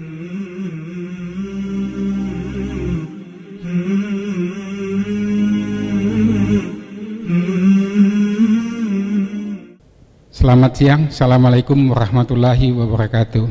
Selamat 0.00 0.08
siang, 10.72 11.12
Assalamualaikum 11.12 11.76
warahmatullahi 11.92 12.72
wabarakatuh. 12.72 13.44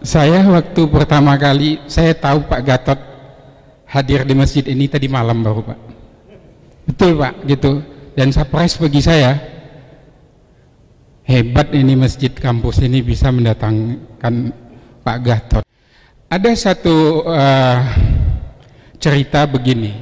Saya 0.00 0.48
waktu 0.48 0.80
pertama 0.88 1.36
kali, 1.36 1.84
saya 1.84 2.16
tahu 2.16 2.48
Pak 2.48 2.60
Gatot 2.64 2.96
hadir 3.84 4.24
di 4.24 4.32
masjid 4.32 4.64
ini 4.64 4.88
tadi 4.88 5.12
malam 5.12 5.44
baru 5.44 5.60
Pak. 5.60 5.76
Betul 6.88 7.20
Pak, 7.20 7.44
gitu. 7.44 7.84
Dan 8.16 8.32
surprise 8.32 8.80
bagi 8.80 9.04
saya, 9.04 9.51
hebat 11.32 11.72
ini 11.72 11.96
masjid 11.96 12.28
kampus 12.28 12.84
ini 12.84 13.00
bisa 13.00 13.32
mendatangkan 13.32 14.52
Pak 15.00 15.18
Gatot. 15.24 15.64
Ada 16.28 16.50
satu 16.52 17.24
uh, 17.24 17.80
cerita 19.00 19.48
begini, 19.48 19.96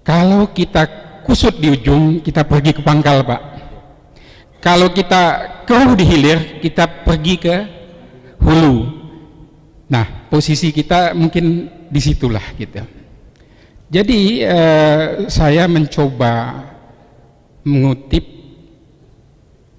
kalau 0.00 0.48
kita 0.48 0.88
kusut 1.28 1.60
di 1.60 1.72
ujung, 1.72 2.24
kita 2.24 2.44
pergi 2.48 2.72
ke 2.72 2.80
pangkal 2.80 3.20
Pak. 3.24 3.42
Kalau 4.64 4.88
kita 4.96 5.22
keruh 5.68 5.92
di 5.92 6.04
hilir, 6.08 6.60
kita 6.64 7.04
pergi 7.04 7.34
ke 7.36 7.56
hulu. 8.40 8.76
Nah, 9.92 10.28
posisi 10.32 10.72
kita 10.72 11.12
mungkin 11.12 11.68
di 11.92 12.00
situlah 12.00 12.44
gitu. 12.56 12.80
Jadi 13.92 14.40
eh, 14.40 15.28
saya 15.28 15.68
mencoba 15.68 16.64
mengutip 17.64 18.33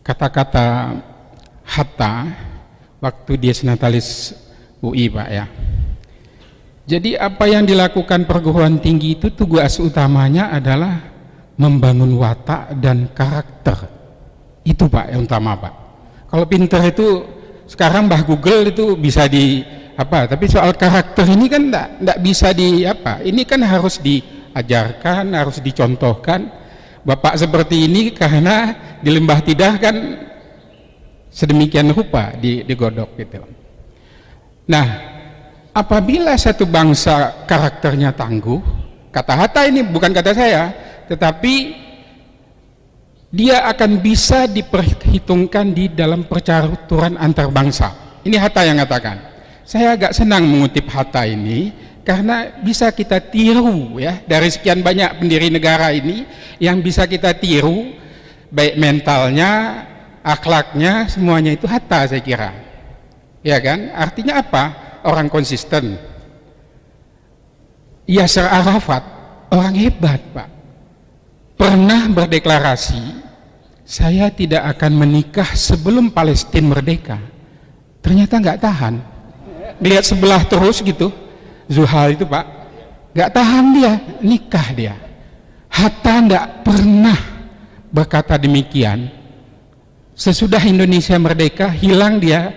kata-kata 0.05 0.93
Hatta 1.65 2.29
waktu 3.01 3.41
dia 3.41 3.53
senatalis 3.57 4.37
UI 4.77 5.09
Pak 5.09 5.29
ya. 5.33 5.45
Jadi 6.85 7.17
apa 7.17 7.49
yang 7.49 7.65
dilakukan 7.65 8.29
perguruan 8.29 8.77
tinggi 8.77 9.17
itu 9.17 9.33
tugas 9.33 9.81
utamanya 9.81 10.53
adalah 10.53 11.01
membangun 11.57 12.13
watak 12.21 12.77
dan 12.77 13.09
karakter 13.09 13.89
itu 14.61 14.85
Pak 14.85 15.09
yang 15.09 15.25
utama 15.25 15.57
Pak. 15.57 15.73
Kalau 16.29 16.45
pinter 16.45 16.85
itu 16.85 17.25
sekarang 17.65 18.05
Mbah 18.05 18.21
Google 18.29 18.69
itu 18.69 18.93
bisa 18.93 19.25
di 19.25 19.65
apa, 19.97 20.29
tapi 20.29 20.45
soal 20.45 20.77
karakter 20.77 21.25
ini 21.25 21.49
kan 21.49 21.61
enggak, 21.73 21.87
enggak 21.97 22.19
bisa 22.21 22.53
di 22.53 22.85
apa. 22.85 23.25
Ini 23.25 23.41
kan 23.49 23.65
harus 23.65 23.97
diajarkan, 23.97 25.33
harus 25.33 25.57
dicontohkan. 25.65 26.61
Bapak 27.05 27.37
seperti 27.37 27.85
ini 27.85 28.13
karena 28.13 28.73
di 29.05 29.13
lembah 29.13 29.37
tidah 29.45 29.77
kan 29.77 29.95
sedemikian 31.29 31.93
rupa 31.93 32.33
di, 32.33 32.65
digodok 32.65 33.13
gitu. 33.21 33.45
Nah, 34.65 34.87
apabila 35.69 36.33
satu 36.33 36.65
bangsa 36.65 37.45
karakternya 37.45 38.17
tangguh, 38.17 38.57
kata 39.13 39.33
Hatta 39.37 39.61
ini 39.69 39.85
bukan 39.85 40.09
kata 40.09 40.33
saya, 40.33 40.73
tetapi 41.05 41.85
dia 43.29 43.69
akan 43.69 44.01
bisa 44.01 44.49
diperhitungkan 44.49 45.69
di 45.69 45.93
dalam 45.93 46.25
percaturan 46.25 47.13
antar 47.21 47.53
bangsa. 47.53 47.93
Ini 48.25 48.41
Hatta 48.41 48.65
yang 48.65 48.81
katakan. 48.81 49.21
Saya 49.61 49.93
agak 49.93 50.17
senang 50.17 50.49
mengutip 50.49 50.89
Hatta 50.89 51.29
ini 51.29 51.69
karena 52.01 52.57
bisa 52.57 52.89
kita 52.89 53.21
tiru 53.21 53.97
ya 54.01 54.21
dari 54.25 54.49
sekian 54.49 54.81
banyak 54.81 55.21
pendiri 55.21 55.49
negara 55.49 55.89
ini 55.89 56.25
yang 56.61 56.81
bisa 56.81 57.09
kita 57.09 57.33
tiru 57.33 58.04
baik 58.55 58.79
mentalnya, 58.79 59.83
akhlaknya, 60.23 61.11
semuanya 61.11 61.51
itu 61.51 61.67
Hatta 61.67 62.07
saya 62.07 62.23
kira. 62.23 62.55
Ya 63.43 63.59
kan? 63.59 63.91
Artinya 63.91 64.39
apa? 64.39 64.63
Orang 65.03 65.27
konsisten. 65.27 65.99
Yasser 68.07 68.47
Arafat 68.47 69.03
orang 69.51 69.75
hebat, 69.75 70.23
Pak. 70.31 70.49
Pernah 71.59 72.07
berdeklarasi 72.09 73.25
saya 73.85 74.33
tidak 74.33 74.65
akan 74.75 74.97
menikah 74.97 75.45
sebelum 75.53 76.09
Palestina 76.09 76.73
merdeka 76.73 77.21
ternyata 78.01 78.41
nggak 78.41 78.59
tahan 78.65 78.97
lihat 79.77 80.01
sebelah 80.01 80.41
terus 80.49 80.81
gitu 80.81 81.13
Zuhal 81.69 82.17
itu 82.17 82.25
pak 82.25 82.45
nggak 83.13 83.29
tahan 83.29 83.65
dia 83.77 83.93
nikah 84.25 84.67
dia 84.73 84.95
Hatta 85.69 86.17
nggak 86.25 86.45
pernah 86.65 87.19
berkata 87.95 88.35
demikian 88.35 89.07
sesudah 90.11 90.59
Indonesia 90.67 91.15
merdeka 91.15 91.71
hilang 91.71 92.19
dia 92.19 92.51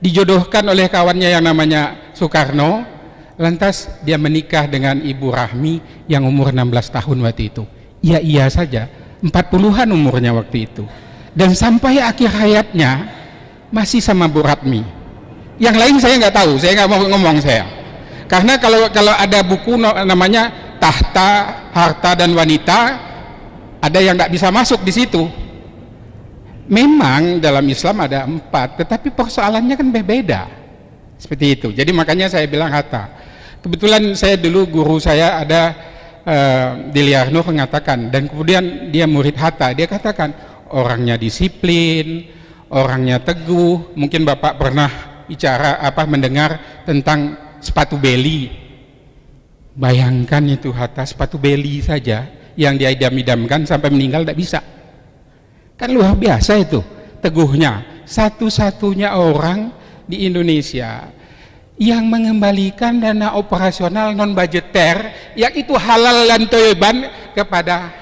dijodohkan 0.00 0.64
oleh 0.64 0.88
kawannya 0.88 1.28
yang 1.28 1.44
namanya 1.44 2.12
Soekarno 2.16 2.88
lantas 3.36 4.00
dia 4.00 4.16
menikah 4.16 4.64
dengan 4.64 4.96
Ibu 5.04 5.28
Rahmi 5.28 6.08
yang 6.08 6.24
umur 6.24 6.50
16 6.56 6.96
tahun 6.96 7.18
waktu 7.20 7.52
itu. 7.52 7.62
Iya 8.00 8.18
iya 8.24 8.44
saja 8.48 8.88
40-an 9.20 9.92
umurnya 9.92 10.32
waktu 10.32 10.64
itu. 10.64 10.88
Dan 11.36 11.52
sampai 11.52 12.00
akhir 12.02 12.32
hayatnya 12.32 13.06
masih 13.68 14.00
sama 14.00 14.26
Bu 14.26 14.40
Ratmi. 14.40 14.82
Yang 15.60 15.76
lain 15.76 15.96
saya 16.00 16.14
nggak 16.16 16.34
tahu 16.34 16.52
saya 16.56 16.72
nggak 16.82 16.90
mau 16.90 17.02
ngomong 17.04 17.38
saya. 17.44 17.64
Karena 18.26 18.56
kalau 18.56 18.88
kalau 18.90 19.14
ada 19.14 19.40
buku 19.44 19.76
namanya 19.78 20.50
tahta 20.78 21.30
harta 21.74 22.10
dan 22.18 22.34
wanita 22.34 23.08
ada 23.78 23.98
yang 24.02 24.14
nggak 24.18 24.32
bisa 24.32 24.48
masuk 24.50 24.82
di 24.82 24.92
situ. 24.94 25.22
Memang 26.68 27.40
dalam 27.40 27.64
Islam 27.64 28.04
ada 28.04 28.28
empat 28.28 28.84
tetapi 28.84 29.14
persoalannya 29.14 29.74
kan 29.78 29.88
berbeda. 29.88 30.42
Seperti 31.18 31.46
itu. 31.58 31.68
Jadi 31.74 31.90
makanya 31.90 32.30
saya 32.30 32.46
bilang 32.46 32.70
harta 32.70 33.18
kebetulan 33.62 34.14
saya 34.14 34.38
dulu 34.38 34.70
guru 34.70 34.96
saya 35.02 35.42
ada 35.42 35.62
uh, 36.22 36.68
Diliarno 36.94 37.42
mengatakan 37.42 38.10
dan 38.10 38.30
kemudian 38.30 38.90
dia 38.94 39.04
murid 39.04 39.34
Hatta. 39.34 39.74
Dia 39.74 39.90
katakan 39.90 40.32
orangnya 40.70 41.18
disiplin 41.18 42.28
orangnya 42.70 43.20
teguh. 43.20 43.96
Mungkin 43.96 44.24
Bapak 44.24 44.56
pernah 44.60 44.90
bicara 45.28 45.82
apa 45.82 46.04
mendengar 46.08 46.82
tentang 46.84 47.36
sepatu 47.60 47.98
beli. 47.98 48.48
Bayangkan 49.78 50.42
itu 50.48 50.74
Hatta 50.74 51.06
sepatu 51.06 51.38
beli 51.38 51.78
saja 51.78 52.26
yang 52.58 52.74
dia 52.74 52.90
idam-idamkan 52.90 53.62
sampai 53.62 53.94
meninggal 53.94 54.26
tidak 54.26 54.38
bisa. 54.42 54.60
Kan 55.78 55.94
luar 55.94 56.18
biasa 56.18 56.58
itu. 56.58 56.82
Teguhnya 57.22 58.02
satu-satunya 58.02 59.14
orang 59.14 59.70
di 60.10 60.26
Indonesia 60.26 61.06
yang 61.78 62.10
mengembalikan 62.10 62.98
dana 62.98 63.38
operasional 63.38 64.10
non 64.10 64.34
budgeter 64.34 65.14
yang 65.38 65.54
itu 65.54 65.78
halal 65.78 66.26
dan 66.26 66.50
toiban 66.50 67.06
kepada 67.38 67.94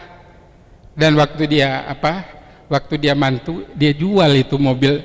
dan 0.97 1.13
waktu 1.21 1.45
dia 1.45 1.85
apa 1.85 2.25
waktu 2.73 2.97
dia 2.97 3.13
mantu 3.13 3.69
dia 3.77 3.93
jual 3.93 4.33
itu 4.33 4.57
mobil 4.57 5.05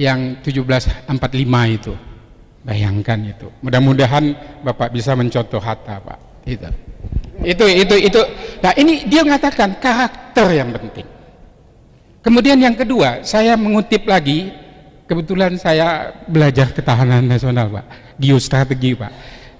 yang 0.00 0.40
1745 0.40 1.12
itu. 1.76 1.92
Bayangkan 2.62 3.18
itu. 3.26 3.50
Mudah-mudahan 3.60 4.32
Bapak 4.64 4.94
bisa 4.94 5.12
mencontoh 5.12 5.60
Hatta 5.60 5.98
Pak. 6.00 6.46
Itu 6.46 6.91
itu 7.42 7.64
itu 7.66 7.94
itu. 7.98 8.20
Nah 8.62 8.72
ini 8.78 9.06
dia 9.06 9.26
mengatakan 9.26 9.76
karakter 9.78 10.46
yang 10.54 10.70
penting. 10.70 11.06
Kemudian 12.22 12.58
yang 12.62 12.78
kedua 12.78 13.26
saya 13.26 13.58
mengutip 13.58 14.06
lagi 14.06 14.54
kebetulan 15.10 15.58
saya 15.58 16.14
belajar 16.30 16.70
ketahanan 16.70 17.26
nasional 17.26 17.68
Pak. 17.68 17.86
Geostrategi 18.22 18.94
Pak. 18.94 19.12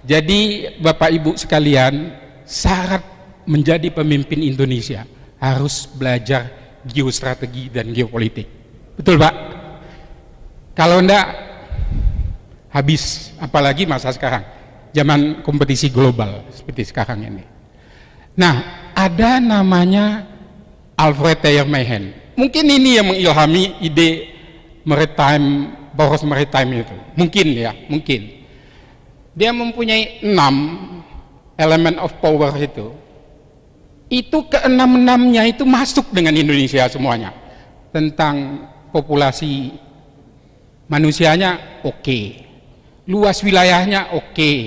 Jadi 0.06 0.70
Bapak 0.78 1.10
Ibu 1.10 1.34
sekalian 1.38 2.14
syarat 2.46 3.02
menjadi 3.46 3.90
pemimpin 3.90 4.42
Indonesia 4.42 5.02
harus 5.42 5.90
belajar 5.90 6.50
geostrategi 6.86 7.70
dan 7.70 7.90
geopolitik. 7.90 8.46
Betul 8.94 9.18
Pak? 9.18 9.34
Kalau 10.78 11.02
enggak 11.02 11.26
habis. 12.70 13.34
Apalagi 13.42 13.90
masa 13.90 14.14
sekarang. 14.14 14.46
Zaman 14.92 15.40
kompetisi 15.40 15.88
global 15.88 16.44
seperti 16.52 16.84
sekarang 16.84 17.24
ini 17.24 17.51
nah 18.32 18.88
ada 18.96 19.40
namanya 19.40 20.28
Alfred 20.96 21.40
Thayer 21.40 21.68
Mehen 21.68 22.12
mungkin 22.36 22.64
ini 22.64 23.00
yang 23.00 23.06
mengilhami 23.12 23.76
ide 23.84 24.32
maritime 24.84 25.70
poros 25.92 26.24
maritime 26.24 26.82
itu 26.82 26.96
mungkin 27.16 27.46
ya 27.52 27.72
mungkin 27.86 28.20
dia 29.32 29.52
mempunyai 29.52 30.24
enam 30.24 30.54
elemen 31.56 31.96
of 32.00 32.12
power 32.20 32.52
itu 32.56 32.92
itu 34.12 34.38
keenam-enamnya 34.44 35.48
itu 35.48 35.64
masuk 35.64 36.12
dengan 36.12 36.36
Indonesia 36.36 36.84
semuanya 36.88 37.32
tentang 37.92 38.68
populasi 38.92 39.72
manusianya 40.88 41.80
oke 41.80 42.04
okay. 42.04 42.24
luas 43.08 43.40
wilayahnya 43.40 44.12
oke 44.12 44.36
okay. 44.36 44.58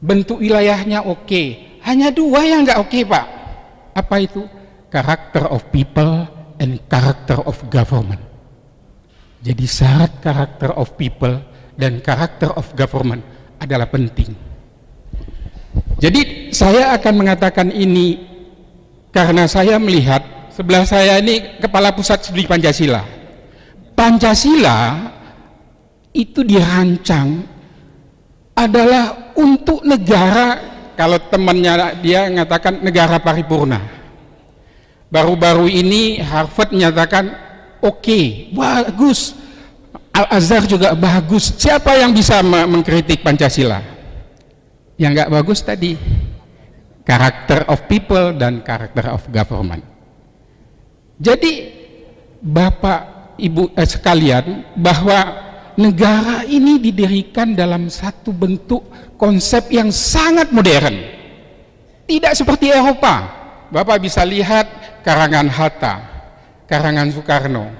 bentuk 0.00 0.40
wilayahnya 0.40 1.04
oke 1.04 1.28
okay. 1.28 1.69
Hanya 1.84 2.08
dua 2.12 2.44
yang 2.44 2.64
nggak 2.64 2.80
oke 2.80 3.00
pak 3.08 3.26
apa 3.96 4.16
itu 4.22 4.42
karakter 4.90 5.46
of 5.48 5.66
people 5.70 6.26
and 6.60 6.76
character 6.90 7.40
of 7.40 7.56
government. 7.72 8.20
Jadi 9.40 9.64
syarat 9.64 10.20
karakter 10.20 10.76
of 10.76 10.92
people 11.00 11.40
dan 11.80 12.04
karakter 12.04 12.52
of 12.52 12.68
government 12.76 13.24
adalah 13.56 13.88
penting. 13.88 14.36
Jadi 15.96 16.52
saya 16.52 16.92
akan 16.96 17.14
mengatakan 17.24 17.72
ini 17.72 18.20
karena 19.08 19.48
saya 19.48 19.80
melihat 19.80 20.52
sebelah 20.52 20.84
saya 20.84 21.16
ini 21.16 21.56
kepala 21.56 21.96
pusat 21.96 22.20
studi 22.20 22.44
Pancasila. 22.44 23.00
Pancasila 23.96 25.08
itu 26.12 26.44
dirancang 26.44 27.40
adalah 28.52 29.32
untuk 29.40 29.80
negara 29.88 30.69
kalau 31.00 31.16
temannya 31.16 31.96
dia 32.04 32.28
mengatakan 32.28 32.84
negara 32.84 33.16
paripurna. 33.16 33.80
Baru-baru 35.08 35.64
ini 35.64 36.20
Harvard 36.20 36.76
menyatakan 36.76 37.32
oke, 37.80 38.04
okay, 38.04 38.52
bagus. 38.52 39.32
Al-Azhar 40.12 40.68
juga 40.68 40.92
bagus. 40.92 41.56
Siapa 41.56 41.96
yang 41.96 42.12
bisa 42.12 42.44
mengkritik 42.44 43.24
Pancasila? 43.24 43.80
Yang 45.00 45.10
nggak 45.16 45.32
bagus 45.32 45.64
tadi 45.64 45.96
karakter 47.00 47.64
of 47.72 47.88
people 47.88 48.36
dan 48.36 48.60
karakter 48.60 49.08
of 49.08 49.24
government. 49.32 49.80
Jadi 51.16 51.80
Bapak 52.44 53.32
Ibu 53.40 53.72
eh, 53.72 53.88
sekalian 53.88 54.76
bahwa 54.76 55.48
negara 55.80 56.44
ini 56.44 56.76
didirikan 56.76 57.56
dalam 57.56 57.88
satu 57.88 58.36
bentuk 58.36 58.84
konsep 59.16 59.72
yang 59.72 59.88
sangat 59.88 60.52
modern. 60.52 60.92
Tidak 62.04 62.32
seperti 62.36 62.68
Eropa. 62.68 63.40
Bapak 63.72 64.02
bisa 64.02 64.20
lihat 64.26 64.68
karangan 65.00 65.48
Hatta, 65.48 65.94
karangan 66.68 67.08
Soekarno. 67.08 67.70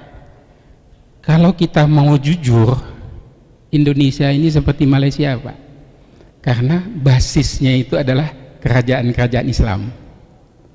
Kalau 1.21 1.53
kita 1.53 1.85
mau 1.85 2.17
jujur, 2.17 2.73
Indonesia 3.69 4.31
ini 4.33 4.49
seperti 4.49 4.89
Malaysia, 4.89 5.37
Pak. 5.37 5.57
Karena 6.41 6.81
basisnya 6.81 7.77
itu 7.77 7.99
adalah 7.99 8.33
kerajaan-kerajaan 8.63 9.45
Islam. 9.45 9.93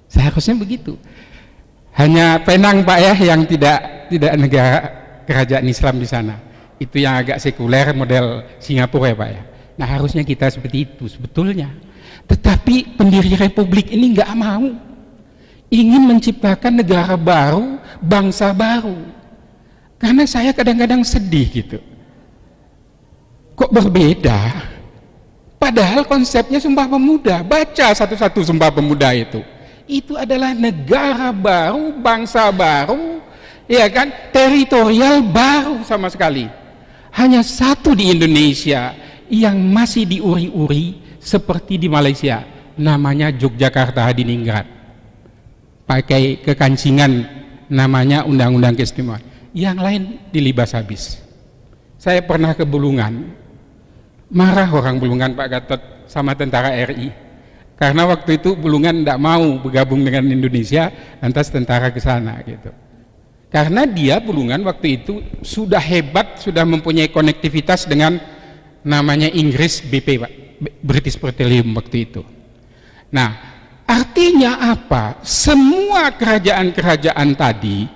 Seharusnya 0.07 0.55
begitu. 0.55 0.95
Hanya 1.97 2.39
Penang, 2.45 2.87
Pak 2.87 2.99
ya, 3.03 3.15
yang 3.35 3.43
tidak 3.49 4.07
tidak 4.13 4.33
negara 4.39 4.79
kerajaan 5.27 5.67
Islam 5.67 5.99
di 5.99 6.07
sana 6.07 6.46
itu 6.77 7.01
yang 7.01 7.17
agak 7.17 7.41
sekuler 7.41 7.97
model 7.97 8.45
Singapura 8.61 9.13
ya 9.13 9.17
Pak 9.17 9.29
ya. 9.33 9.43
Nah 9.77 9.87
harusnya 9.89 10.25
kita 10.25 10.49
seperti 10.53 10.85
itu 10.85 11.09
sebetulnya. 11.09 11.73
Tetapi 12.29 12.97
pendiri 12.97 13.33
republik 13.39 13.93
ini 13.93 14.13
nggak 14.17 14.33
mau 14.37 14.67
ingin 15.73 16.03
menciptakan 16.05 16.85
negara 16.85 17.17
baru, 17.17 17.81
bangsa 18.01 18.53
baru. 18.53 18.97
Karena 19.97 20.29
saya 20.29 20.53
kadang-kadang 20.53 21.01
sedih 21.01 21.49
gitu. 21.49 21.79
Kok 23.57 23.73
berbeda? 23.73 24.69
Padahal 25.57 26.05
konsepnya 26.05 26.61
Sumpah 26.61 26.85
Pemuda. 26.85 27.41
Baca 27.41 27.89
satu-satu 27.97 28.45
Sumpah 28.45 28.69
Pemuda 28.69 29.17
itu. 29.17 29.41
Itu 29.89 30.13
adalah 30.21 30.53
negara 30.53 31.33
baru, 31.33 31.97
bangsa 31.97 32.53
baru, 32.53 33.25
ya 33.65 33.89
kan? 33.89 34.13
Teritorial 34.29 35.25
baru 35.25 35.81
sama 35.89 36.13
sekali 36.13 36.66
hanya 37.17 37.41
satu 37.41 37.97
di 37.97 38.13
Indonesia 38.13 38.93
yang 39.33 39.57
masih 39.57 40.05
diuri-uri 40.05 41.17
seperti 41.19 41.81
di 41.81 41.89
Malaysia 41.89 42.45
namanya 42.77 43.33
Yogyakarta 43.33 44.05
Hadiningrat. 44.05 44.69
Pakai 45.89 46.45
kekancingan 46.45 47.25
namanya 47.73 48.27
Undang-Undang 48.29 48.77
Keistimewaan. 48.77 49.25
Yang 49.57 49.79
lain 49.81 50.03
dilibas 50.29 50.77
habis. 50.77 51.19
Saya 51.97 52.21
pernah 52.21 52.53
ke 52.53 52.69
Bulungan. 52.69 53.33
Marah 54.29 54.69
orang 54.69 55.01
Bulungan 55.01 55.33
Pak 55.33 55.49
Gatot 55.49 55.83
sama 56.11 56.35
tentara 56.35 56.75
RI 56.75 57.15
karena 57.77 58.09
waktu 58.09 58.41
itu 58.41 58.57
Bulungan 58.57 59.05
tidak 59.05 59.21
mau 59.23 59.61
bergabung 59.63 60.03
dengan 60.03 60.27
Indonesia 60.27 60.91
lantas 61.21 61.53
tentara 61.53 61.93
ke 61.93 62.01
sana 62.03 62.41
gitu 62.43 62.73
karena 63.47 63.87
dia 63.87 64.19
Bulungan 64.19 64.59
waktu 64.67 65.01
itu 65.03 65.23
sudah 65.41 65.81
hebat, 65.81 66.43
sudah 66.43 66.67
mempunyai 66.67 67.07
konektivitas 67.09 67.87
dengan 67.87 68.19
namanya 68.83 69.31
Inggris 69.31 69.83
BP 69.87 70.09
Pak, 70.19 70.33
British 70.83 71.15
Petroleum 71.19 71.71
waktu 71.79 72.11
itu. 72.11 72.23
Nah, 73.15 73.31
artinya 73.87 74.75
apa? 74.75 75.23
Semua 75.23 76.11
kerajaan-kerajaan 76.11 77.31
tadi 77.39 77.87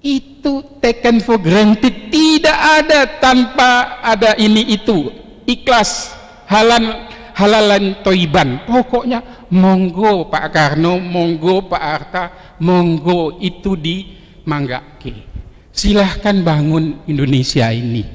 itu 0.00 0.80
taken 0.80 1.20
for 1.20 1.36
granted, 1.36 2.08
tidak 2.08 2.58
ada 2.80 3.00
tanpa 3.20 4.00
ada 4.00 4.38
ini 4.40 4.72
itu, 4.72 5.12
ikhlas, 5.44 6.16
halan 6.48 7.10
halalan 7.36 8.00
toiban. 8.00 8.64
Pokoknya 8.64 9.46
monggo 9.52 10.32
Pak 10.32 10.46
Karno, 10.48 10.96
monggo 10.96 11.68
Pak 11.68 11.82
Arta, 11.82 12.24
monggo 12.64 13.36
itu 13.44 13.76
di 13.76 14.15
Manggake. 14.46 15.26
Silahkan 15.74 16.40
bangun 16.40 17.04
Indonesia 17.04 17.68
ini. 17.68 18.06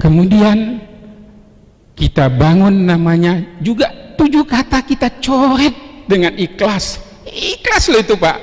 Kemudian 0.00 0.80
kita 1.92 2.32
bangun 2.32 2.88
namanya 2.88 3.38
juga 3.60 3.90
tujuh 4.16 4.46
kata 4.46 4.80
kita 4.82 5.20
coret 5.20 5.74
dengan 6.08 6.32
ikhlas. 6.38 7.02
Ikhlas 7.28 7.92
loh 7.92 8.00
itu 8.00 8.16
Pak. 8.16 8.38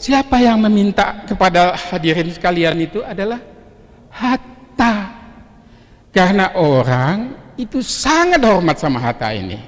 Siapa 0.00 0.40
yang 0.40 0.60
meminta 0.60 1.24
kepada 1.24 1.76
hadirin 1.76 2.28
sekalian 2.30 2.76
itu 2.80 3.00
adalah 3.02 3.40
Hatta. 4.12 5.12
Karena 6.10 6.52
orang 6.58 7.36
itu 7.54 7.84
sangat 7.84 8.42
hormat 8.42 8.76
sama 8.76 8.98
Hatta 9.00 9.30
ini. 9.32 9.60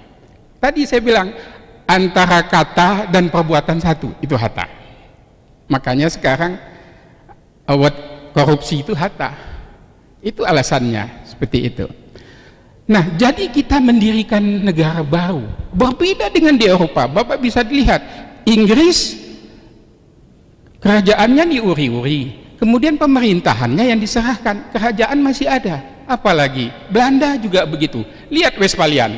Tadi 0.57 0.87
saya 0.87 1.03
bilang 1.03 1.29
antara 1.85 2.45
kata 2.47 3.11
dan 3.11 3.29
perbuatan 3.29 3.79
satu 3.83 4.15
itu 4.25 4.35
Hatta. 4.39 4.81
Makanya 5.73 6.13
sekarang 6.13 6.61
awat 7.65 7.97
korupsi 8.37 8.85
itu 8.85 8.93
hatta. 8.93 9.33
Itu 10.21 10.45
alasannya 10.45 11.25
seperti 11.25 11.59
itu. 11.73 11.89
Nah, 12.85 13.09
jadi 13.17 13.49
kita 13.49 13.81
mendirikan 13.81 14.43
negara 14.43 15.01
baru, 15.01 15.49
berbeda 15.73 16.29
dengan 16.29 16.61
di 16.61 16.69
Eropa. 16.69 17.09
Bapak 17.09 17.41
bisa 17.41 17.65
dilihat, 17.65 18.05
Inggris 18.45 19.17
kerajaannya 20.83 21.57
diuri-uri, 21.57 22.53
kemudian 22.61 23.01
pemerintahannya 23.01 23.97
yang 23.97 24.01
diserahkan, 24.03 24.69
kerajaan 24.75 25.19
masih 25.25 25.49
ada. 25.49 25.81
Apalagi 26.05 26.69
Belanda 26.91 27.39
juga 27.39 27.65
begitu. 27.65 28.05
Lihat 28.29 28.58
Westphalian. 28.61 29.17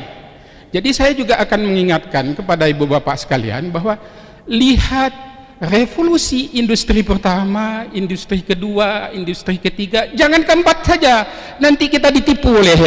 Jadi 0.69 0.89
saya 0.93 1.11
juga 1.17 1.35
akan 1.41 1.59
mengingatkan 1.65 2.37
kepada 2.37 2.69
ibu 2.69 2.85
bapak 2.85 3.17
sekalian 3.17 3.73
bahwa 3.73 3.97
lihat 4.45 5.34
revolusi 5.61 6.59
industri 6.59 6.99
pertama, 7.01 7.87
industri 7.95 8.43
kedua, 8.43 9.11
industri 9.15 9.55
ketiga, 9.59 10.11
jangan 10.11 10.43
keempat 10.43 10.77
saja. 10.83 11.15
Nanti 11.63 11.87
kita 11.87 12.11
ditipu 12.11 12.59
oleh 12.59 12.79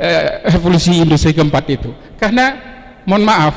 eh, 0.00 0.40
revolusi 0.48 0.96
industri 0.96 1.36
keempat 1.36 1.64
itu. 1.68 1.90
Karena 2.16 2.56
mohon 3.04 3.24
maaf, 3.24 3.56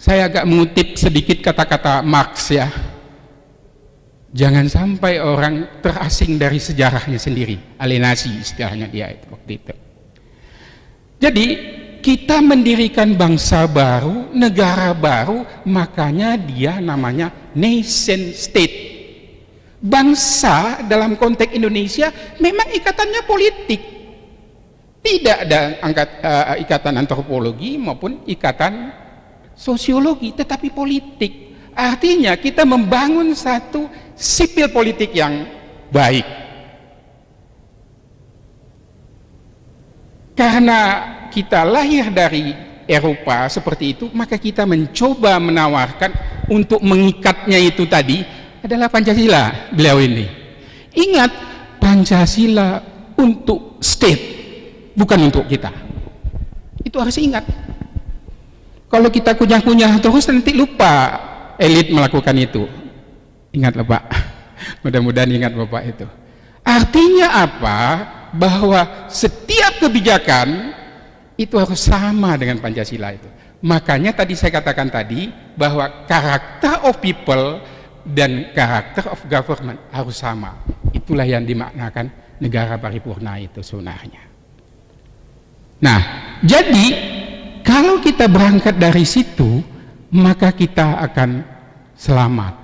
saya 0.00 0.32
agak 0.32 0.48
mengutip 0.48 0.96
sedikit 0.96 1.44
kata-kata 1.44 2.00
Marx 2.00 2.48
ya. 2.48 2.68
Jangan 4.30 4.70
sampai 4.70 5.18
orang 5.18 5.82
terasing 5.82 6.38
dari 6.38 6.62
sejarahnya 6.62 7.18
sendiri, 7.18 7.76
alienasi 7.76 8.30
istilahnya 8.38 8.86
dia 8.86 9.10
itu 9.10 9.26
waktu 9.26 9.52
itu. 9.58 9.74
Jadi 11.20 11.46
kita 12.00 12.40
mendirikan 12.40 13.12
bangsa 13.14 13.68
baru, 13.68 14.32
negara 14.32 14.96
baru, 14.96 15.44
makanya 15.68 16.34
dia 16.40 16.80
namanya 16.80 17.28
nation 17.52 18.32
state. 18.32 18.98
Bangsa 19.80 20.84
dalam 20.84 21.16
konteks 21.16 21.56
Indonesia 21.56 22.12
memang 22.40 22.68
ikatannya 22.72 23.22
politik. 23.24 23.80
Tidak 25.00 25.36
ada 25.48 25.80
angkat, 25.80 26.08
uh, 26.20 26.56
ikatan 26.60 27.00
antropologi 27.00 27.80
maupun 27.80 28.20
ikatan 28.28 28.92
sosiologi, 29.56 30.36
tetapi 30.36 30.68
politik. 30.68 31.56
Artinya 31.72 32.36
kita 32.36 32.68
membangun 32.68 33.32
satu 33.32 33.88
sipil 34.12 34.68
politik 34.68 35.16
yang 35.16 35.48
baik. 35.88 36.28
Karena 40.36 40.80
kita 41.30 41.62
lahir 41.62 42.10
dari 42.10 42.52
Eropa 42.90 43.46
seperti 43.46 43.94
itu, 43.94 44.04
maka 44.10 44.34
kita 44.34 44.66
mencoba 44.66 45.38
menawarkan 45.38 46.10
untuk 46.50 46.82
mengikatnya 46.82 47.58
itu 47.62 47.86
tadi 47.86 48.26
adalah 48.60 48.90
Pancasila 48.90 49.70
beliau 49.70 50.02
ini. 50.02 50.26
Ingat, 50.98 51.30
Pancasila 51.78 52.82
untuk 53.14 53.78
state, 53.78 54.22
bukan 54.98 55.30
untuk 55.30 55.46
kita. 55.46 55.70
Itu 56.82 56.98
harus 56.98 57.14
ingat. 57.22 57.46
Kalau 58.90 59.06
kita 59.06 59.38
kunyah-kunyah 59.38 60.02
terus 60.02 60.26
nanti 60.26 60.50
lupa 60.50 61.14
elit 61.62 61.94
melakukan 61.94 62.34
itu. 62.34 62.66
Ingatlah 63.54 63.86
Pak. 63.86 64.04
Mudah-mudahan 64.82 65.30
ingat 65.30 65.54
Bapak 65.54 65.82
itu. 65.86 66.06
Artinya 66.66 67.46
apa? 67.46 67.78
Bahwa 68.34 69.06
setiap 69.06 69.78
kebijakan 69.78 70.74
itu 71.40 71.56
harus 71.56 71.80
sama 71.80 72.36
dengan 72.36 72.60
Pancasila 72.60 73.16
itu. 73.16 73.24
Makanya 73.64 74.12
tadi 74.12 74.36
saya 74.36 74.60
katakan 74.60 74.92
tadi 74.92 75.32
bahwa 75.56 76.04
karakter 76.04 76.84
of 76.84 77.00
people 77.00 77.64
dan 78.04 78.52
karakter 78.52 79.08
of 79.08 79.20
government 79.24 79.80
harus 79.88 80.20
sama. 80.20 80.60
Itulah 80.92 81.24
yang 81.24 81.48
dimaknakan 81.48 82.12
negara 82.44 82.76
paripurna 82.76 83.40
itu 83.40 83.64
sunahnya. 83.64 84.20
Nah, 85.80 86.00
jadi 86.44 86.86
kalau 87.64 88.04
kita 88.04 88.28
berangkat 88.28 88.76
dari 88.76 89.08
situ, 89.08 89.64
maka 90.12 90.52
kita 90.52 91.00
akan 91.08 91.40
selamat. 91.96 92.54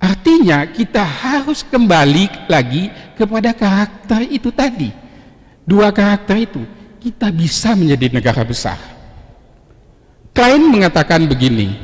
Artinya 0.00 0.64
kita 0.64 1.04
harus 1.04 1.60
kembali 1.60 2.48
lagi 2.48 2.88
kepada 3.20 3.52
karakter 3.52 4.24
itu 4.32 4.48
tadi. 4.48 4.88
Dua 5.60 5.92
karakter 5.92 6.40
itu 6.40 6.79
kita 7.00 7.32
bisa 7.32 7.72
menjadi 7.72 8.12
negara 8.12 8.44
besar. 8.44 8.76
Klein 10.36 10.68
mengatakan 10.68 11.26
begini, 11.26 11.74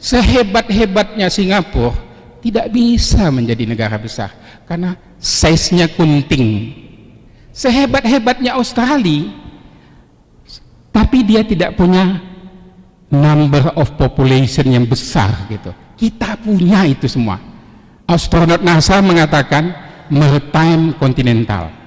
sehebat-hebatnya 0.00 1.28
Singapura 1.30 1.94
tidak 2.42 2.74
bisa 2.74 3.30
menjadi 3.30 3.64
negara 3.68 3.96
besar 4.00 4.34
karena 4.66 4.98
size-nya 5.20 5.86
kunting. 5.94 6.74
Sehebat-hebatnya 7.52 8.56
Australia 8.56 9.28
tapi 10.90 11.22
dia 11.22 11.44
tidak 11.44 11.76
punya 11.76 12.20
number 13.12 13.76
of 13.76 13.92
population 14.00 14.72
yang 14.72 14.88
besar 14.88 15.28
gitu. 15.52 15.70
Kita 16.00 16.40
punya 16.40 16.88
itu 16.88 17.06
semua. 17.06 17.36
Astronot 18.08 18.64
NASA 18.64 18.98
mengatakan 19.04 19.72
maritime 20.10 20.96
continental. 20.98 21.81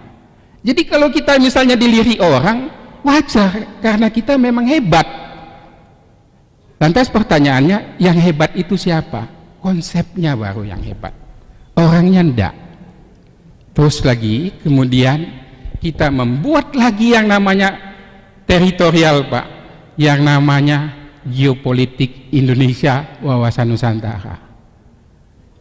Jadi 0.66 0.82
kalau 0.90 1.14
kita 1.14 1.38
misalnya 1.38 1.78
dilirik 1.78 2.18
orang, 2.18 2.74
wajar 3.06 3.78
karena 3.86 4.10
kita 4.10 4.34
memang 4.34 4.66
hebat. 4.66 5.06
Lantas 6.82 7.06
pertanyaannya, 7.14 8.02
yang 8.02 8.18
hebat 8.18 8.58
itu 8.58 8.74
siapa? 8.74 9.30
Konsepnya 9.62 10.34
baru 10.34 10.66
yang 10.66 10.82
hebat. 10.82 11.14
Orangnya 11.78 12.26
ndak. 12.26 12.56
Terus 13.78 14.02
lagi, 14.02 14.58
kemudian 14.66 15.30
kita 15.78 16.10
membuat 16.10 16.74
lagi 16.74 17.14
yang 17.14 17.30
namanya 17.30 17.78
teritorial 18.50 19.30
Pak 19.30 19.46
yang 20.02 20.26
namanya 20.26 20.94
geopolitik 21.26 22.34
Indonesia 22.34 23.22
wawasan 23.22 23.70
Nusantara 23.70 24.45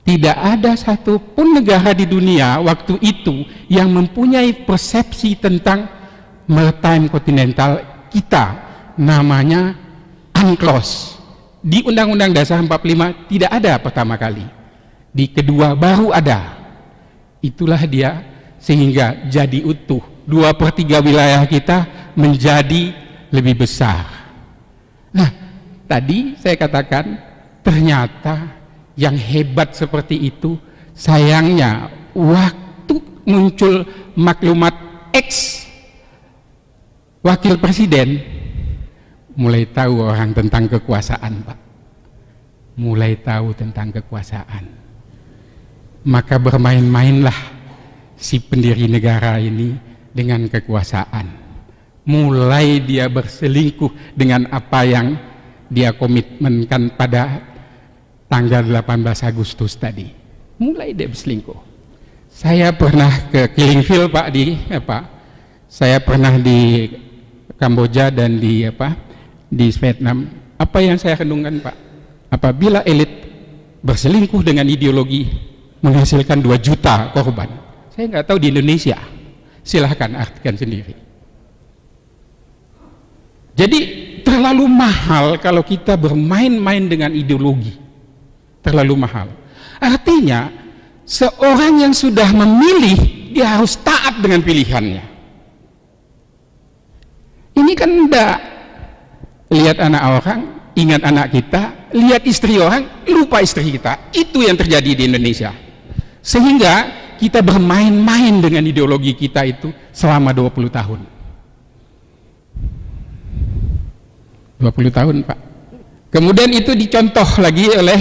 tidak 0.05 0.37
ada 0.37 0.77
satupun 0.77 1.57
negara 1.57 1.97
di 1.97 2.05
dunia 2.05 2.61
waktu 2.61 3.01
itu 3.01 3.49
yang 3.73 3.89
mempunyai 3.89 4.53
persepsi 4.69 5.33
tentang 5.41 5.89
maritime 6.45 7.09
kontinental 7.09 7.81
kita 8.13 8.53
namanya 9.01 9.73
UNCLOS. 10.37 11.17
Di 11.65 11.81
Undang-Undang 11.81 12.37
Dasar 12.37 12.61
45 12.61 13.33
tidak 13.33 13.51
ada 13.51 13.73
pertama 13.81 14.21
kali. 14.21 14.45
Di 15.09 15.33
kedua 15.33 15.73
baru 15.73 16.13
ada. 16.13 16.53
Itulah 17.41 17.81
dia 17.89 18.21
sehingga 18.61 19.25
jadi 19.33 19.65
utuh. 19.65 20.05
Dua 20.29 20.53
per 20.53 20.77
tiga 20.77 21.01
wilayah 21.01 21.49
kita 21.49 22.13
menjadi 22.13 22.93
lebih 23.33 23.65
besar. 23.65 24.05
Nah, 25.17 25.33
tadi 25.89 26.37
saya 26.37 26.61
katakan 26.61 27.17
ternyata 27.65 28.63
yang 28.95 29.19
hebat 29.19 29.75
seperti 29.75 30.31
itu 30.31 30.59
sayangnya 30.95 31.91
waktu 32.15 33.03
muncul 33.27 33.83
maklumat 34.15 34.75
X 35.11 35.63
wakil 37.25 37.59
presiden 37.59 38.23
mulai 39.35 39.67
tahu 39.67 40.03
orang 40.03 40.31
tentang 40.35 40.71
kekuasaan 40.71 41.35
Pak. 41.43 41.59
Mulai 42.75 43.23
tahu 43.23 43.55
tentang 43.55 43.95
kekuasaan. 43.95 44.67
Maka 46.05 46.37
bermain-mainlah 46.43 47.39
si 48.19 48.43
pendiri 48.43 48.91
negara 48.91 49.39
ini 49.39 49.79
dengan 50.11 50.47
kekuasaan. 50.51 51.43
Mulai 52.05 52.83
dia 52.83 53.07
berselingkuh 53.09 54.15
dengan 54.19 54.51
apa 54.51 54.85
yang 54.85 55.17
dia 55.71 55.95
komitmenkan 55.95 56.93
pada 56.99 57.54
tanggal 58.35 58.67
18 58.67 59.31
Agustus 59.31 59.79
tadi. 59.79 60.11
Mulai 60.59 60.91
dia 60.91 61.07
berselingkuh. 61.07 61.55
Saya 62.35 62.75
pernah 62.75 63.31
ke 63.31 63.47
Killingfield 63.55 64.11
Pak 64.11 64.26
di 64.35 64.59
apa 64.75 65.07
saya 65.71 66.03
pernah 66.03 66.35
di 66.35 66.91
Kamboja 67.55 68.11
dan 68.11 68.43
di 68.43 68.67
apa 68.67 68.99
di 69.47 69.71
Vietnam. 69.71 70.26
Apa 70.59 70.83
yang 70.83 70.99
saya 70.99 71.23
renungkan 71.23 71.62
Pak? 71.62 71.76
Apabila 72.35 72.83
elit 72.83 73.31
berselingkuh 73.87 74.43
dengan 74.43 74.67
ideologi 74.67 75.31
menghasilkan 75.79 76.43
2 76.43 76.59
juta 76.59 77.14
korban 77.14 77.47
saya 77.95 78.11
nggak 78.11 78.26
tahu 78.26 78.38
di 78.43 78.50
Indonesia. 78.50 78.99
Silahkan 79.62 80.11
artikan 80.19 80.59
sendiri. 80.59 80.93
Jadi 83.55 83.81
terlalu 84.26 84.67
mahal 84.67 85.38
kalau 85.38 85.62
kita 85.62 85.95
bermain-main 85.95 86.83
dengan 86.91 87.14
ideologi. 87.14 87.84
Terlalu 88.64 88.94
mahal. 88.97 89.28
Artinya 89.76 90.49
seorang 91.04 91.85
yang 91.85 91.92
sudah 91.92 92.33
memilih 92.33 92.97
dia 93.37 93.61
harus 93.61 93.76
taat 93.76 94.25
dengan 94.25 94.40
pilihannya. 94.40 95.04
Ini 97.54 97.73
kan 97.76 97.90
enggak 97.92 98.37
lihat 99.52 99.76
anak 99.78 100.02
orang, 100.02 100.40
ingat 100.75 101.02
anak 101.04 101.26
kita, 101.30 101.92
lihat 101.92 102.25
istri 102.25 102.56
orang, 102.56 103.04
lupa 103.04 103.44
istri 103.44 103.68
kita. 103.76 104.11
Itu 104.16 104.40
yang 104.40 104.56
terjadi 104.56 104.90
di 104.97 105.02
Indonesia. 105.12 105.52
Sehingga 106.25 107.04
kita 107.21 107.44
bermain-main 107.44 108.40
dengan 108.40 108.64
ideologi 108.64 109.12
kita 109.14 109.44
itu 109.44 109.71
selama 109.92 110.33
20 110.33 110.73
tahun. 110.73 111.14
20 114.64 114.88
tahun 114.88 115.16
Pak 115.28 115.38
kemudian 116.09 116.49
itu 116.56 116.73
dicontoh 116.73 117.26
lagi 117.37 117.68
oleh 117.75 118.00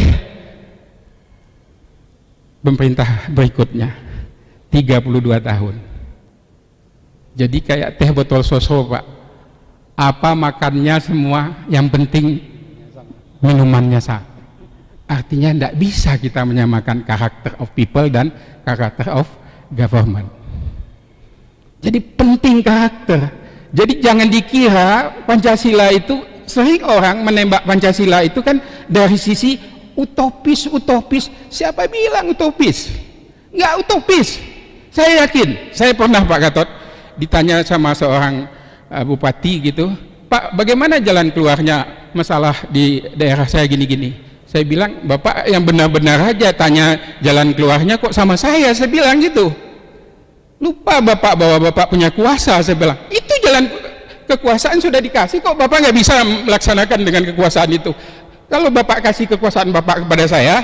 pemerintah 2.64 3.28
berikutnya. 3.30 3.92
32 4.74 5.38
tahun. 5.38 5.76
Jadi 7.38 7.58
kayak 7.62 8.02
teh 8.02 8.10
botol 8.10 8.42
soso 8.42 8.90
Pak. 8.90 9.06
Apa 9.94 10.34
makannya 10.34 10.98
semua? 10.98 11.54
Yang 11.70 11.88
penting 11.94 12.26
minumannya 13.38 14.02
sah 14.02 14.34
artinya 15.14 15.54
tidak 15.54 15.74
bisa 15.78 16.12
kita 16.18 16.42
menyamakan 16.48 17.06
karakter 17.06 17.54
of 17.62 17.70
people 17.78 18.08
dan 18.10 18.32
karakter 18.66 19.12
of 19.14 19.28
government. 19.70 20.28
Jadi 21.84 22.00
penting 22.00 22.64
karakter. 22.64 23.30
Jadi 23.74 24.00
jangan 24.00 24.28
dikira 24.30 24.92
Pancasila 25.28 25.92
itu 25.92 26.24
sering 26.48 26.82
orang 26.86 27.26
menembak 27.26 27.66
Pancasila 27.68 28.24
itu 28.24 28.40
kan 28.40 28.62
dari 28.88 29.18
sisi 29.20 29.60
utopis 29.94 30.70
utopis. 30.70 31.30
Siapa 31.50 31.86
bilang 31.90 32.32
utopis? 32.34 32.94
Nggak 33.54 33.74
utopis. 33.86 34.42
Saya 34.94 35.26
yakin. 35.26 35.74
Saya 35.74 35.92
pernah 35.98 36.22
Pak 36.26 36.40
Gatot 36.40 36.70
ditanya 37.18 37.62
sama 37.62 37.94
seorang 37.94 38.50
uh, 38.90 39.04
bupati 39.06 39.70
gitu 39.70 39.94
Pak 40.34 40.58
bagaimana 40.58 40.98
jalan 40.98 41.30
keluarnya 41.30 42.10
masalah 42.10 42.66
di 42.74 43.06
daerah 43.14 43.46
saya 43.46 43.70
gini-gini? 43.70 44.18
Saya 44.50 44.66
bilang 44.66 45.06
Bapak 45.06 45.46
yang 45.46 45.62
benar-benar 45.62 46.34
aja 46.34 46.50
tanya 46.50 46.98
jalan 47.22 47.54
keluarnya 47.54 48.02
kok 48.02 48.10
sama 48.18 48.34
saya. 48.34 48.74
Saya 48.74 48.90
bilang 48.90 49.22
gitu. 49.22 49.54
Lupa 50.58 50.98
Bapak 51.06 51.38
bahwa 51.38 51.70
Bapak 51.70 51.94
punya 51.94 52.10
kuasa 52.10 52.66
saya 52.66 52.74
bilang. 52.74 52.98
Itu 53.14 53.30
jalan 53.46 53.70
kekuasaan 54.26 54.82
sudah 54.82 54.98
dikasih 54.98 55.38
kok 55.38 55.54
Bapak 55.54 55.86
nggak 55.86 55.96
bisa 56.02 56.26
melaksanakan 56.50 57.00
dengan 57.06 57.24
kekuasaan 57.30 57.70
itu 57.70 57.94
kalau 58.54 58.70
Bapak 58.70 59.02
kasih 59.02 59.26
kekuasaan 59.34 59.74
Bapak 59.74 60.06
kepada 60.06 60.30
saya 60.30 60.62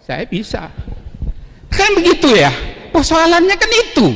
saya 0.00 0.24
bisa. 0.24 0.72
Kan 1.68 1.92
begitu 2.00 2.32
ya? 2.32 2.48
Persoalannya 2.88 3.56
kan 3.60 3.70
itu. 3.76 4.08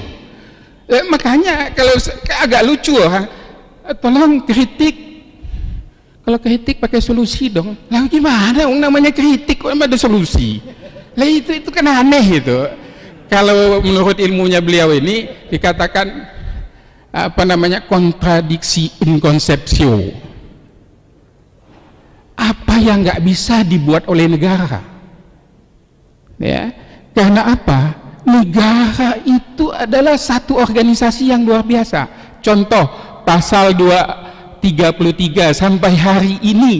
Eh, 0.88 1.04
makanya 1.12 1.68
kalau 1.76 1.92
agak 2.40 2.64
lucu 2.64 2.96
orang 2.96 3.28
eh, 3.84 3.92
tolong 3.92 4.40
kritik. 4.40 4.96
Kalau 6.24 6.40
kritik 6.40 6.80
pakai 6.80 7.04
solusi 7.04 7.52
dong. 7.52 7.76
Lah 7.92 8.08
gimana? 8.08 8.64
Namanya 8.64 9.12
kritik 9.12 9.60
kok 9.60 9.76
ada 9.76 9.96
solusi? 10.00 10.64
Lah 11.12 11.28
itu 11.28 11.60
itu 11.60 11.68
kan 11.68 11.84
aneh 11.84 12.40
itu. 12.40 12.56
Kalau 13.28 13.84
menurut 13.84 14.16
ilmunya 14.16 14.64
beliau 14.64 14.96
ini 14.96 15.28
dikatakan 15.52 16.08
apa 17.12 17.42
namanya 17.44 17.84
kontradiksi 17.84 18.92
in 19.04 19.20
konsepsio 19.20 20.27
apa 22.38 22.78
yang 22.78 23.02
nggak 23.02 23.18
bisa 23.26 23.66
dibuat 23.66 24.06
oleh 24.06 24.30
negara 24.30 24.78
ya 26.38 26.70
Karena 27.18 27.50
apa? 27.50 27.98
Negara 28.22 29.18
itu 29.26 29.74
adalah 29.74 30.14
satu 30.14 30.54
organisasi 30.54 31.34
yang 31.34 31.42
luar 31.42 31.66
biasa. 31.66 32.06
Contoh 32.38 32.86
pasal 33.26 33.74
233 33.74 35.50
sampai 35.50 35.92
hari 35.98 36.38
ini 36.46 36.74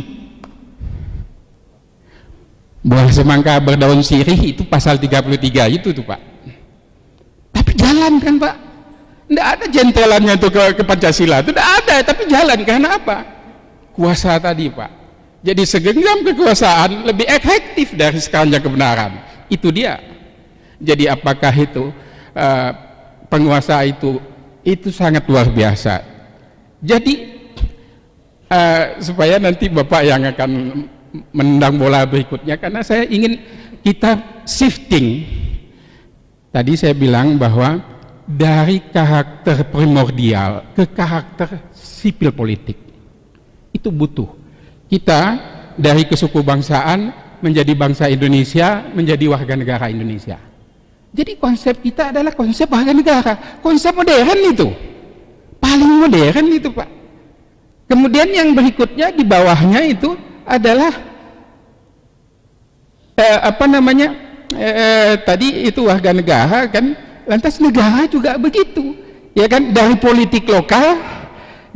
buah 2.87 3.11
semangka 3.11 3.59
berdaun 3.59 3.99
sirih 4.07 4.55
itu 4.55 4.63
pasal 4.63 4.95
33 4.95 5.75
itu 5.75 5.91
tuh 5.91 6.07
Pak. 6.07 6.21
Tapi 7.59 7.73
jalan 7.75 8.23
kan 8.23 8.35
Pak? 8.39 8.55
Tidak 9.27 9.47
ada 9.59 9.67
jentelannya 9.67 10.35
tuh 10.39 10.55
ke, 10.55 10.63
ke 10.79 10.83
Pancasila. 10.87 11.43
Itu 11.43 11.51
tidak 11.51 11.69
ada, 11.83 11.97
tapi 12.01 12.23
jalan. 12.31 12.59
Karena 12.63 12.89
apa? 12.95 13.27
Kuasa 13.93 14.39
tadi 14.39 14.71
Pak. 14.71 14.98
Jadi 15.49 15.65
segenggam 15.65 16.29
kekuasaan 16.29 17.09
lebih 17.09 17.25
efektif 17.25 17.97
dari 17.97 18.21
sekarangnya 18.21 18.61
kebenaran. 18.61 19.17
Itu 19.49 19.73
dia. 19.73 19.97
Jadi 20.77 21.09
apakah 21.09 21.57
itu 21.57 21.89
uh, 22.37 22.71
penguasa 23.33 23.81
itu 23.89 24.21
itu 24.61 24.93
sangat 24.93 25.25
luar 25.25 25.49
biasa. 25.49 26.05
Jadi 26.85 27.33
uh, 28.53 29.01
supaya 29.01 29.41
nanti 29.41 29.73
Bapak 29.73 30.03
yang 30.05 30.29
akan 30.29 30.51
menendang 31.33 31.81
bola 31.81 32.05
berikutnya 32.05 32.61
karena 32.61 32.85
saya 32.85 33.09
ingin 33.09 33.41
kita 33.81 34.45
shifting. 34.45 35.25
Tadi 36.53 36.77
saya 36.77 36.93
bilang 36.93 37.41
bahwa 37.41 37.81
dari 38.29 38.85
karakter 38.93 39.65
primordial 39.73 40.77
ke 40.77 40.85
karakter 40.93 41.73
sipil 41.73 42.37
politik 42.37 42.77
itu 43.73 43.89
butuh 43.89 44.38
kita 44.89 45.21
dari 45.77 46.09
kesuku 46.09 46.41
bangsaan 46.43 47.13
menjadi 47.39 47.73
bangsa 47.77 48.11
Indonesia, 48.11 48.83
menjadi 48.91 49.31
warga 49.31 49.55
negara 49.55 49.87
Indonesia. 49.93 50.41
Jadi 51.15 51.39
konsep 51.41 51.81
kita 51.81 52.11
adalah 52.13 52.35
konsep 52.35 52.67
warga 52.69 52.93
negara, 52.93 53.61
konsep 53.63 53.95
modern 53.95 54.41
itu. 54.53 54.69
Paling 55.61 55.93
modern 56.05 56.47
itu, 56.51 56.69
Pak. 56.73 56.89
Kemudian 57.89 58.29
yang 58.29 58.53
berikutnya 58.53 59.09
di 59.15 59.25
bawahnya 59.25 59.81
itu 59.89 60.13
adalah 60.45 60.93
eh, 63.17 63.39
apa 63.41 63.65
namanya? 63.65 64.13
Eh, 64.49 65.21
tadi 65.29 65.69
itu 65.69 65.85
warga 65.89 66.13
negara 66.13 66.69
kan, 66.69 66.97
lantas 67.29 67.61
negara 67.61 68.05
juga 68.09 68.37
begitu. 68.37 68.97
Ya 69.37 69.47
kan 69.47 69.71
dari 69.71 69.95
politik 70.01 70.49
lokal 70.51 70.99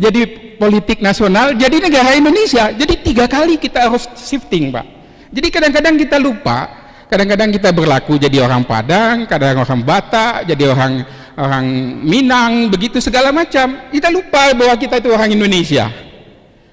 jadi 0.01 0.42
politik 0.63 1.03
nasional 1.03 1.59
jadi 1.59 1.83
negara 1.83 2.15
Indonesia. 2.15 2.71
Jadi 2.71 3.03
tiga 3.03 3.27
kali 3.27 3.59
kita 3.59 3.91
harus 3.91 4.07
shifting 4.15 4.71
Pak. 4.71 4.87
Jadi 5.35 5.49
kadang-kadang 5.51 5.99
kita 5.99 6.23
lupa 6.23 6.71
kadang-kadang 7.11 7.51
kita 7.51 7.75
berlaku 7.75 8.15
jadi 8.17 8.47
orang 8.47 8.63
Padang 8.63 9.27
kadang 9.27 9.59
orang 9.59 9.83
Batak 9.83 10.47
jadi 10.47 10.71
orang 10.71 11.03
orang 11.35 11.67
Minang 12.07 12.71
begitu 12.71 13.03
segala 13.03 13.35
macam. 13.35 13.91
Kita 13.91 14.07
lupa 14.07 14.55
bahwa 14.55 14.79
kita 14.79 15.03
itu 15.03 15.11
orang 15.11 15.35
Indonesia. 15.35 15.91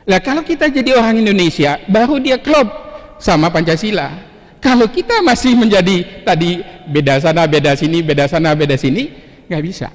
Lah 0.05 0.21
kalau 0.21 0.45
kita 0.45 0.69
jadi 0.69 0.93
orang 0.93 1.25
Indonesia 1.25 1.81
baru 1.89 2.21
dia 2.21 2.37
klop 2.37 2.69
sama 3.17 3.49
Pancasila. 3.49 4.29
Kalau 4.61 4.85
kita 4.85 5.25
masih 5.25 5.57
menjadi 5.57 6.21
tadi 6.21 6.61
beda 6.85 7.17
sana 7.17 7.49
beda 7.49 7.73
sini 7.73 8.05
beda 8.05 8.29
sana 8.29 8.53
beda 8.53 8.77
sini 8.77 9.09
nggak 9.49 9.63
bisa. 9.65 9.89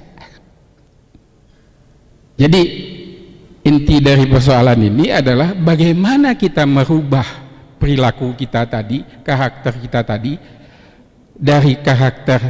Jadi 2.35 2.63
inti 3.65 3.97
dari 3.97 4.29
persoalan 4.29 4.77
ini 4.77 5.09
adalah 5.09 5.57
bagaimana 5.57 6.37
kita 6.37 6.63
merubah 6.69 7.25
perilaku 7.81 8.37
kita 8.37 8.69
tadi, 8.69 9.01
karakter 9.25 9.73
kita 9.81 10.01
tadi 10.05 10.33
dari 11.35 11.81
karakter 11.81 12.41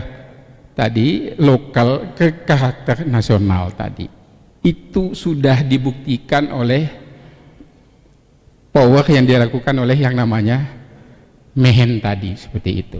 tadi 0.76 1.34
lokal 1.40 2.12
ke 2.14 2.44
karakter 2.44 3.08
nasional 3.08 3.72
tadi. 3.72 4.06
Itu 4.60 5.16
sudah 5.16 5.64
dibuktikan 5.64 6.52
oleh 6.52 6.84
power 8.76 9.06
yang 9.08 9.24
dilakukan 9.24 9.76
oleh 9.80 9.96
yang 9.96 10.20
namanya 10.20 10.68
mehen 11.56 12.04
tadi 12.04 12.36
seperti 12.36 12.72
itu. 12.76 13.00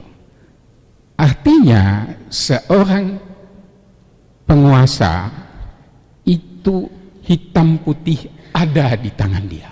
Artinya 1.20 2.16
seorang 2.32 3.20
penguasa 4.48 5.32
itu 6.24 6.95
hitam 7.26 7.82
putih 7.82 8.30
ada 8.54 8.94
di 8.96 9.10
tangan 9.12 9.46
dia. 9.50 9.70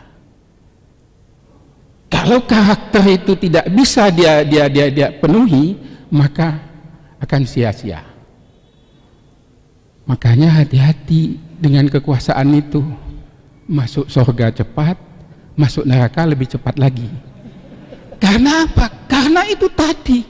Kalau 2.09 2.45
karakter 2.45 3.03
itu 3.09 3.33
tidak 3.37 3.65
bisa 3.73 4.09
dia 4.13 4.45
dia 4.45 4.65
dia, 4.69 4.85
dia 4.89 5.07
penuhi, 5.13 5.77
maka 6.13 6.61
akan 7.21 7.41
sia-sia. 7.47 8.03
Makanya 10.03 10.61
hati-hati 10.61 11.39
dengan 11.57 11.87
kekuasaan 11.87 12.51
itu. 12.53 12.83
Masuk 13.63 14.11
surga 14.11 14.51
cepat, 14.51 14.99
masuk 15.55 15.87
neraka 15.87 16.27
lebih 16.27 16.51
cepat 16.51 16.75
lagi. 16.75 17.07
Karena 18.19 18.67
apa? 18.67 18.91
Karena 19.07 19.47
itu 19.47 19.71
tadi. 19.71 20.27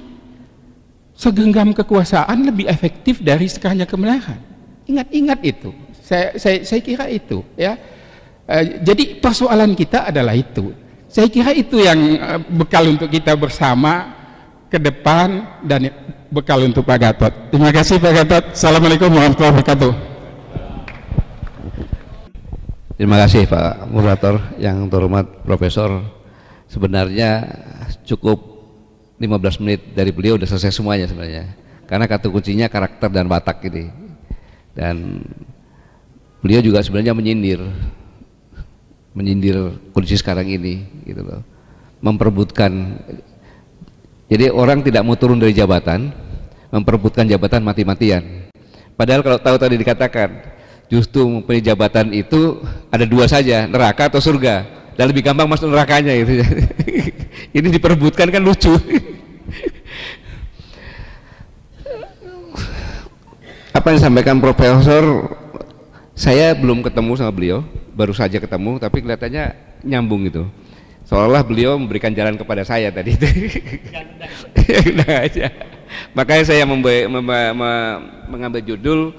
Segenggam 1.17 1.73
kekuasaan 1.73 2.45
lebih 2.45 2.69
efektif 2.69 3.21
dari 3.25 3.49
sekarangnya 3.49 3.89
kebenaran. 3.89 4.37
Ingat-ingat 4.85 5.39
itu. 5.41 5.73
Saya, 6.03 6.35
saya, 6.35 6.67
saya 6.67 6.81
kira 6.83 7.07
itu 7.07 7.39
ya. 7.55 7.79
Uh, 8.43 8.83
jadi 8.83 9.23
persoalan 9.23 9.71
kita 9.71 10.11
adalah 10.11 10.35
itu. 10.35 10.75
Saya 11.07 11.31
kira 11.31 11.55
itu 11.55 11.79
yang 11.79 12.19
uh, 12.19 12.39
bekal 12.43 12.83
untuk 12.91 13.07
kita 13.07 13.31
bersama 13.39 14.11
ke 14.67 14.75
depan 14.75 15.63
dan 15.63 15.87
bekal 16.27 16.59
untuk 16.59 16.83
Pak 16.83 16.97
Gatot. 16.99 17.33
Terima 17.55 17.71
kasih 17.71 18.03
Pak 18.03 18.13
Gatot. 18.19 18.43
Assalamualaikum 18.51 19.07
warahmatullahi 19.15 19.53
wabarakatuh. 19.55 19.91
Terima 22.93 23.17
kasih 23.25 23.47
Pak 23.47 23.89
Murator 23.89 24.35
yang 24.59 24.85
terhormat 24.91 25.45
Profesor. 25.47 26.03
Sebenarnya 26.67 27.47
cukup 28.03 28.41
15 29.21 29.61
menit 29.63 29.81
dari 29.95 30.11
beliau 30.11 30.35
sudah 30.35 30.49
selesai 30.51 30.73
semuanya 30.73 31.07
sebenarnya. 31.07 31.53
Karena 31.87 32.09
kata 32.11 32.27
kuncinya 32.27 32.67
karakter 32.67 33.07
dan 33.13 33.29
watak 33.29 33.61
ini. 33.69 33.93
Dan 34.73 35.21
beliau 36.43 36.59
juga 36.59 36.83
sebenarnya 36.83 37.15
menyindir 37.15 37.63
menyindir 39.15 39.79
kondisi 39.95 40.19
sekarang 40.19 40.51
ini 40.51 40.83
gitu 41.07 41.23
loh. 41.23 41.39
Memperebutkan 42.03 42.99
jadi 44.27 44.51
orang 44.51 44.83
tidak 44.83 45.07
mau 45.07 45.15
turun 45.15 45.39
dari 45.39 45.55
jabatan 45.55 46.11
memperebutkan 46.67 47.23
jabatan 47.29 47.63
mati-matian. 47.63 48.49
Padahal 48.97 49.21
kalau 49.23 49.37
tahu 49.39 49.55
tadi 49.61 49.77
dikatakan 49.79 50.29
justru 50.91 51.23
mempunyai 51.23 51.63
jabatan 51.63 52.11
itu 52.11 52.59
ada 52.89 53.05
dua 53.07 53.29
saja 53.29 53.63
neraka 53.69 54.11
atau 54.11 54.19
surga. 54.19 54.83
Dan 54.93 55.09
lebih 55.09 55.25
gampang 55.25 55.49
masuk 55.49 55.73
nerakanya 55.73 56.13
itu 56.13 56.37
ini 57.57 57.67
diperebutkan 57.73 58.29
kan 58.29 58.41
lucu. 58.45 58.77
Apa 63.73 63.89
yang 63.89 63.97
disampaikan 63.97 64.37
profesor 64.37 65.33
saya 66.13 66.53
belum 66.53 66.85
ketemu 66.85 67.17
sama 67.17 67.33
beliau 67.33 67.65
baru 67.97 68.13
saja 68.13 68.37
ketemu 68.37 68.77
tapi 68.77 69.01
kelihatannya 69.01 69.53
nyambung 69.85 70.29
gitu. 70.29 70.45
Seolah-olah 71.03 71.43
beliau 71.43 71.75
memberikan 71.75 72.15
jalan 72.15 72.39
kepada 72.39 72.63
saya 72.63 72.87
tadi 72.89 73.17
itu. 73.19 73.27
Aja. 75.27 75.51
Makanya 76.15 76.43
saya 76.47 76.63
mengambil 78.29 78.61
judul 78.63 79.11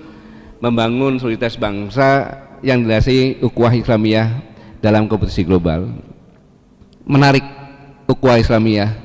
membangun 0.65 1.21
soliditas 1.21 1.61
bangsa 1.61 2.41
yang 2.65 2.81
dilasi 2.81 3.37
ukhuwah 3.45 3.77
Islamiyah 3.77 4.33
dalam 4.81 5.05
kompetisi 5.05 5.45
global. 5.45 5.93
Menarik 7.05 7.45
ukhuwah 8.09 8.41
Islamiyah 8.41 8.97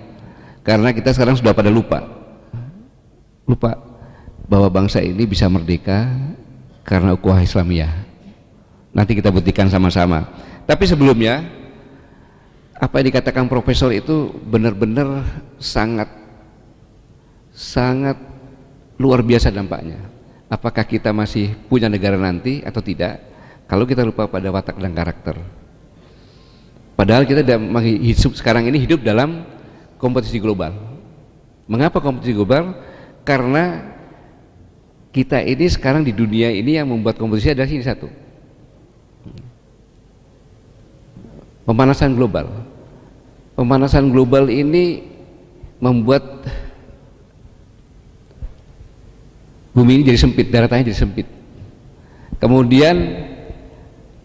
karena 0.64 0.96
kita 0.96 1.12
sekarang 1.12 1.36
sudah 1.36 1.52
pada 1.52 1.68
lupa. 1.68 2.00
Lupa 3.44 3.76
bahwa 4.48 4.72
bangsa 4.72 5.04
ini 5.04 5.28
bisa 5.28 5.52
merdeka 5.52 6.08
karena 6.90 7.14
ukhuwah 7.14 7.46
Islamiyah. 7.46 7.94
Nanti 8.90 9.14
kita 9.14 9.30
buktikan 9.30 9.70
sama-sama. 9.70 10.26
Tapi 10.66 10.90
sebelumnya 10.90 11.46
apa 12.74 12.98
yang 12.98 13.14
dikatakan 13.14 13.46
profesor 13.46 13.94
itu 13.94 14.34
benar-benar 14.50 15.22
sangat 15.62 16.10
sangat 17.54 18.18
luar 18.98 19.22
biasa 19.22 19.54
dampaknya. 19.54 20.02
Apakah 20.50 20.82
kita 20.82 21.14
masih 21.14 21.54
punya 21.70 21.86
negara 21.86 22.18
nanti 22.18 22.66
atau 22.66 22.82
tidak? 22.82 23.22
Kalau 23.70 23.86
kita 23.86 24.02
lupa 24.02 24.26
pada 24.26 24.50
watak 24.50 24.82
dan 24.82 24.90
karakter. 24.98 25.38
Padahal 26.98 27.30
kita 27.30 27.46
hidup 27.86 28.34
sekarang 28.34 28.66
ini 28.66 28.82
hidup 28.82 29.06
dalam 29.06 29.46
kompetisi 30.02 30.42
global. 30.42 30.74
Mengapa 31.70 32.02
kompetisi 32.02 32.34
global? 32.34 32.74
Karena 33.22 33.94
kita 35.10 35.42
ini 35.42 35.66
sekarang 35.66 36.06
di 36.06 36.14
dunia 36.14 36.54
ini 36.54 36.78
yang 36.78 36.86
membuat 36.90 37.18
kompetisi 37.18 37.54
adalah 37.54 37.70
ini 37.70 37.82
satu. 37.82 38.08
Pemanasan 41.66 42.14
global. 42.14 42.50
Pemanasan 43.58 44.10
global 44.14 44.50
ini 44.50 45.06
membuat 45.82 46.46
bumi 49.74 50.02
ini 50.02 50.04
jadi 50.14 50.20
sempit 50.20 50.48
daratannya 50.50 50.90
jadi 50.90 51.02
sempit. 51.02 51.28
Kemudian 52.40 52.96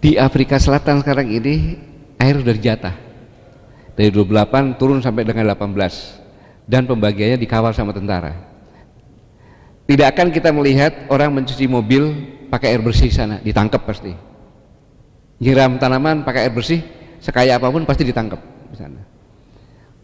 di 0.05 0.21
Afrika 0.21 0.61
Selatan 0.61 1.01
sekarang 1.01 1.33
ini 1.33 1.81
air 2.21 2.41
sudah 2.41 2.55
dijatah 2.55 2.95
dari 3.97 4.11
28 4.13 4.79
turun 4.79 5.01
sampai 5.01 5.25
dengan 5.25 5.49
18 5.53 6.69
dan 6.69 6.85
pembagiannya 6.85 7.41
dikawal 7.41 7.73
sama 7.73 7.93
tentara 7.93 8.54
tidak 9.85 10.17
akan 10.17 10.29
kita 10.33 10.51
melihat 10.51 11.09
orang 11.13 11.31
mencuci 11.33 11.69
mobil 11.69 12.03
pakai 12.49 12.77
air 12.77 12.83
bersih 12.83 13.11
sana 13.13 13.41
ditangkap 13.45 13.83
pasti 13.85 14.13
nyiram 15.41 15.77
tanaman 15.77 16.23
pakai 16.25 16.49
air 16.49 16.55
bersih 16.55 16.81
sekaya 17.21 17.57
apa 17.59 17.69
pun 17.69 17.85
pasti 17.85 18.05
ditangkap 18.07 18.41
di 18.71 18.77
sana 18.77 19.01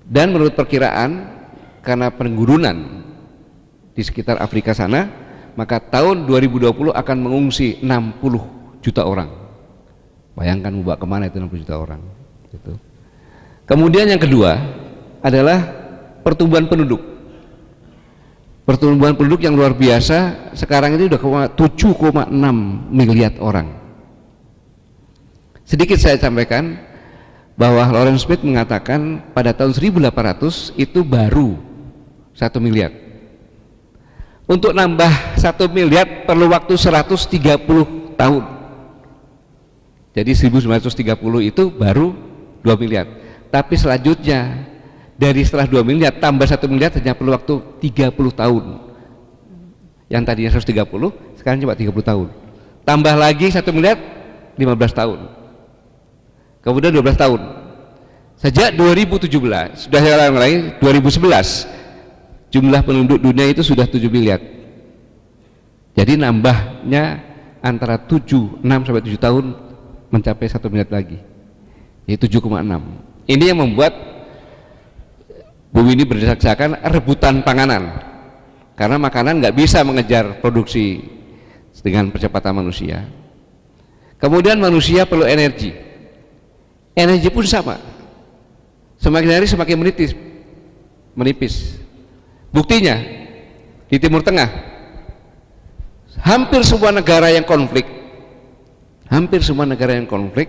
dan 0.05 0.35
menurut 0.35 0.53
perkiraan 0.53 1.41
karena 1.81 2.13
penggurunan 2.13 2.77
di 3.95 4.03
sekitar 4.03 4.41
Afrika 4.43 4.77
sana 4.77 5.09
maka 5.57 5.81
tahun 5.81 6.29
2020 6.29 6.93
akan 6.93 7.17
mengungsi 7.21 7.81
60 7.83 8.85
juta 8.85 9.05
orang 9.05 9.41
bayangkan 10.35 10.73
mau 10.73 10.93
bawa 10.93 10.97
ke 10.97 11.07
mana 11.07 11.25
itu 11.29 11.37
60 11.37 11.63
juta 11.67 11.77
orang 11.77 12.01
gitu. 12.51 12.73
Kemudian 13.69 14.11
yang 14.11 14.19
kedua 14.19 14.59
adalah 15.23 15.63
pertumbuhan 16.27 16.67
penduduk. 16.67 16.99
Pertumbuhan 18.71 19.19
penduduk 19.19 19.43
yang 19.43 19.59
luar 19.59 19.75
biasa 19.75 20.55
sekarang 20.55 20.95
ini 20.95 21.11
sudah 21.11 21.19
7,6 21.59 22.31
miliar 22.95 23.35
orang. 23.43 23.67
Sedikit 25.67 25.99
saya 25.99 26.15
sampaikan 26.23 26.79
bahwa 27.59 27.83
Lawrence 27.91 28.23
Smith 28.23 28.47
mengatakan 28.47 29.27
pada 29.35 29.51
tahun 29.51 29.75
1800 29.75 30.79
itu 30.79 31.03
baru 31.03 31.59
satu 32.31 32.63
miliar. 32.63 32.95
Untuk 34.47 34.71
nambah 34.71 35.35
satu 35.35 35.67
miliar 35.67 36.23
perlu 36.23 36.55
waktu 36.55 36.79
130 36.79 38.15
tahun. 38.15 38.45
Jadi 40.15 40.31
1930 40.47 41.11
itu 41.43 41.75
baru 41.75 42.15
2 42.63 42.79
miliar 42.79 43.07
tapi 43.51 43.75
selanjutnya 43.75 44.70
dari 45.21 45.45
setelah 45.45 45.69
2 45.69 45.85
miliar 45.85 46.17
tambah 46.17 46.49
1 46.49 46.65
miliar 46.65 46.89
hanya 46.97 47.13
perlu 47.13 47.37
waktu 47.37 47.61
30 47.85 48.17
tahun. 48.33 48.65
Yang 50.09 50.23
tadinya 50.25 50.51
130 50.57 51.37
sekarang 51.37 51.59
cuma 51.61 51.77
30 51.77 51.93
tahun. 52.01 52.29
Tambah 52.89 53.15
lagi 53.21 53.53
1 53.53 53.61
miliar 53.77 54.01
15 54.57 54.97
tahun. 54.97 55.19
Kemudian 56.65 56.93
12 56.97 57.21
tahun. 57.21 57.41
Sejak 58.41 58.73
2017 58.73 59.29
sudah 59.85 60.01
saya 60.01 60.33
lagi 60.33 60.73
2011 60.81 61.69
jumlah 62.49 62.81
penduduk 62.81 63.21
dunia 63.21 63.53
itu 63.53 63.61
sudah 63.61 63.85
7 63.85 64.01
miliar. 64.09 64.41
Jadi 65.93 66.17
nambahnya 66.17 67.21
antara 67.61 68.01
7, 68.01 68.65
6 68.65 68.65
sampai 68.65 69.05
7 69.05 69.21
tahun 69.21 69.45
mencapai 70.09 70.49
1 70.49 70.73
miliar 70.73 70.89
lagi. 70.89 71.21
Yaitu 72.09 72.41
7,6 72.41 73.11
ini 73.31 73.45
yang 73.47 73.63
membuat 73.63 73.93
bumi 75.71 75.97
ini 75.99 76.05
berdasarkan 76.07 76.83
rebutan 76.91 77.43
panganan. 77.47 78.11
Karena 78.75 78.97
makanan 78.97 79.45
nggak 79.45 79.57
bisa 79.57 79.85
mengejar 79.85 80.41
produksi 80.41 81.05
dengan 81.81 82.09
percepatan 82.13 82.61
manusia. 82.61 83.05
Kemudian 84.21 84.61
manusia 84.61 85.09
perlu 85.09 85.25
energi. 85.25 85.73
Energi 86.93 87.29
pun 87.33 87.45
sama. 87.49 87.77
Semakin 89.01 89.31
hari 89.41 89.47
semakin 89.49 89.77
menipis 89.81 90.13
menipis. 91.17 91.81
Buktinya 92.53 92.99
di 93.91 93.97
timur 93.99 94.23
tengah 94.23 94.49
hampir 96.23 96.63
semua 96.67 96.91
negara 96.91 97.31
yang 97.31 97.47
konflik 97.47 97.87
hampir 99.11 99.43
semua 99.43 99.67
negara 99.67 99.95
yang 99.99 100.07
konflik 100.07 100.47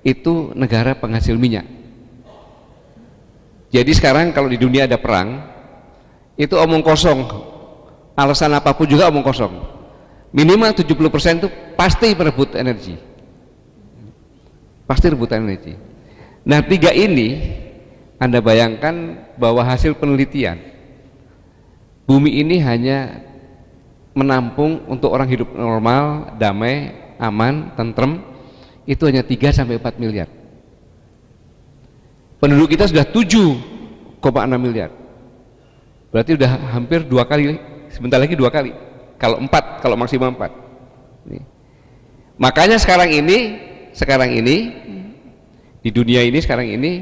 itu 0.00 0.52
negara 0.56 0.96
penghasil 0.96 1.36
minyak 1.36 1.64
jadi 3.70 3.90
sekarang 3.94 4.34
kalau 4.34 4.50
di 4.50 4.58
dunia 4.58 4.90
ada 4.90 4.98
perang, 4.98 5.46
itu 6.34 6.58
omong 6.58 6.82
kosong. 6.82 7.22
Alasan 8.18 8.50
apa 8.58 8.74
pun 8.74 8.90
juga 8.90 9.06
omong 9.06 9.22
kosong. 9.22 9.54
Minimal 10.34 10.74
70% 10.74 11.38
itu 11.38 11.48
pasti 11.78 12.10
merebut 12.10 12.58
energi. 12.58 12.98
Pasti 14.90 15.06
rebutan 15.06 15.46
energi. 15.46 15.78
Nah, 16.42 16.66
tiga 16.66 16.90
ini 16.90 17.38
Anda 18.18 18.42
bayangkan 18.42 19.26
bahwa 19.38 19.62
hasil 19.62 19.94
penelitian 19.94 20.58
bumi 22.10 22.42
ini 22.42 22.58
hanya 22.58 23.22
menampung 24.18 24.82
untuk 24.90 25.14
orang 25.14 25.30
hidup 25.30 25.54
normal, 25.54 26.34
damai, 26.42 26.90
aman, 27.22 27.70
tentrem 27.78 28.18
itu 28.82 29.06
hanya 29.06 29.22
3 29.22 29.54
sampai 29.54 29.78
4 29.78 30.02
miliar 30.02 30.39
penduduk 32.40 32.72
kita 32.72 32.88
sudah 32.88 33.04
7,6 33.04 34.24
miliar. 34.58 34.90
Berarti 36.10 36.34
sudah 36.34 36.50
hampir 36.74 37.06
dua 37.06 37.22
kali 37.22 37.54
sebentar 37.86 38.18
lagi 38.18 38.34
dua 38.34 38.50
kali. 38.50 38.74
Kalau 39.20 39.38
empat 39.38 39.78
kalau 39.78 39.94
maksimal 39.94 40.34
empat. 40.34 40.50
Makanya 42.40 42.80
sekarang 42.80 43.12
ini 43.12 43.38
sekarang 43.94 44.32
ini 44.32 44.56
di 45.84 45.90
dunia 45.92 46.24
ini 46.24 46.40
sekarang 46.42 46.66
ini 46.66 46.92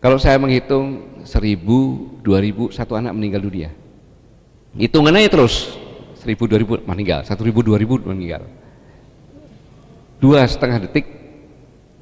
kalau 0.00 0.16
saya 0.16 0.40
menghitung 0.40 1.20
seribu, 1.28 2.08
dua 2.24 2.40
ribu, 2.40 2.72
satu 2.72 2.96
anak 2.96 3.12
meninggal 3.12 3.44
dunia. 3.44 3.68
Hitungannya 4.72 5.28
terus. 5.28 5.76
Seribu, 6.16 6.48
dua 6.48 6.56
ribu 6.56 6.80
meninggal. 6.88 7.20
Satu 7.28 7.44
ribu, 7.44 7.60
dua 7.60 7.76
ribu 7.76 8.00
meninggal. 8.00 8.48
Dua 10.16 10.48
setengah 10.48 10.88
detik 10.88 11.04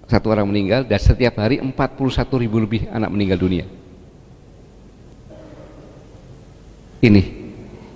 satu 0.08 0.32
orang 0.32 0.48
meninggal 0.48 0.88
dan 0.88 0.96
setiap 0.96 1.36
hari 1.36 1.60
41 1.60 1.76
ribu 2.40 2.56
lebih 2.56 2.88
anak 2.88 3.12
meninggal 3.12 3.36
dunia. 3.36 3.68
Ini. 7.04 7.22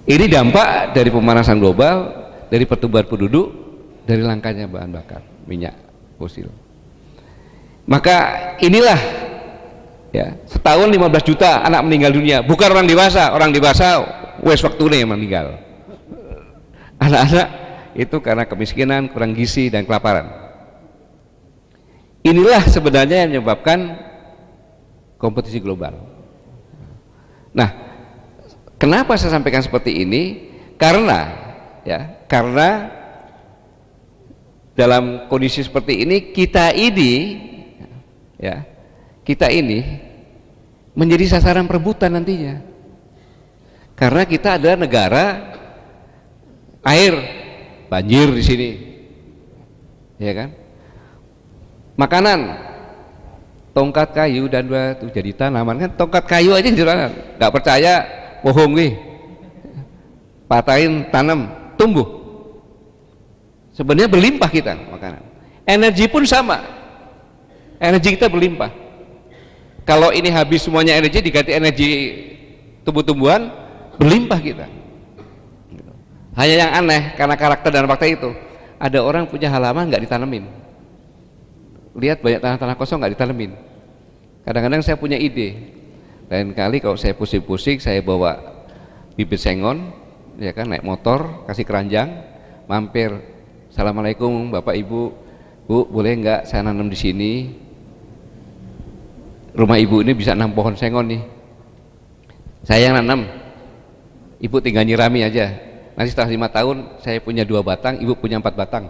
Ini 0.02 0.24
dampak 0.28 0.92
dari 0.92 1.08
pemanasan 1.08 1.56
global 1.56 2.12
dari 2.52 2.68
pertumbuhan 2.68 3.08
penduduk 3.08 3.48
dari 4.04 4.20
langkanya 4.20 4.68
bahan 4.68 4.92
bakar 4.92 5.24
minyak 5.48 5.72
fosil. 6.20 6.52
Maka 7.88 8.54
inilah 8.60 9.00
ya 10.12 10.36
setahun 10.44 10.92
15 10.92 11.28
juta 11.32 11.64
anak 11.64 11.80
meninggal 11.86 12.12
dunia. 12.12 12.44
Bukan 12.44 12.68
orang 12.68 12.84
dewasa 12.84 13.32
orang 13.32 13.56
dewasa 13.56 14.04
wes 14.44 14.60
waktu 14.60 15.00
yang 15.00 15.16
meninggal. 15.16 15.56
Anak-anak 17.00 17.48
itu 17.96 18.16
karena 18.20 18.44
kemiskinan 18.44 19.08
kurang 19.08 19.32
gizi 19.32 19.72
dan 19.72 19.88
kelaparan 19.88 20.41
inilah 22.22 22.62
sebenarnya 22.70 23.26
yang 23.26 23.38
menyebabkan 23.38 23.98
kompetisi 25.18 25.58
global. 25.58 25.94
Nah 27.54 27.70
kenapa 28.78 29.18
saya 29.18 29.38
sampaikan 29.38 29.62
seperti 29.62 30.02
ini? 30.02 30.50
Karena 30.78 31.30
ya 31.86 32.26
karena 32.26 32.90
dalam 34.72 35.28
kondisi 35.28 35.60
seperti 35.62 36.02
ini 36.02 36.32
kita 36.32 36.72
ini 36.72 37.12
ya 38.40 38.66
kita 39.22 39.52
ini 39.52 39.84
menjadi 40.94 41.38
sasaran 41.38 41.66
perebutan 41.66 42.14
nantinya. 42.14 42.62
Karena 43.94 44.26
kita 44.26 44.58
adalah 44.58 44.78
negara 44.80 45.24
air 46.82 47.14
banjir 47.86 48.26
di 48.34 48.42
sini. 48.42 48.70
Ya 50.18 50.32
kan 50.34 50.61
makanan. 51.96 52.70
Tongkat 53.72 54.12
kayu 54.12 54.52
dan 54.52 54.68
batu 54.68 55.08
jadi 55.08 55.32
tanaman. 55.32 55.80
Kan 55.80 55.90
tongkat 55.96 56.24
kayu 56.28 56.52
aja 56.52 56.68
jualan 56.68 57.08
nggak 57.40 57.52
percaya 57.52 58.04
bohong 58.44 58.76
nih 58.76 58.92
patahin 60.44 61.08
tanam 61.08 61.48
tumbuh. 61.80 62.04
Sebenarnya 63.72 64.12
berlimpah 64.12 64.50
kita 64.52 64.76
makanan. 64.92 65.24
Energi 65.64 66.04
pun 66.04 66.28
sama. 66.28 66.60
Energi 67.80 68.12
kita 68.12 68.28
berlimpah. 68.28 68.68
Kalau 69.88 70.12
ini 70.12 70.28
habis 70.28 70.68
semuanya 70.68 70.92
energi 71.00 71.24
diganti 71.24 71.56
energi 71.56 71.90
tumbuh-tumbuhan 72.84 73.48
berlimpah 73.96 74.40
kita. 74.44 74.66
Hanya 76.36 76.54
yang 76.68 76.70
aneh 76.84 77.16
karena 77.16 77.34
karakter 77.40 77.72
dan 77.72 77.88
fakta 77.88 78.04
itu. 78.04 78.30
Ada 78.76 79.00
orang 79.00 79.24
punya 79.24 79.48
halaman 79.48 79.88
nggak 79.88 80.04
ditanemin 80.04 80.61
lihat 81.92 82.24
banyak 82.24 82.40
tanah-tanah 82.40 82.76
kosong 82.76 82.98
nggak 83.00 83.14
ditanemin 83.16 83.52
kadang-kadang 84.42 84.82
saya 84.82 84.98
punya 84.98 85.18
ide. 85.18 85.78
Lain 86.32 86.56
kali 86.56 86.80
kalau 86.80 86.96
saya 86.96 87.12
pusing-pusing 87.12 87.76
saya 87.76 88.00
bawa 88.00 88.40
bibit 89.12 89.36
sengon 89.36 89.92
ya 90.40 90.56
kan 90.56 90.64
naik 90.64 90.80
motor 90.80 91.44
kasih 91.44 91.68
keranjang 91.68 92.08
mampir. 92.64 93.12
Assalamualaikum 93.68 94.48
bapak 94.48 94.76
ibu. 94.80 95.12
Bu 95.68 95.86
boleh 95.86 96.18
nggak 96.18 96.40
saya 96.48 96.64
nanam 96.64 96.88
di 96.88 96.98
sini? 96.98 97.32
Rumah 99.52 99.76
ibu 99.76 100.00
ini 100.00 100.16
bisa 100.16 100.32
enam 100.32 100.56
pohon 100.56 100.72
sengon 100.72 101.06
nih. 101.12 101.22
Saya 102.64 102.88
yang 102.88 102.96
nanam. 102.96 103.28
Ibu 104.40 104.56
tinggal 104.64 104.88
nyirami 104.88 105.22
aja. 105.22 105.52
Nanti 105.92 106.16
setelah 106.16 106.32
lima 106.32 106.48
tahun 106.48 106.98
saya 107.04 107.20
punya 107.20 107.44
dua 107.44 107.60
batang 107.60 108.00
ibu 108.00 108.16
punya 108.16 108.40
empat 108.40 108.56
batang. 108.56 108.88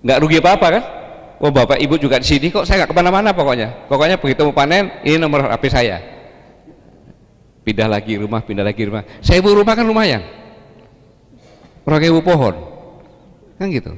Nggak 0.00 0.18
rugi 0.22 0.38
apa 0.38 0.50
apa 0.54 0.66
kan 0.78 0.84
oh 1.42 1.50
bapak 1.50 1.82
ibu 1.82 1.98
juga 1.98 2.22
di 2.22 2.26
sini 2.26 2.48
kok? 2.54 2.62
Saya 2.62 2.82
nggak 2.82 2.94
ke 2.94 2.96
mana-mana 2.96 3.34
pokoknya. 3.34 3.90
Pokoknya 3.90 4.16
begitu 4.16 4.46
mau 4.46 4.54
panen 4.54 5.02
ini 5.02 5.18
nomor 5.18 5.50
HP 5.50 5.64
saya. 5.68 5.98
Pindah 7.66 7.90
lagi 7.90 8.14
rumah 8.18 8.40
pindah 8.46 8.62
lagi 8.62 8.86
rumah. 8.86 9.02
Saya 9.18 9.42
ibu 9.42 9.50
rumah 9.50 9.74
kan 9.74 9.82
lumayan. 9.82 10.22
Orang 11.82 12.02
ibu 12.02 12.22
pohon. 12.22 12.54
Kan 13.58 13.74
gitu. 13.74 13.90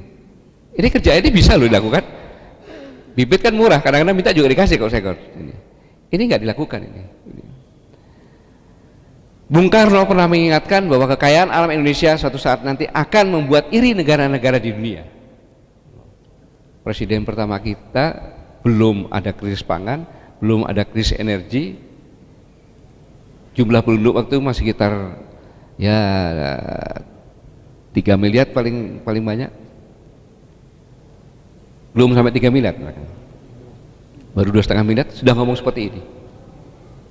Ini 0.75 0.87
kerja 0.89 1.15
ini 1.21 1.29
bisa 1.29 1.53
loh 1.55 1.69
dilakukan. 1.69 2.03
Bibit 3.15 3.39
kan 3.39 3.53
murah 3.55 3.79
kadang-kadang 3.79 4.17
minta 4.17 4.35
juga 4.35 4.51
dikasih 4.51 4.75
kok 4.75 4.91
saya 4.91 5.13
ini. 5.37 5.53
Ini 6.11 6.21
nggak 6.27 6.41
dilakukan 6.43 6.79
ini. 6.83 7.01
Bung 9.45 9.69
Karno 9.69 10.09
pernah 10.09 10.25
mengingatkan 10.25 10.89
bahwa 10.89 11.05
kekayaan 11.13 11.53
alam 11.53 11.69
Indonesia 11.69 12.17
suatu 12.17 12.41
saat 12.41 12.65
nanti 12.65 12.89
akan 12.89 13.29
membuat 13.29 13.69
iri 13.69 13.93
negara-negara 13.93 14.57
di 14.57 14.73
dunia 14.73 15.14
presiden 16.85 17.25
pertama 17.25 17.57
kita 17.57 18.13
belum 18.61 19.09
ada 19.09 19.33
krisis 19.33 19.65
pangan, 19.65 20.05
belum 20.37 20.69
ada 20.69 20.85
krisis 20.85 21.17
energi. 21.17 21.81
Jumlah 23.57 23.81
penduduk 23.81 24.21
waktu 24.21 24.37
masih 24.37 24.69
sekitar 24.69 25.17
ya 25.81 25.97
3 27.89 28.21
miliar 28.21 28.53
paling 28.53 29.01
paling 29.01 29.23
banyak. 29.25 29.49
Belum 31.97 32.13
sampai 32.13 32.29
3 32.29 32.53
miliar. 32.53 32.77
Baru 34.35 34.51
dua 34.51 34.61
setengah 34.61 34.83
miliar 34.83 35.07
sudah 35.09 35.31
ngomong 35.33 35.55
seperti 35.55 35.89
ini. 35.89 36.01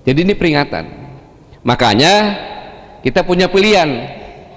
Jadi 0.04 0.28
ini 0.28 0.36
peringatan. 0.36 0.84
Makanya 1.64 2.12
kita 3.00 3.24
punya 3.24 3.48
pilihan. 3.48 3.88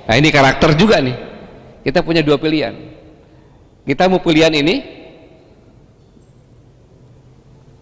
Nah 0.04 0.16
ini 0.20 0.28
karakter 0.28 0.76
juga 0.76 1.00
nih. 1.00 1.16
Kita 1.88 2.04
punya 2.04 2.20
dua 2.20 2.36
pilihan. 2.36 2.76
Kita 3.88 4.12
mau 4.12 4.20
pilihan 4.20 4.52
ini 4.52 4.97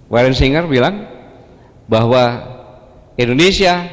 Warren 0.06 0.38
Singer 0.38 0.70
bilang 0.70 1.06
bahwa 1.90 2.46
Indonesia 3.18 3.90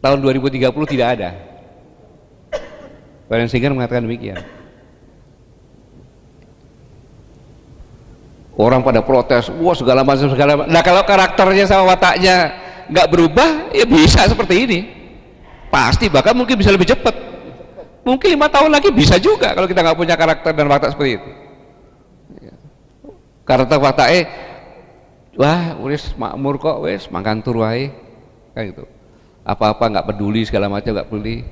tahun 0.00 0.18
2030 0.20 0.92
tidak 0.92 1.08
ada. 1.20 1.30
Warren 3.28 3.48
Singer 3.48 3.72
mengatakan 3.72 4.04
demikian. 4.04 4.40
Orang 8.54 8.86
pada 8.86 9.02
protes, 9.02 9.50
wah 9.50 9.74
segala 9.74 10.06
macam 10.06 10.30
segala 10.30 10.54
macam. 10.54 10.70
Nah 10.70 10.82
kalau 10.84 11.02
karakternya 11.02 11.66
sama 11.66 11.90
wataknya 11.90 12.54
nggak 12.86 13.08
berubah, 13.10 13.74
ya 13.74 13.82
bisa 13.82 14.30
seperti 14.30 14.54
ini. 14.62 14.80
Pasti 15.74 16.06
bahkan 16.06 16.38
mungkin 16.38 16.54
bisa 16.54 16.70
lebih 16.70 16.86
cepat. 16.86 17.12
Mungkin 18.06 18.38
lima 18.38 18.46
tahun 18.46 18.70
lagi 18.70 18.94
bisa 18.94 19.18
juga 19.18 19.56
kalau 19.56 19.66
kita 19.66 19.82
nggak 19.82 19.98
punya 19.98 20.14
karakter 20.14 20.52
dan 20.54 20.70
watak 20.70 20.94
seperti 20.94 21.18
itu. 21.18 21.30
Karakter 23.42 23.76
wataknya 23.82 24.22
wah 25.34 25.78
wis 25.86 26.14
makmur 26.14 26.58
kok 26.58 26.82
wis 26.86 27.06
makan 27.10 27.42
tur 27.42 27.62
wae. 27.62 27.90
Kayak 28.54 28.66
gitu. 28.74 28.84
Apa-apa 29.44 29.90
nggak 29.90 30.06
peduli 30.14 30.42
segala 30.46 30.70
macam 30.70 30.94
nggak 30.94 31.08
peduli. 31.10 31.44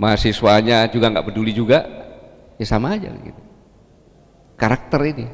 Mahasiswanya 0.00 0.88
juga 0.88 1.12
nggak 1.12 1.26
peduli 1.28 1.52
juga. 1.52 1.84
Ya 2.60 2.66
sama 2.68 2.96
aja 2.96 3.08
gitu. 3.08 3.42
Karakter 4.56 5.00
ini. 5.08 5.26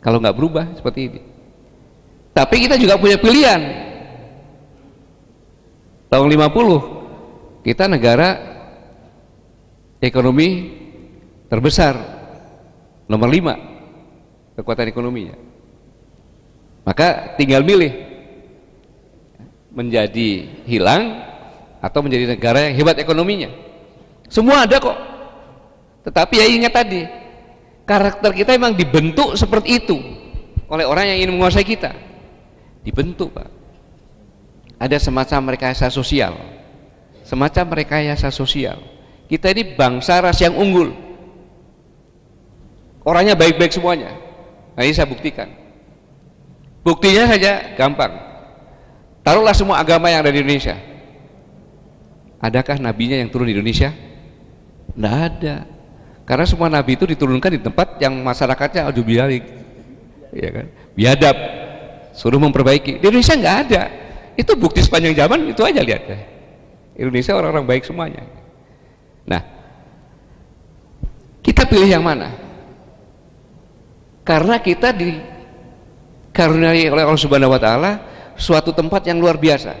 Kalau 0.00 0.22
nggak 0.22 0.36
berubah 0.36 0.64
seperti 0.78 1.00
ini. 1.10 1.20
Tapi 2.30 2.56
kita 2.64 2.78
juga 2.78 2.96
punya 2.96 3.18
pilihan. 3.18 3.60
Tahun 6.10 6.26
50 6.26 7.66
kita 7.66 7.86
negara 7.86 8.28
ekonomi 9.98 10.48
terbesar. 11.50 12.18
Nomor 13.10 13.26
5 13.26 14.54
kekuatan 14.54 14.86
ekonominya 14.86 15.49
maka 16.90 17.38
tinggal 17.38 17.62
milih. 17.62 18.10
Menjadi 19.70 20.50
hilang 20.66 21.22
atau 21.78 22.02
menjadi 22.02 22.34
negara 22.34 22.66
yang 22.66 22.74
hebat 22.74 22.98
ekonominya. 22.98 23.46
Semua 24.26 24.66
ada 24.66 24.82
kok. 24.82 24.98
Tetapi 26.10 26.34
ya 26.42 26.50
ingat 26.50 26.74
tadi 26.74 27.06
karakter 27.86 28.34
kita 28.34 28.58
memang 28.58 28.74
dibentuk 28.74 29.38
seperti 29.38 29.78
itu 29.78 29.94
oleh 30.66 30.82
orang 30.82 31.14
yang 31.14 31.22
ingin 31.22 31.38
menguasai 31.38 31.62
kita. 31.62 31.94
Dibentuk 32.82 33.38
pak. 33.38 33.46
Ada 34.82 34.98
semacam 34.98 35.54
rekayasa 35.54 35.94
sosial. 35.94 36.34
Semacam 37.22 37.78
rekayasa 37.78 38.34
sosial. 38.34 38.82
Kita 39.30 39.54
ini 39.54 39.78
bangsa 39.78 40.18
ras 40.18 40.42
yang 40.42 40.58
unggul. 40.58 40.90
Orangnya 43.06 43.38
baik-baik 43.38 43.70
semuanya. 43.70 44.10
Nah 44.74 44.82
ini 44.82 44.90
saya 44.90 45.06
buktikan 45.06 45.59
Buktinya 46.80 47.28
saja 47.28 47.76
gampang. 47.76 48.12
Taruhlah 49.20 49.52
semua 49.52 49.76
agama 49.80 50.08
yang 50.08 50.24
ada 50.24 50.32
di 50.32 50.40
Indonesia. 50.40 50.76
Adakah 52.40 52.80
nabinya 52.80 53.20
yang 53.20 53.28
turun 53.28 53.52
di 53.52 53.52
Indonesia? 53.52 53.92
Tidak 54.96 55.14
ada. 55.14 55.68
Karena 56.24 56.44
semua 56.48 56.72
nabi 56.72 56.96
itu 56.96 57.04
diturunkan 57.04 57.50
di 57.52 57.60
tempat 57.60 58.00
yang 58.00 58.16
masyarakatnya 58.24 58.88
adu 58.88 59.04
bialik. 59.04 59.44
Ya 60.32 60.50
kan? 60.54 60.66
Biadab. 60.96 61.36
Suruh 62.16 62.40
memperbaiki. 62.40 62.96
Di 62.96 63.04
Indonesia 63.12 63.36
nggak 63.36 63.56
ada. 63.68 63.82
Itu 64.40 64.56
bukti 64.56 64.80
sepanjang 64.80 65.12
zaman 65.12 65.52
itu 65.52 65.60
aja 65.60 65.84
lihat. 65.84 66.02
Indonesia 66.96 67.36
orang-orang 67.36 67.66
baik 67.68 67.84
semuanya. 67.84 68.24
Nah, 69.28 69.42
kita 71.44 71.68
pilih 71.68 71.92
yang 71.92 72.04
mana? 72.04 72.32
Karena 74.24 74.56
kita 74.62 74.96
di 74.96 75.18
dikaruniai 76.30 76.86
oleh 76.86 77.02
Allah 77.02 77.18
Subhanahu 77.18 77.50
wa 77.50 77.60
taala 77.60 77.90
suatu 78.38 78.70
tempat 78.70 79.02
yang 79.04 79.18
luar 79.18 79.36
biasa. 79.36 79.74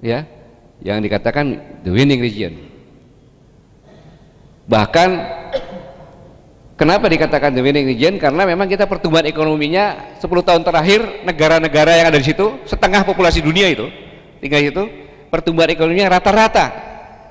Ya, 0.00 0.24
yang 0.80 1.04
dikatakan 1.04 1.60
the 1.84 1.92
winning 1.92 2.18
region. 2.18 2.56
Bahkan 4.64 5.08
kenapa 6.80 7.06
dikatakan 7.12 7.52
the 7.52 7.60
winning 7.60 7.84
region? 7.84 8.16
Karena 8.16 8.48
memang 8.48 8.64
kita 8.64 8.88
pertumbuhan 8.88 9.28
ekonominya 9.28 10.16
10 10.18 10.24
tahun 10.24 10.62
terakhir 10.64 11.22
negara-negara 11.28 12.00
yang 12.00 12.06
ada 12.08 12.18
di 12.18 12.26
situ 12.26 12.64
setengah 12.64 13.04
populasi 13.04 13.44
dunia 13.44 13.68
itu 13.68 13.86
tinggal 14.40 14.64
itu 14.64 14.82
pertumbuhan 15.28 15.68
ekonominya 15.68 16.16
rata-rata 16.16 16.66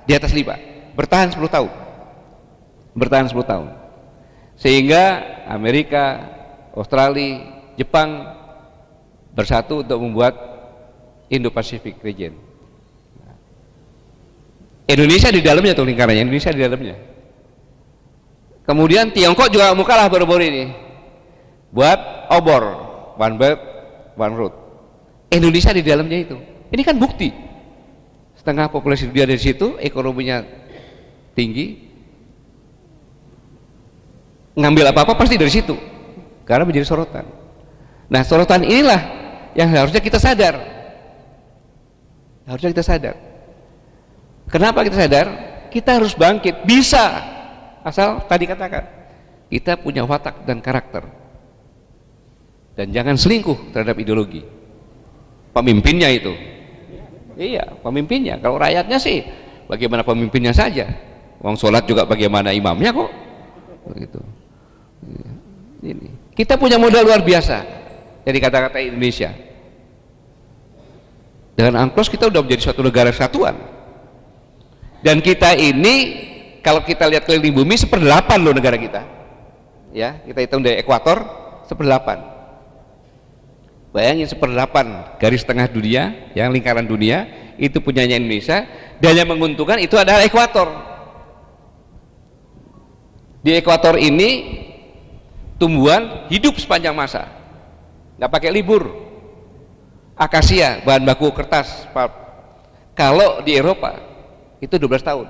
di 0.06 0.14
atas 0.14 0.30
lima 0.32 0.56
bertahan 0.94 1.34
10 1.34 1.42
tahun 1.50 1.72
bertahan 2.94 3.28
10 3.34 3.50
tahun 3.50 3.68
sehingga 4.62 5.04
Amerika 5.50 6.38
Australia, 6.80 7.44
Jepang 7.76 8.24
bersatu 9.36 9.84
untuk 9.84 10.00
membuat 10.00 10.34
Indo-Pacific 11.28 12.00
region. 12.00 12.34
Indonesia 14.90 15.30
di 15.30 15.44
dalamnya 15.44 15.76
tuh 15.76 15.86
lingkarannya, 15.86 16.24
Indonesia 16.26 16.50
di 16.50 16.62
dalamnya. 16.64 16.96
Kemudian 18.66 19.12
Tiongkok 19.14 19.52
juga 19.52 19.76
mau 19.76 19.86
kalah 19.86 20.10
baru-baru 20.10 20.44
ini 20.50 20.64
buat 21.70 22.32
obor, 22.34 22.64
one 23.20 23.36
belt, 23.38 23.60
one 24.18 24.34
road. 24.34 24.54
Indonesia 25.30 25.70
di 25.70 25.86
dalamnya 25.86 26.18
itu. 26.26 26.38
Ini 26.74 26.82
kan 26.82 26.98
bukti. 26.98 27.30
Setengah 28.34 28.72
populasi 28.74 29.12
dunia 29.14 29.30
dari 29.30 29.38
situ, 29.38 29.78
ekonominya 29.78 30.42
tinggi. 31.38 31.86
Ngambil 34.58 34.90
apa-apa 34.90 35.14
pasti 35.14 35.38
dari 35.38 35.54
situ 35.54 35.99
karena 36.50 36.66
menjadi 36.66 36.90
sorotan. 36.90 37.30
Nah 38.10 38.26
sorotan 38.26 38.66
inilah 38.66 38.98
yang 39.54 39.70
harusnya 39.70 40.02
kita 40.02 40.18
sadar. 40.18 40.58
Harusnya 42.50 42.74
kita 42.74 42.82
sadar. 42.82 43.16
Kenapa 44.50 44.82
kita 44.82 44.98
sadar? 44.98 45.28
Kita 45.70 46.02
harus 46.02 46.18
bangkit. 46.18 46.66
Bisa. 46.66 47.06
Asal 47.86 48.26
tadi 48.26 48.50
katakan 48.50 48.82
kita 49.54 49.78
punya 49.78 50.02
watak 50.10 50.42
dan 50.50 50.58
karakter. 50.58 51.06
Dan 52.74 52.90
jangan 52.90 53.14
selingkuh 53.14 53.70
terhadap 53.70 53.94
ideologi. 54.02 54.42
Pemimpinnya 55.54 56.10
itu. 56.10 56.34
Iya 57.38 57.78
pemimpinnya. 57.86 58.42
Kalau 58.42 58.58
rakyatnya 58.58 58.98
sih 58.98 59.22
bagaimana 59.70 60.02
pemimpinnya 60.02 60.50
saja. 60.50 60.90
Uang 61.46 61.54
sholat 61.62 61.86
juga 61.86 62.10
bagaimana 62.10 62.50
imamnya 62.58 62.90
kok. 62.90 63.10
Begitu. 63.86 64.20
Ini 65.86 66.19
kita 66.40 66.56
punya 66.56 66.80
modal 66.80 67.04
luar 67.04 67.20
biasa 67.20 67.68
dari 68.24 68.40
kata-kata 68.40 68.80
Indonesia. 68.80 69.36
Dengan 71.60 71.84
angklos 71.84 72.08
kita 72.08 72.32
sudah 72.32 72.40
menjadi 72.40 72.72
suatu 72.72 72.80
negara 72.80 73.12
kesatuan. 73.12 73.60
Dan 75.04 75.20
kita 75.20 75.52
ini 75.60 75.96
kalau 76.64 76.80
kita 76.80 77.12
lihat 77.12 77.28
keliling 77.28 77.52
bumi 77.52 77.76
seperdelapan 77.76 78.40
loh 78.40 78.56
negara 78.56 78.80
kita. 78.80 79.04
Ya, 79.92 80.24
kita 80.24 80.40
hitung 80.40 80.64
dari 80.64 80.80
ekuator 80.80 81.28
seperdelapan. 81.68 82.24
Bayangin 83.92 84.32
seperdelapan 84.32 85.20
garis 85.20 85.44
tengah 85.44 85.68
dunia, 85.68 86.32
yang 86.40 86.56
lingkaran 86.56 86.88
dunia 86.88 87.52
itu 87.60 87.84
punyanya 87.84 88.16
Indonesia 88.16 88.64
dan 89.04 89.12
yang 89.12 89.28
menguntungkan 89.28 89.76
itu 89.84 90.00
adalah 90.00 90.24
ekuator 90.24 90.88
di 93.40 93.56
ekuator 93.56 93.96
ini 93.96 94.59
tumbuhan 95.60 96.26
hidup 96.32 96.56
sepanjang 96.56 96.96
masa. 96.96 97.28
Nggak 98.16 98.32
pakai 98.32 98.50
libur. 98.56 98.88
Akasia 100.16 100.82
bahan 100.84 101.04
baku 101.04 101.32
kertas 101.36 101.88
pulp. 101.92 102.12
kalau 102.96 103.40
di 103.40 103.56
Eropa 103.56 103.96
itu 104.60 104.76
12 104.76 105.00
tahun. 105.04 105.28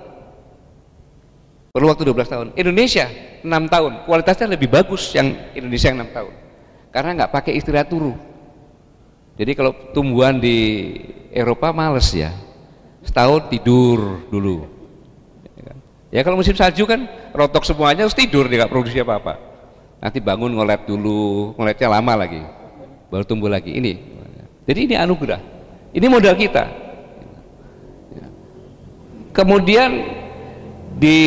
Perlu 1.69 1.85
waktu 1.85 2.01
12 2.01 2.33
tahun. 2.33 2.47
Indonesia 2.57 3.05
6 3.45 3.45
tahun. 3.45 3.91
Kualitasnya 4.09 4.47
lebih 4.49 4.73
bagus 4.73 5.13
yang 5.13 5.53
Indonesia 5.53 5.93
yang 5.93 6.01
6 6.09 6.17
tahun. 6.17 6.33
Karena 6.89 7.09
nggak 7.21 7.31
pakai 7.33 7.53
istirahat 7.53 7.93
turu. 7.93 8.17
Jadi 9.37 9.51
kalau 9.53 9.93
tumbuhan 9.93 10.41
di 10.41 10.57
Eropa 11.29 11.69
males 11.69 12.09
ya. 12.09 12.33
Setahun 13.05 13.53
tidur 13.53 14.25
dulu. 14.33 14.65
Ya, 15.45 15.61
kan? 15.61 15.77
ya 16.09 16.21
kalau 16.25 16.41
musim 16.41 16.57
salju 16.57 16.89
kan 16.89 17.05
rotok 17.37 17.61
semuanya 17.61 18.09
harus 18.09 18.17
tidur 18.17 18.49
nggak 18.49 18.67
produksi 18.73 19.05
apa-apa 19.05 19.48
nanti 19.99 20.23
bangun 20.23 20.55
ngolet 20.55 20.87
dulu 20.87 21.53
ngoletnya 21.59 21.87
lama 21.91 22.13
lagi 22.25 22.41
baru 23.09 23.25
tumbuh 23.25 23.49
lagi. 23.49 23.73
Ini. 23.73 23.93
Jadi 24.69 24.79
ini 24.85 24.95
anugerah. 24.95 25.41
Ini 25.91 26.05
modal 26.05 26.37
kita. 26.37 26.63
Kemudian 29.33 29.89
di 30.97 31.17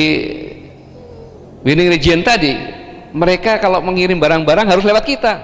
winning 1.67 1.91
region 1.91 2.23
tadi 2.23 2.55
mereka 3.15 3.59
kalau 3.59 3.83
mengirim 3.83 4.19
barang-barang 4.19 4.67
harus 4.71 4.87
lewat 4.87 5.05
kita. 5.07 5.35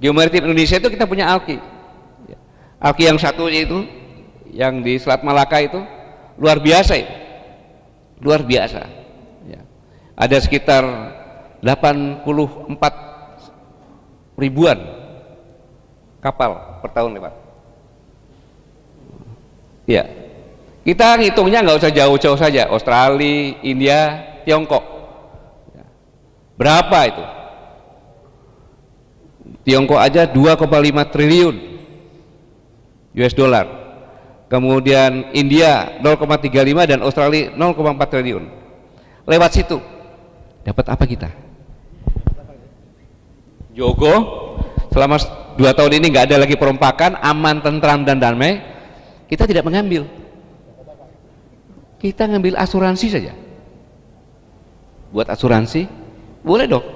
Geomaritim 0.00 0.44
Indonesia 0.44 0.76
itu 0.76 0.92
kita 0.92 1.08
punya 1.08 1.32
alki. 1.32 1.56
Alki 2.76 3.08
yang 3.08 3.16
satu 3.16 3.48
itu 3.48 3.88
yang 4.52 4.84
di 4.84 5.00
Selat 5.00 5.24
Malaka 5.24 5.64
itu 5.64 5.80
luar 6.36 6.60
biasa 6.60 7.00
itu. 7.00 7.14
Luar 8.20 8.44
biasa. 8.44 8.82
Ya. 9.48 9.60
ada 10.16 10.36
sekitar 10.40 10.84
84 11.64 12.28
ribuan 14.36 14.76
kapal 16.20 16.84
per 16.84 16.90
tahun 16.92 17.16
lewat 17.16 17.32
ya 19.88 20.24
kita 20.84 21.16
ngitungnya 21.16 21.64
nggak 21.64 21.80
usah 21.80 21.92
jauh-jauh 21.96 22.36
saja. 22.36 22.68
Australia, 22.68 23.56
India, 23.64 24.20
Tiongkok. 24.44 24.84
Berapa 26.60 26.98
itu? 27.08 27.24
Tiongkok 29.64 29.96
aja 29.96 30.28
2,5 30.28 30.60
triliun 31.08 31.56
US 33.16 33.32
dollar. 33.32 33.66
Kemudian 34.52 35.32
India 35.32 35.96
0,35 36.04 36.52
dan 36.84 37.00
Australia 37.00 37.48
0,4 37.56 38.12
triliun. 38.12 38.44
Lewat 39.24 39.50
situ. 39.56 39.80
Dapat 40.68 40.84
apa 40.92 41.04
kita 41.08 41.43
Jogo 43.74 44.14
selama 44.94 45.18
dua 45.58 45.74
tahun 45.74 45.98
ini 45.98 46.14
nggak 46.14 46.30
ada 46.30 46.46
lagi 46.46 46.54
perompakan 46.54 47.18
aman 47.18 47.58
tentram 47.58 48.06
dan 48.06 48.22
damai 48.22 48.62
kita 49.26 49.50
tidak 49.50 49.66
mengambil. 49.66 50.06
Kita 51.98 52.30
ngambil 52.30 52.54
asuransi 52.54 53.06
saja. 53.10 53.34
Buat 55.10 55.34
asuransi 55.34 55.90
boleh 56.46 56.70
dong. 56.70 56.86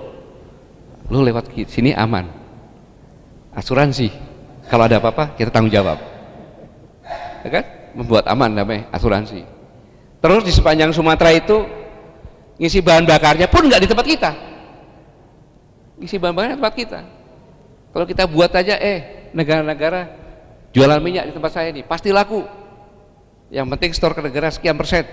Lu 1.11 1.27
lewat 1.27 1.51
sini 1.67 1.91
aman. 1.99 2.31
Asuransi 3.59 4.15
kalau 4.71 4.87
ada 4.87 5.03
apa-apa 5.03 5.35
kita 5.35 5.51
tanggung 5.51 5.75
jawab. 5.75 5.99
Ya 7.43 7.51
kan? 7.51 7.65
Membuat 7.99 8.31
aman 8.31 8.55
namanya 8.55 8.87
asuransi. 8.95 9.43
Terus 10.23 10.47
di 10.47 10.55
sepanjang 10.55 10.95
Sumatera 10.95 11.35
itu 11.35 11.67
ngisi 12.63 12.79
bahan 12.79 13.03
bakarnya 13.03 13.51
pun 13.51 13.67
nggak 13.67 13.83
di 13.83 13.89
tempat 13.91 14.07
kita 14.07 14.31
ngisi 15.99 16.17
bahan 16.17 16.35
bakarnya 16.35 16.57
tempat 16.57 16.75
kita. 16.75 17.01
Kalau 17.93 18.07
kita 18.07 18.25
buat 18.31 18.51
aja 18.55 18.79
eh 18.79 19.31
negara-negara 19.35 20.09
jualan 20.71 21.01
minyak 21.03 21.29
di 21.29 21.33
tempat 21.35 21.53
saya 21.53 21.69
ini 21.75 21.83
pasti 21.83 22.15
laku. 22.15 22.47
Yang 23.49 23.67
penting 23.77 23.91
store 23.97 24.15
ke 24.15 24.23
negara 24.23 24.53
sekian 24.53 24.77
persen. 24.77 25.09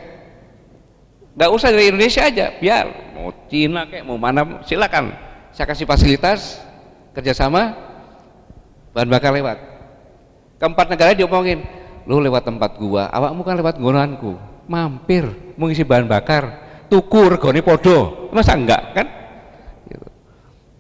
Nggak 1.36 1.52
usah 1.52 1.70
dari 1.72 1.92
Indonesia 1.92 2.24
aja 2.24 2.56
biar. 2.60 2.86
Mau 3.16 3.32
Cina 3.48 3.88
kayak 3.88 4.04
mau 4.06 4.20
mana 4.20 4.62
silakan. 4.68 5.16
Saya 5.56 5.72
kasih 5.72 5.88
fasilitas 5.88 6.60
kerjasama 7.16 7.76
bahan 8.92 9.08
bakar 9.08 9.32
lewat. 9.32 9.58
Keempat 10.60 10.88
negara 10.92 11.12
diomongin 11.16 11.64
lu 12.06 12.22
lewat 12.22 12.46
tempat 12.46 12.78
gua 12.78 13.10
awakmu 13.10 13.42
kan 13.42 13.58
lewat 13.58 13.82
gonanku 13.82 14.38
mampir 14.70 15.26
mengisi 15.58 15.82
bahan 15.82 16.06
bakar 16.06 16.44
tukur 16.92 17.40
goni 17.40 17.64
podo. 17.66 18.30
Masa 18.36 18.54
enggak 18.54 18.84
kan. 18.94 19.25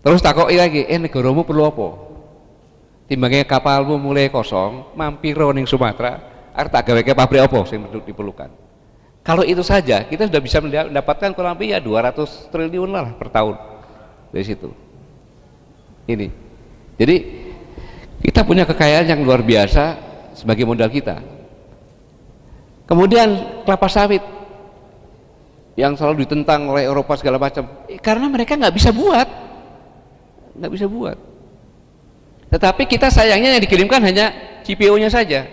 Terus 0.06 0.22
takoi 0.22 0.62
lagi 0.62 0.86
eh 0.86 1.02
negaramu 1.02 1.42
perlu 1.42 1.66
apa? 1.66 1.88
Timbangnya 3.10 3.46
kapalmu 3.46 3.98
mulai 3.98 4.30
kosong 4.30 4.94
mampir 4.94 5.34
ning 5.58 5.66
Sumatera 5.66 6.22
arep 6.54 6.70
tak 6.70 6.94
gawe 6.94 7.02
pabrik 7.26 7.42
apa 7.50 7.66
yang 7.74 7.90
diperlukan 8.06 8.50
kalau 9.26 9.42
itu 9.42 9.66
saja 9.66 10.06
kita 10.06 10.30
sudah 10.30 10.38
bisa 10.38 10.62
mendapatkan 10.62 11.34
kurang 11.34 11.58
lebih 11.58 11.74
ya 11.74 11.82
200 11.82 12.54
triliun 12.54 12.94
lah 12.94 13.10
per 13.18 13.34
tahun 13.34 13.58
dari 14.30 14.46
situ. 14.46 14.70
Ini. 16.06 16.30
Jadi 17.02 17.16
kita 18.22 18.46
punya 18.46 18.70
kekayaan 18.70 19.10
yang 19.10 19.26
luar 19.26 19.42
biasa 19.42 19.98
sebagai 20.38 20.70
modal 20.70 20.94
kita. 20.94 21.18
Kemudian 22.86 23.66
kelapa 23.66 23.90
sawit 23.90 24.22
yang 25.74 25.98
selalu 25.98 26.30
ditentang 26.30 26.70
oleh 26.70 26.86
Eropa 26.86 27.18
segala 27.18 27.42
macam, 27.42 27.66
eh, 27.90 27.98
karena 27.98 28.30
mereka 28.30 28.54
nggak 28.54 28.76
bisa 28.78 28.94
buat, 28.94 29.26
nggak 30.56 30.72
bisa 30.72 30.86
buat. 30.88 31.18
Tetapi 32.50 32.88
kita 32.88 33.12
sayangnya 33.12 33.58
yang 33.58 33.64
dikirimkan 33.64 34.00
hanya 34.00 34.32
CPO-nya 34.64 35.12
saja, 35.12 35.46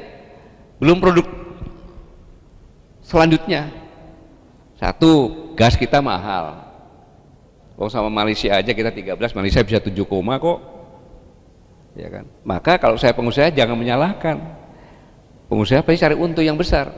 belum 0.78 1.02
produk 1.02 1.26
selanjutnya. 3.02 3.68
Satu, 4.78 5.30
gas 5.54 5.78
kita 5.78 6.02
mahal. 6.02 6.58
Kalau 7.78 7.90
sama 7.90 8.10
Malaysia 8.10 8.50
aja 8.50 8.70
kita 8.70 8.90
13, 8.90 9.18
Malaysia 9.34 9.62
bisa 9.62 9.78
7 9.78 9.94
koma 10.06 10.38
kok. 10.42 10.58
Ya 11.94 12.08
kan? 12.08 12.24
Maka 12.42 12.80
kalau 12.80 12.96
saya 12.96 13.12
pengusaha 13.12 13.52
jangan 13.52 13.76
menyalahkan. 13.76 14.38
Pengusaha 15.46 15.84
pasti 15.84 16.00
cari 16.00 16.16
untung 16.16 16.42
yang 16.42 16.56
besar. 16.56 16.88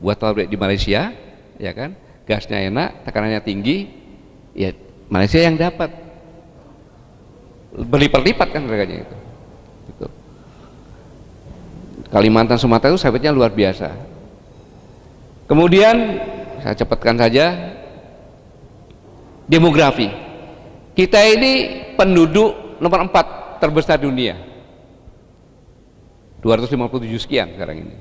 Buat 0.00 0.16
pabrik 0.16 0.48
di 0.48 0.56
Malaysia 0.56 1.12
ya 1.60 1.72
kan? 1.76 1.92
Gasnya 2.24 2.64
enak 2.66 3.04
tekanannya 3.04 3.40
tinggi 3.44 3.90
ya 4.56 4.72
Malaysia 5.12 5.38
yang 5.42 5.60
dapat 5.60 5.92
berlipat-lipat 7.74 8.48
kan 8.50 8.62
harganya 8.66 9.06
itu. 9.06 9.16
Gitu. 9.90 10.06
Kalimantan 12.10 12.58
Sumatera 12.58 12.90
itu 12.90 12.98
sawitnya 12.98 13.30
luar 13.30 13.54
biasa. 13.54 13.94
Kemudian 15.46 15.96
saya 16.62 16.74
cepatkan 16.74 17.18
saja 17.18 17.74
demografi. 19.46 20.10
Kita 20.94 21.22
ini 21.22 21.82
penduduk 21.94 22.78
nomor 22.82 23.06
4 23.06 23.62
terbesar 23.62 23.98
dunia. 23.98 24.38
257 26.42 27.20
sekian 27.20 27.52
sekarang 27.54 27.86
ini. 27.86 27.96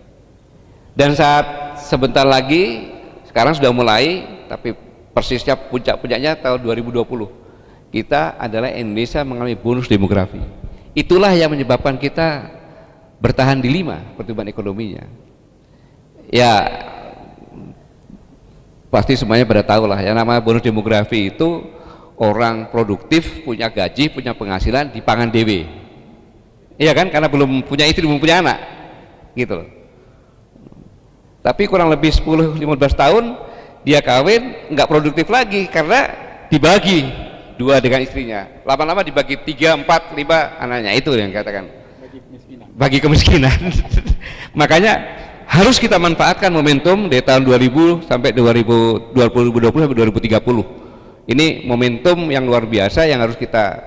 Dan 0.95 1.13
saat 1.13 1.77
sebentar 1.77 2.25
lagi 2.25 2.89
sekarang 3.29 3.53
sudah 3.53 3.69
mulai 3.69 4.25
tapi 4.49 4.73
persisnya 5.13 5.53
puncak-puncaknya 5.69 6.39
tahun 6.39 6.60
2020 6.65 7.48
kita 7.89 8.38
adalah 8.38 8.69
Indonesia 8.73 9.21
mengalami 9.25 9.58
bonus 9.58 9.90
demografi. 9.90 10.42
Itulah 10.94 11.33
yang 11.33 11.54
menyebabkan 11.54 11.98
kita 11.98 12.50
bertahan 13.21 13.60
di 13.60 13.69
lima 13.69 14.02
pertumbuhan 14.17 14.50
ekonominya. 14.50 15.06
Ya 16.29 16.54
pasti 18.94 19.17
semuanya 19.17 19.46
pada 19.50 19.65
tahu 19.65 19.90
lah. 19.90 20.02
Yang 20.02 20.15
namanya 20.17 20.42
bonus 20.42 20.65
demografi 20.65 21.33
itu 21.33 21.65
orang 22.17 22.69
produktif 22.69 23.46
punya 23.48 23.71
gaji 23.71 24.12
punya 24.13 24.35
penghasilan 24.35 24.92
di 24.92 25.00
pangan 25.00 25.31
dewe 25.31 25.79
iya 26.79 26.96
kan? 26.96 27.12
Karena 27.12 27.27
belum 27.27 27.67
punya 27.67 27.83
istri 27.83 28.08
belum 28.08 28.23
punya 28.23 28.40
anak. 28.40 28.58
Gitu 29.35 29.54
loh. 29.54 29.67
Tapi 31.44 31.67
kurang 31.67 31.92
lebih 31.92 32.15
10-15 32.15 32.56
tahun 32.96 33.23
dia 33.83 34.00
kawin 34.00 34.71
nggak 34.71 34.87
produktif 34.87 35.27
lagi 35.27 35.67
karena 35.67 36.12
dibagi 36.52 37.29
dua 37.60 37.83
dengan 37.83 37.99
istrinya 37.99 38.63
lama-lama 38.63 39.03
dibagi 39.03 39.35
tiga 39.43 39.75
empat 39.75 40.15
lima 40.15 40.55
anaknya 40.55 40.95
itu 40.95 41.12
yang 41.12 41.35
katakan 41.35 41.67
bagi 41.99 42.23
kemiskinan, 42.23 42.67
bagi 42.79 42.97
kemiskinan. 43.03 43.60
makanya 44.60 44.93
harus 45.43 45.75
kita 45.75 45.99
manfaatkan 45.99 46.47
momentum 46.53 47.12
dari 47.12 47.19
tahun 47.19 47.43
2000 47.43 48.07
sampai 48.07 48.31
2020 48.31 49.12
sampai 49.12 49.97
2030 49.97 50.79
ini 51.29 51.67
momentum 51.67 52.31
yang 52.31 52.47
luar 52.47 52.63
biasa 52.65 53.05
yang 53.05 53.21
harus 53.21 53.37
kita 53.37 53.77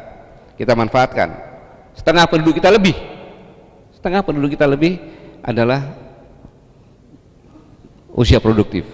kita 0.55 0.79
manfaatkan. 0.79 1.35
Setengah 1.99 2.31
penduduk 2.31 2.63
kita 2.63 2.71
lebih, 2.71 2.95
setengah 3.99 4.23
penduduk 4.23 4.55
kita 4.55 4.63
lebih 4.63 5.03
adalah 5.43 5.91
usia 8.15 8.39
produktif. 8.39 8.87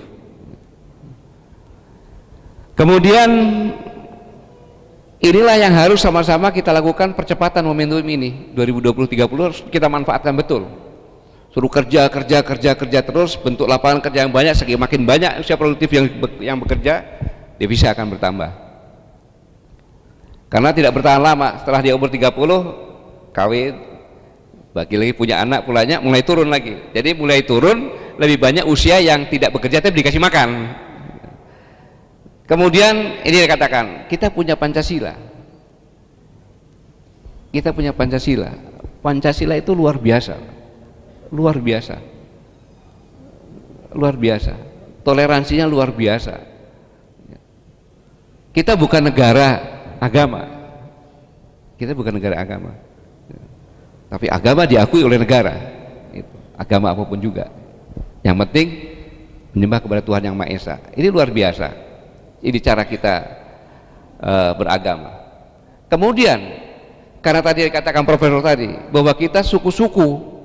Kemudian 2.72 3.28
inilah 5.18 5.56
yang 5.58 5.74
harus 5.74 6.02
sama-sama 6.02 6.50
kita 6.54 6.70
lakukan 6.70 7.14
percepatan 7.14 7.62
momentum 7.66 8.02
ini. 8.02 8.54
2020-30 8.54 9.28
harus 9.38 9.60
kita 9.68 9.86
manfaatkan 9.90 10.34
betul. 10.34 10.66
Suruh 11.48 11.72
kerja 11.72 12.06
kerja 12.12 12.44
kerja 12.44 12.70
kerja 12.76 13.00
terus 13.00 13.34
bentuk 13.34 13.64
lapangan 13.64 14.04
kerja 14.04 14.22
yang 14.22 14.32
banyak 14.32 14.54
semakin 14.54 15.00
banyak 15.02 15.32
usia 15.40 15.56
produktif 15.56 15.88
yang 15.90 16.06
yang 16.38 16.56
bekerja 16.60 17.02
devisa 17.56 17.90
akan 17.90 18.14
bertambah. 18.14 18.50
Karena 20.48 20.70
tidak 20.72 20.96
bertahan 20.96 21.20
lama 21.20 21.60
setelah 21.60 21.80
dia 21.84 21.92
umur 21.92 22.08
30 22.08 22.32
kawin 23.36 23.74
bagi 24.72 24.96
lagi 24.96 25.12
punya 25.16 25.42
anak 25.42 25.64
pulanya 25.64 26.00
mulai 26.00 26.22
turun 26.24 26.48
lagi. 26.48 26.78
Jadi 26.92 27.16
mulai 27.16 27.42
turun 27.44 27.90
lebih 28.16 28.38
banyak 28.38 28.64
usia 28.68 29.00
yang 29.00 29.26
tidak 29.26 29.54
bekerja 29.54 29.80
tapi 29.80 30.00
dikasih 30.04 30.20
makan 30.20 30.48
kemudian 32.48 33.20
ini 33.22 33.36
dikatakan 33.44 34.08
kita 34.08 34.32
punya 34.32 34.56
Pancasila. 34.56 35.14
Kita 37.48 37.72
punya 37.72 37.92
Pancasila. 37.92 38.52
Pancasila 39.00 39.54
itu 39.56 39.72
luar 39.72 39.96
biasa. 39.96 40.36
Luar 41.32 41.56
biasa. 41.60 41.96
Luar 43.96 44.14
biasa. 44.16 44.52
Toleransinya 45.04 45.64
luar 45.64 45.92
biasa. 45.92 46.36
Kita 48.52 48.76
bukan 48.76 49.06
negara 49.08 49.48
agama. 49.96 50.44
Kita 51.78 51.94
bukan 51.94 52.20
negara 52.20 52.36
agama. 52.42 52.74
Tapi 54.08 54.26
agama 54.28 54.68
diakui 54.68 55.04
oleh 55.04 55.16
negara. 55.16 55.56
Agama 56.58 56.92
apa 56.92 57.06
pun 57.06 57.16
juga. 57.16 57.48
Yang 58.26 58.36
penting 58.44 58.68
menyembah 59.56 59.80
kepada 59.80 60.02
Tuhan 60.04 60.22
yang 60.26 60.36
Maha 60.36 60.52
Esa. 60.52 60.76
Ini 60.92 61.08
luar 61.08 61.30
biasa 61.32 61.87
ini 62.44 62.58
cara 62.62 62.82
kita 62.86 63.14
uh, 64.20 64.52
beragama. 64.54 65.14
Kemudian 65.88 66.38
karena 67.18 67.40
tadi 67.42 67.66
dikatakan 67.66 68.04
profesor 68.06 68.40
tadi 68.44 68.70
bahwa 68.92 69.12
kita 69.14 69.42
suku-suku. 69.42 70.36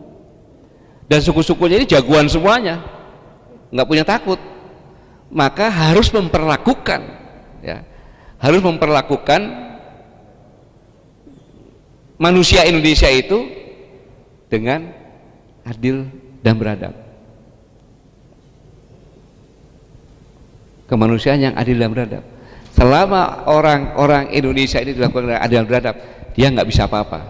Dan 1.03 1.19
suku-sukunya 1.19 1.83
ini 1.83 1.85
jagoan 1.85 2.31
semuanya. 2.31 2.79
Nggak 3.69 3.87
punya 3.87 4.05
takut. 4.07 4.39
Maka 5.33 5.67
harus 5.67 6.13
memperlakukan 6.13 7.01
ya 7.63 7.81
harus 8.43 8.59
memperlakukan 8.59 9.41
manusia 12.19 12.67
Indonesia 12.67 13.07
itu 13.07 13.47
dengan 14.51 14.91
adil 15.63 16.11
dan 16.43 16.59
beradab 16.59 16.91
kemanusiaan 20.93 21.41
yang 21.41 21.53
adil 21.57 21.81
dan 21.81 21.89
beradab. 21.89 22.23
Selama 22.77 23.49
orang-orang 23.49 24.29
Indonesia 24.29 24.77
ini 24.77 24.93
dilakukan 24.93 25.25
dengan 25.25 25.41
adil 25.41 25.57
dan 25.61 25.65
beradab 25.65 25.95
dia 26.37 26.47
nggak 26.53 26.67
bisa 26.69 26.85
apa-apa. 26.85 27.21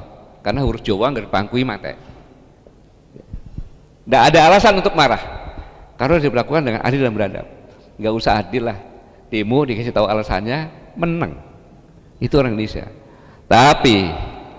Karena 0.43 0.59
huruf 0.67 0.83
Jawa 0.83 1.15
nggak 1.15 1.31
dipangkui 1.31 1.63
mate 1.63 2.13
tidak 4.03 4.21
ada 4.31 4.39
alasan 4.51 4.75
untuk 4.75 4.93
marah. 4.93 5.23
Karena 5.95 6.19
dilakukan 6.19 6.63
dengan 6.63 6.81
adil 6.83 6.99
dan 6.99 7.13
beradab. 7.15 7.47
Nggak 7.95 8.13
usah 8.13 8.43
adil 8.43 8.67
lah. 8.67 8.77
Demo 9.31 9.63
dikasih 9.63 9.95
tahu 9.95 10.05
alasannya 10.05 10.67
menang. 10.99 11.39
Itu 12.19 12.37
orang 12.37 12.53
Indonesia. 12.53 12.91
Tapi 13.47 14.11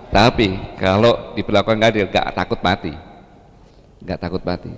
tapi 0.09 0.57
kalau 0.81 1.35
diperlakukan 1.37 1.77
nggak 1.77 1.91
adil 1.93 2.05
nggak 2.09 2.27
takut 2.33 2.59
mati. 2.65 2.93
Nggak 4.01 4.19
takut 4.19 4.41
mati. 4.41 4.73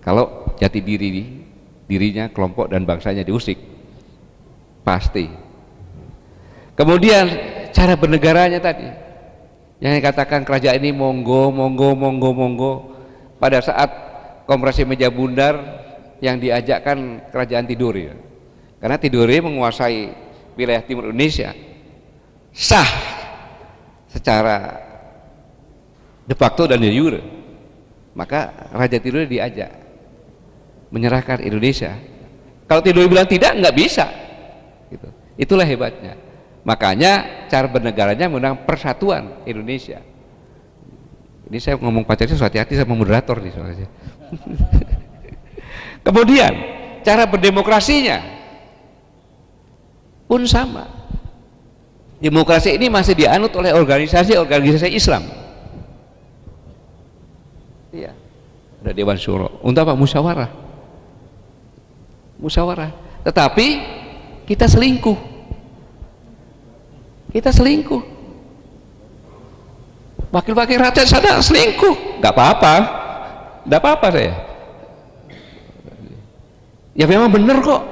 Kalau 0.00 0.56
jati 0.56 0.80
diri 0.80 1.08
dirinya 1.86 2.30
kelompok 2.30 2.70
dan 2.70 2.86
bangsanya 2.86 3.26
diusik. 3.26 3.58
Pasti. 4.82 5.26
Kemudian 6.74 7.26
cara 7.70 7.94
bernegaranya 7.94 8.58
tadi. 8.58 8.88
Yang 9.82 9.92
dikatakan 9.98 10.46
kerajaan 10.46 10.78
ini 10.78 10.94
monggo 10.94 11.50
monggo 11.50 11.94
monggo 11.98 12.30
monggo. 12.30 12.72
Pada 13.42 13.58
saat 13.58 13.90
kompresi 14.46 14.86
meja 14.86 15.10
bundar 15.10 15.58
yang 16.22 16.38
diajakkan 16.38 17.30
kerajaan 17.34 17.66
tidur 17.66 17.94
ya. 17.98 18.14
Karena 18.78 18.98
Tidore 18.98 19.38
menguasai 19.42 20.10
wilayah 20.54 20.82
timur 20.86 21.10
Indonesia. 21.10 21.54
Sah 22.54 22.90
secara 24.10 24.78
de 26.26 26.34
facto 26.34 26.66
dan 26.70 26.78
de 26.78 26.90
jure. 26.90 27.20
Maka 28.12 28.70
Raja 28.76 29.00
Tidur 29.00 29.24
diajak 29.24 29.81
menyerahkan 30.92 31.40
Indonesia. 31.40 31.96
Kalau 32.68 32.84
Tidur 32.84 33.08
bilang 33.08 33.26
tidak 33.26 33.56
nggak 33.56 33.74
bisa. 33.74 34.06
Gitu. 34.92 35.08
itulah 35.40 35.64
hebatnya. 35.64 36.20
Makanya 36.62 37.48
cara 37.48 37.64
bernegaranya 37.64 38.28
menggunakan 38.28 38.68
persatuan 38.68 39.40
Indonesia. 39.48 40.04
Ini 41.48 41.58
saya 41.58 41.80
ngomong 41.80 42.04
pacarnya 42.04 42.36
hati-hati 42.36 42.76
sama 42.76 42.92
moderator 42.92 43.40
nih 43.40 43.52
soalnya. 43.56 43.88
Kemudian 46.06 46.52
cara 47.00 47.24
berdemokrasinya 47.24 48.20
pun 50.28 50.44
sama. 50.44 50.86
Demokrasi 52.22 52.78
ini 52.78 52.86
masih 52.86 53.18
dianut 53.18 53.50
oleh 53.58 53.74
organisasi-organisasi 53.74 54.94
Islam. 54.94 55.26
Iya. 57.90 58.14
Ada 58.78 58.94
Dewan 58.94 59.18
Syuro. 59.18 59.58
Untuk 59.66 59.82
apa? 59.82 59.98
musyawarah 59.98 60.62
musyawarah. 62.42 62.90
Tetapi 63.22 63.66
kita 64.50 64.66
selingkuh. 64.66 65.14
Kita 67.30 67.54
selingkuh. 67.54 68.02
Wakil-wakil 70.34 70.82
rakyat 70.82 71.06
sadar 71.06 71.38
selingkuh. 71.38 72.18
Nggak 72.18 72.34
apa-apa. 72.34 72.74
Nggak 73.62 73.80
apa-apa 73.80 74.06
saya. 74.10 74.34
Ya 76.92 77.06
memang 77.06 77.30
benar 77.30 77.62
kok. 77.62 77.82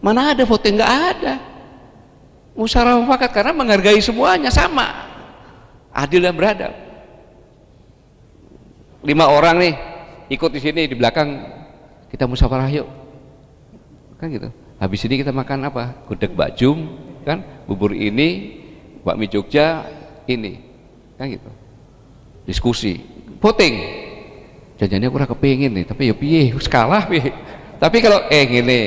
Mana 0.00 0.32
ada 0.32 0.42
voting? 0.48 0.80
Nggak 0.80 0.94
ada. 1.14 1.34
Musyawarah 2.56 3.04
mufakat 3.04 3.30
karena 3.36 3.52
menghargai 3.52 4.00
semuanya 4.00 4.48
sama. 4.48 5.12
Adil 5.92 6.24
dan 6.24 6.32
beradab. 6.32 6.72
Lima 9.04 9.28
orang 9.28 9.60
nih 9.60 9.74
ikut 10.32 10.50
di 10.50 10.60
sini 10.64 10.88
di 10.88 10.96
belakang. 10.96 11.52
Kita 12.10 12.24
musyawarah 12.24 12.70
yuk 12.72 13.05
kan 14.16 14.26
gitu. 14.32 14.48
Habis 14.76 15.00
ini 15.08 15.24
kita 15.24 15.32
makan 15.32 15.68
apa? 15.68 16.04
Gudeg 16.08 16.32
bajum 16.36 16.96
kan? 17.24 17.40
Bubur 17.64 17.96
ini 17.96 18.60
bakmi 19.00 19.28
Jogja 19.28 19.84
ini. 20.28 20.60
Kan 21.16 21.32
gitu. 21.32 21.48
Diskusi. 22.44 23.00
Voting. 23.40 24.04
Janjinya 24.76 25.08
kurang 25.08 25.28
kepingin 25.32 25.72
nih 25.72 25.84
tapi 25.88 26.12
ya 26.12 26.14
piye? 26.16 26.52
Skala 26.60 27.08
piye? 27.08 27.32
Tapi 27.80 27.96
kalau 28.04 28.28
eh 28.28 28.44
gini 28.44 28.80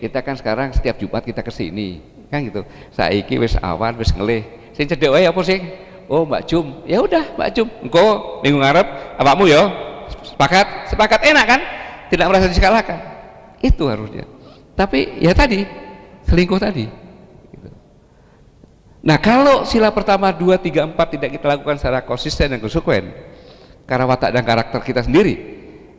kita 0.00 0.20
kan 0.24 0.36
sekarang 0.36 0.72
setiap 0.72 0.96
Jumat 1.00 1.24
kita 1.24 1.44
ke 1.44 1.52
sini 1.52 2.00
kan 2.32 2.40
gitu. 2.44 2.64
Saiki 2.92 3.36
wis 3.36 3.56
awan 3.60 3.96
wis 4.00 4.12
ngelih. 4.12 4.44
Sing 4.72 4.88
cedek 4.88 5.12
wae 5.12 5.28
apa 5.28 5.40
sing? 5.44 5.60
Oh 6.08 6.24
Mbak 6.24 6.42
Jum. 6.48 6.84
Ya 6.88 7.00
udah 7.00 7.36
Mbak 7.36 7.50
Jum. 7.52 7.68
Engko 7.84 8.40
minggu 8.40 8.58
ngarep 8.60 8.86
awakmu 9.20 9.44
ya. 9.48 9.68
Sepakat? 10.24 10.88
Sepakat. 10.92 11.20
Enak 11.24 11.46
kan? 11.48 11.60
Tidak 12.08 12.26
merasa 12.28 12.48
disalahkan 12.48 13.14
itu 13.64 13.88
harusnya 13.88 14.28
tapi 14.74 15.22
ya 15.22 15.34
tadi 15.34 15.62
selingkuh 16.26 16.60
tadi. 16.60 16.86
Gitu. 17.54 17.68
nah 19.02 19.18
kalau 19.18 19.62
sila 19.66 19.94
pertama 19.94 20.30
dua 20.34 20.58
tiga 20.58 20.86
empat 20.86 21.18
tidak 21.18 21.38
kita 21.38 21.46
lakukan 21.54 21.78
secara 21.78 22.02
konsisten 22.02 22.50
dan 22.52 22.58
konsekuen 22.58 23.14
karena 23.86 24.04
watak 24.06 24.30
dan 24.34 24.42
karakter 24.42 24.80
kita 24.82 25.02
sendiri 25.06 25.54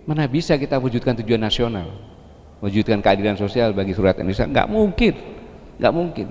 mana 0.06 0.30
bisa 0.30 0.54
kita 0.56 0.78
wujudkan 0.78 1.18
tujuan 1.18 1.42
nasional? 1.42 1.90
Wujudkan 2.62 3.02
keadilan 3.02 3.36
sosial 3.36 3.74
bagi 3.74 3.92
surat 3.92 4.16
Indonesia? 4.22 4.46
Nggak 4.46 4.68
mungkin. 4.70 5.14
Nggak 5.82 5.94
mungkin. 5.94 6.28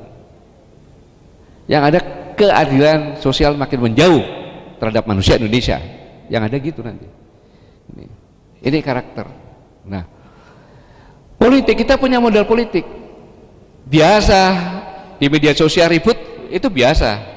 Yang 1.66 1.82
ada 1.90 2.00
keadilan 2.38 3.00
sosial 3.18 3.58
makin 3.58 3.78
menjauh 3.90 4.22
terhadap 4.78 5.04
manusia 5.10 5.36
Indonesia. 5.36 5.82
Yang 6.30 6.42
ada 6.48 6.56
gitu 6.62 6.80
nanti. 6.86 7.06
Ini 8.64 8.78
karakter. 8.80 9.26
Nah 9.84 10.13
politik 11.36 11.74
kita 11.84 11.98
punya 12.00 12.18
modal 12.18 12.46
politik. 12.48 12.84
Biasa 13.84 14.40
di 15.20 15.26
media 15.28 15.52
sosial 15.52 15.92
ribut 15.92 16.16
itu 16.48 16.66
biasa. 16.68 17.34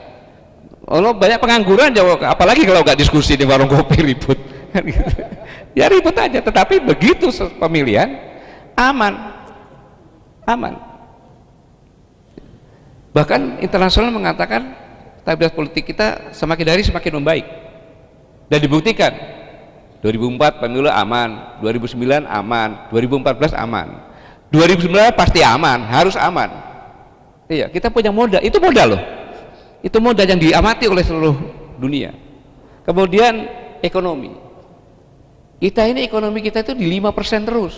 Kalau 0.88 1.12
banyak 1.12 1.40
pengangguran 1.44 1.92
jawab 1.92 2.24
apalagi 2.24 2.64
kalau 2.64 2.80
nggak 2.80 2.96
diskusi 2.96 3.36
di 3.36 3.44
warung 3.44 3.70
kopi 3.70 3.98
ribut. 4.02 4.40
Ya 5.78 5.86
ribut 5.94 6.18
aja 6.18 6.42
tetapi 6.42 6.82
begitu 6.82 7.30
pemilihan 7.62 8.10
aman. 8.74 9.14
Aman. 10.50 10.74
Bahkan 13.14 13.62
internasional 13.62 14.10
mengatakan 14.10 14.74
stabilitas 15.22 15.54
politik 15.54 15.84
kita 15.86 16.34
semakin 16.34 16.66
hari 16.66 16.82
semakin 16.82 17.22
membaik. 17.22 17.46
Dan 18.50 18.58
dibuktikan 18.58 19.14
2004 20.02 20.62
pemilu 20.62 20.90
aman 20.94 21.60
2009 21.62 22.26
aman 22.30 22.70
2014 22.94 23.58
aman. 23.58 23.88
2019 24.54 24.94
pasti 25.18 25.42
aman 25.42 25.84
harus 25.90 26.14
aman. 26.16 26.50
Iya 27.50 27.68
kita 27.68 27.90
punya 27.90 28.14
modal. 28.14 28.40
Itu 28.46 28.62
modal 28.62 28.98
loh. 28.98 29.04
Itu 29.82 29.98
modal 29.98 30.26
yang 30.30 30.40
diamati 30.40 30.86
oleh 30.86 31.02
seluruh 31.02 31.36
dunia. 31.82 32.14
Kemudian 32.86 33.50
ekonomi. 33.82 34.32
Kita 35.58 35.90
ini 35.90 36.06
ekonomi 36.06 36.46
kita 36.46 36.62
itu 36.62 36.78
di 36.78 36.86
5% 36.86 37.50
terus. 37.50 37.76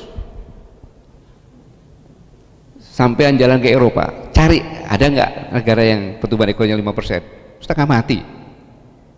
Sampai 2.84 3.32
jalan 3.40 3.64
ke 3.64 3.72
Eropa 3.72 4.28
cari 4.36 4.60
ada 4.84 5.06
nggak 5.08 5.32
negara 5.56 5.84
yang 5.88 6.02
pertumbuhan 6.20 6.52
ekonominya 6.52 6.92
5% 6.92 7.64
setengah 7.64 7.88
mati. 7.88 8.20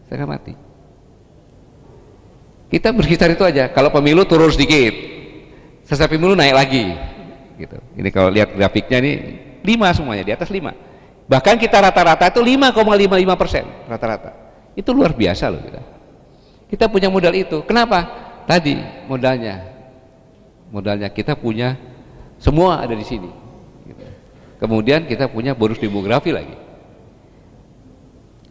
Setengah 0.06 0.30
mati 0.30 0.71
kita 2.72 2.96
berkisar 2.96 3.36
itu 3.36 3.44
aja. 3.44 3.68
Kalau 3.68 3.92
pemilu 3.92 4.24
turun 4.24 4.48
sedikit 4.48 4.96
selesai 5.84 6.08
pemilu 6.08 6.40
naik 6.40 6.56
lagi. 6.56 6.86
Gitu. 7.60 7.78
Ini 8.00 8.10
kalau 8.16 8.32
lihat 8.32 8.56
grafiknya 8.56 9.04
ini 9.04 9.12
lima 9.60 9.92
semuanya 9.92 10.24
di 10.24 10.32
atas 10.32 10.48
lima. 10.48 10.72
Bahkan 11.28 11.60
kita 11.60 11.84
rata-rata 11.84 12.32
itu 12.32 12.40
5,55 12.40 13.36
persen 13.40 13.64
rata-rata. 13.92 14.32
Itu 14.72 14.96
luar 14.96 15.12
biasa 15.12 15.52
loh 15.52 15.60
kita. 15.60 15.82
Kita 16.72 16.86
punya 16.88 17.12
modal 17.12 17.36
itu. 17.36 17.60
Kenapa? 17.68 18.08
Tadi 18.48 18.80
modalnya. 19.08 19.68
Modalnya 20.72 21.12
kita 21.12 21.36
punya 21.36 21.76
semua 22.40 22.80
ada 22.80 22.96
di 22.96 23.04
sini. 23.04 23.30
Gitu. 23.82 24.06
kemudian 24.62 25.10
kita 25.10 25.28
punya 25.28 25.52
bonus 25.52 25.82
demografi 25.82 26.32
lagi. 26.32 26.56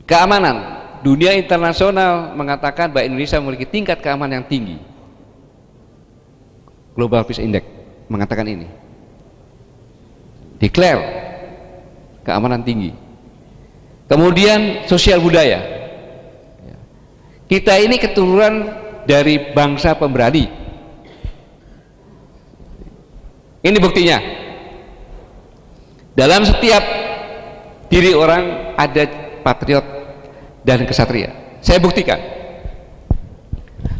Keamanan 0.05 0.57
dunia 1.01 1.33
internasional 1.37 2.37
mengatakan 2.37 2.93
bahwa 2.93 3.09
Indonesia 3.09 3.41
memiliki 3.41 3.67
tingkat 3.69 4.01
keamanan 4.01 4.41
yang 4.41 4.47
tinggi. 4.49 4.77
Global 6.97 7.25
Peace 7.25 7.41
Index 7.41 7.65
mengatakan 8.11 8.45
ini. 8.45 8.69
Declare 10.61 11.03
keamanan 12.25 12.61
tinggi. 12.61 12.93
Kemudian 14.11 14.85
sosial 14.85 15.23
budaya. 15.23 15.81
Kita 17.49 17.75
ini 17.81 17.97
keturunan 17.99 18.69
dari 19.09 19.55
bangsa 19.57 19.97
pemberani. 19.97 20.47
Ini 23.61 23.77
buktinya. 23.81 24.19
Dalam 26.15 26.45
setiap 26.45 26.85
diri 27.89 28.13
orang 28.13 28.77
ada 28.77 29.03
patriot 29.41 30.00
dan 30.65 30.85
kesatria. 30.85 31.59
Saya 31.61 31.81
buktikan. 31.81 32.19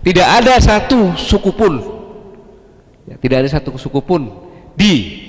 Tidak 0.01 0.25
ada 0.25 0.57
satu 0.57 1.13
suku 1.13 1.53
pun 1.53 1.77
ya, 3.05 3.21
tidak 3.21 3.45
ada 3.45 3.49
satu 3.53 3.77
suku 3.77 4.01
pun 4.01 4.33
di 4.73 5.29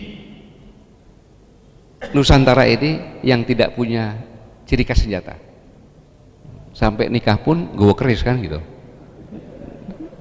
Nusantara 2.16 2.66
ini 2.66 3.20
yang 3.22 3.44
tidak 3.44 3.76
punya 3.76 4.16
ciri 4.64 4.88
khas 4.88 5.04
senjata. 5.04 5.36
Sampai 6.72 7.12
nikah 7.12 7.36
pun 7.36 7.76
gue 7.76 7.94
keris 8.00 8.24
kan 8.24 8.40
gitu. 8.40 8.64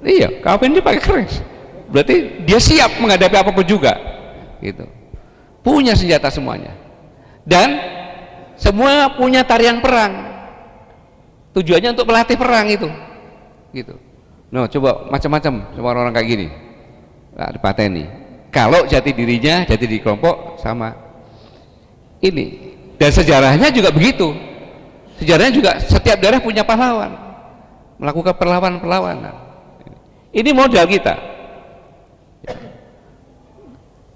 Iya 0.03 0.43
kawin 0.43 0.75
dia 0.75 0.83
pakai 0.83 1.03
keris. 1.03 1.39
Berarti 1.87 2.43
dia 2.43 2.59
siap 2.59 2.99
menghadapi 2.99 3.37
apa 3.39 3.51
pun 3.55 3.63
juga 3.63 3.95
gitu. 4.59 4.83
Punya 5.63 5.95
senjata 5.95 6.27
semuanya. 6.27 6.75
Dan 7.47 7.79
semua 8.59 9.15
punya 9.15 9.47
tarian 9.47 9.79
perang 9.79 10.30
tujuannya 11.57 11.95
untuk 11.95 12.07
melatih 12.07 12.37
perang 12.39 12.67
itu. 12.71 12.89
Gitu. 13.75 13.95
No 14.51 14.67
coba 14.67 15.07
macam-macam 15.11 15.53
sama 15.75 15.87
orang-orang 15.95 16.15
kayak 16.19 16.29
gini. 16.29 16.49
Nah, 17.31 17.49
dipateni 17.55 18.05
kalau 18.51 18.83
jati 18.85 19.15
dirinya 19.15 19.63
jati 19.63 19.87
di 19.87 20.03
kelompok 20.03 20.59
sama. 20.59 20.91
Ini. 22.21 22.47
Dan 23.01 23.11
sejarahnya 23.15 23.73
juga 23.73 23.95
begitu. 23.95 24.35
Sejarahnya 25.23 25.53
juga 25.55 25.71
setiap 25.81 26.19
daerah 26.21 26.43
punya 26.43 26.67
pahlawan. 26.67 27.15
Melakukan 27.97 28.35
perlawanan-perlawanan. 28.37 29.35
Ini 30.35 30.51
modal 30.53 30.85
kita. 30.85 31.15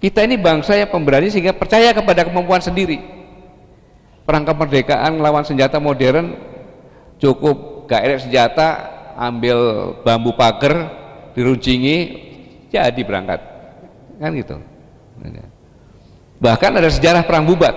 Kita 0.04 0.20
ini 0.20 0.36
bangsa 0.36 0.76
yang 0.76 0.92
pemberani 0.92 1.32
sehingga 1.32 1.56
percaya 1.56 1.96
kepada 1.96 2.28
kemampuan 2.28 2.60
sendiri. 2.60 3.00
Perang 4.28 4.44
kemerdekaan 4.44 5.16
melawan 5.16 5.48
senjata 5.48 5.80
modern 5.80 6.36
cukup 7.18 7.86
gak 7.86 8.22
senjata 8.22 8.68
ambil 9.14 9.58
bambu 10.02 10.34
pagar 10.34 10.90
diruncingi 11.34 11.96
jadi 12.70 13.00
berangkat. 13.06 13.40
Kan 14.18 14.30
gitu. 14.34 14.56
Bahkan 16.42 16.70
ada 16.78 16.90
sejarah 16.90 17.22
perang 17.22 17.46
bubat. 17.46 17.74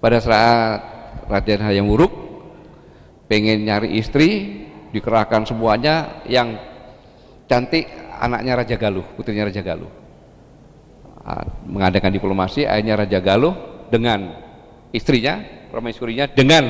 Pada 0.00 0.16
saat 0.20 0.80
Raden 1.28 1.60
Hayam 1.60 1.88
Wuruk 1.88 2.12
pengen 3.28 3.68
nyari 3.68 4.00
istri 4.00 4.60
dikerahkan 4.90 5.44
semuanya 5.44 6.24
yang 6.24 6.56
cantik 7.46 7.86
anaknya 8.16 8.64
Raja 8.64 8.76
Galuh 8.80 9.04
putrinya 9.16 9.48
Raja 9.48 9.60
Galuh. 9.60 9.92
Ah, 11.20 11.44
mengadakan 11.68 12.16
diplomasi 12.16 12.64
akhirnya 12.64 12.96
Raja 12.96 13.20
Galuh 13.20 13.54
dengan 13.92 14.32
istrinya 14.90 15.44
permaisurinya 15.68 16.32
dengan 16.32 16.64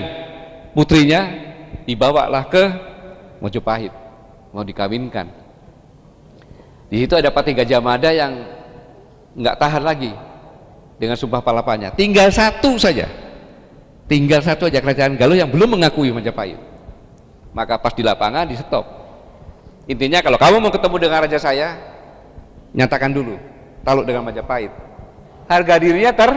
putrinya 0.75 1.51
dibawalah 1.85 2.47
ke 2.47 2.63
Mojopahit. 3.41 3.93
Mau 4.53 4.67
dikawinkan. 4.67 5.27
Di 6.91 7.07
situ 7.07 7.15
ada 7.15 7.31
Pati 7.31 7.55
Gajah 7.55 7.81
Mada 7.81 8.11
yang 8.11 8.33
nggak 9.31 9.57
tahan 9.63 9.83
lagi 9.87 10.11
dengan 10.99 11.15
sumpah 11.15 11.39
palapanya 11.39 11.95
tinggal 11.95 12.29
satu 12.29 12.77
saja. 12.77 13.07
Tinggal 14.11 14.43
satu 14.43 14.67
aja 14.67 14.83
kerajaan 14.83 15.15
Galuh 15.15 15.39
yang 15.39 15.47
belum 15.47 15.79
mengakui 15.79 16.11
Majapahit. 16.11 16.59
Maka 17.55 17.79
pas 17.79 17.95
di 17.95 18.03
lapangan 18.03 18.43
di 18.43 18.59
stop. 18.59 18.83
Intinya 19.87 20.19
kalau 20.19 20.35
kamu 20.35 20.59
mau 20.59 20.75
ketemu 20.75 20.97
dengan 20.99 21.19
raja 21.23 21.39
saya 21.39 21.79
nyatakan 22.75 23.15
dulu 23.15 23.39
taluk 23.87 24.03
dengan 24.03 24.27
Majapahit. 24.27 24.75
Harga 25.47 25.75
dirinya 25.79 26.11
ter 26.11 26.31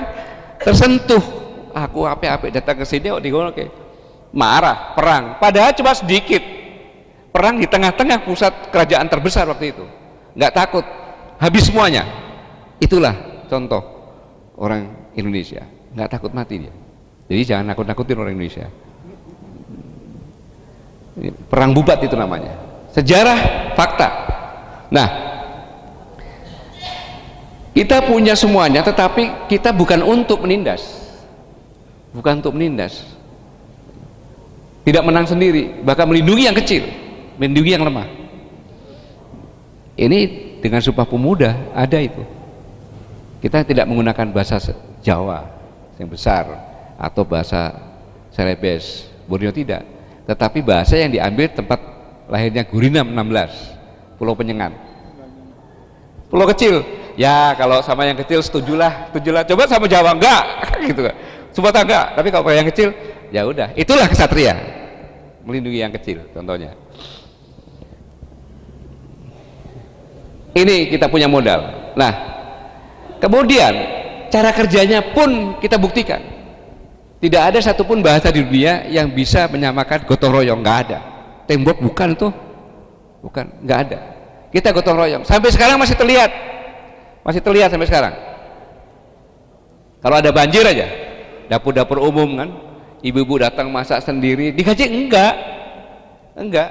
tersentuh. 0.62 1.42
Aku 1.74 2.06
apa-apa 2.06 2.54
datang 2.54 2.78
ke 2.78 2.86
sini 2.86 3.10
oh 3.10 3.18
oke 3.18 3.83
marah 4.34 4.98
perang. 4.98 5.38
Padahal 5.38 5.72
cuma 5.78 5.94
sedikit. 5.94 6.42
Perang 7.34 7.58
di 7.58 7.66
tengah-tengah 7.66 8.26
pusat 8.26 8.70
kerajaan 8.70 9.10
terbesar 9.10 9.50
waktu 9.50 9.74
itu. 9.74 9.86
Nggak 10.38 10.54
takut. 10.54 10.86
Habis 11.42 11.70
semuanya. 11.70 12.06
Itulah 12.78 13.46
contoh 13.50 13.82
orang 14.58 15.10
Indonesia. 15.18 15.66
Nggak 15.94 16.10
takut 16.10 16.32
mati 16.34 16.68
dia. 16.68 16.74
Jadi 17.30 17.42
jangan 17.46 17.74
nakut-nakutin 17.74 18.18
orang 18.22 18.34
Indonesia. 18.38 18.68
Perang 21.50 21.74
bubat 21.74 22.02
itu 22.06 22.14
namanya. 22.14 22.54
Sejarah 22.94 23.74
fakta. 23.74 24.10
Nah 24.94 25.08
kita 27.74 28.06
punya 28.06 28.38
semuanya 28.38 28.86
tetapi 28.86 29.50
kita 29.50 29.74
bukan 29.74 30.06
untuk 30.06 30.46
menindas. 30.46 31.02
Bukan 32.14 32.46
untuk 32.46 32.54
menindas 32.54 33.13
tidak 34.84 35.04
menang 35.08 35.26
sendiri 35.28 35.82
bahkan 35.84 36.08
melindungi 36.08 36.44
yang 36.48 36.56
kecil 36.56 36.84
melindungi 37.38 37.72
yang 37.74 37.84
lemah. 37.86 38.08
Ini 39.94 40.20
dengan 40.62 40.82
sumpah 40.82 41.06
pemuda 41.06 41.54
ada 41.74 41.98
itu. 42.02 42.22
Kita 43.44 43.62
tidak 43.68 43.86
menggunakan 43.86 44.32
bahasa 44.32 44.58
Jawa 45.04 45.46
yang 46.00 46.10
besar 46.10 46.48
atau 46.96 47.28
bahasa 47.28 47.76
Serebes, 48.32 49.06
Borneo 49.28 49.54
tidak. 49.54 49.86
Tetapi 50.26 50.64
bahasa 50.64 50.96
yang 50.98 51.12
diambil 51.12 51.52
tempat 51.52 51.80
lahirnya 52.32 52.64
Gurinam 52.64 53.12
16 53.12 54.16
Pulau 54.18 54.34
Penyengan. 54.34 54.72
Pulau 56.32 56.48
kecil. 56.50 56.82
Ya 57.14 57.54
kalau 57.54 57.84
sama 57.86 58.10
yang 58.10 58.18
kecil 58.18 58.42
setujulah 58.42 59.12
setujulah. 59.12 59.46
Coba 59.46 59.70
sama 59.70 59.86
Jawa 59.86 60.18
enggak? 60.18 60.44
Gitu 60.90 61.02
kan. 61.06 61.16
Coba 61.54 61.70
enggak. 61.76 62.06
Tapi 62.18 62.28
kalau 62.34 62.50
yang 62.50 62.66
kecil 62.72 62.90
ya 63.34 63.42
udah 63.50 63.74
itulah 63.74 64.06
kesatria. 64.06 64.54
Melindungi 65.44 65.82
yang 65.82 65.92
kecil 65.92 66.24
contohnya. 66.32 66.78
Ini 70.54 70.94
kita 70.94 71.10
punya 71.10 71.26
modal. 71.26 71.92
Nah 71.98 72.14
kemudian 73.18 73.74
cara 74.30 74.54
kerjanya 74.54 75.02
pun 75.12 75.58
kita 75.58 75.82
buktikan. 75.82 76.22
Tidak 77.18 77.40
ada 77.40 77.60
satupun 77.64 78.04
bahasa 78.04 78.30
di 78.30 78.44
dunia 78.44 78.86
yang 78.92 79.10
bisa 79.10 79.50
menyamakan 79.50 80.06
gotong 80.06 80.44
royong. 80.44 80.60
Nggak 80.62 80.78
ada. 80.88 81.00
Tembok 81.50 81.82
bukan 81.82 82.10
tuh. 82.14 82.32
Bukan 83.24 83.64
nggak 83.64 83.80
ada. 83.90 84.00
Kita 84.54 84.70
gotong 84.76 85.00
royong. 85.00 85.24
Sampai 85.26 85.50
sekarang 85.50 85.80
masih 85.82 85.98
terlihat. 85.98 86.30
Masih 87.24 87.40
terlihat 87.40 87.72
sampai 87.72 87.88
sekarang. 87.88 88.14
Kalau 90.04 90.16
ada 90.20 90.30
banjir 90.36 90.68
aja. 90.68 90.88
Dapur-dapur 91.48 92.04
umum 92.04 92.28
kan 92.36 92.50
ibu-ibu 93.04 93.44
datang 93.44 93.68
masak 93.70 94.00
sendiri. 94.02 94.56
Digaji 94.56 94.88
enggak? 94.88 95.36
Enggak. 96.40 96.70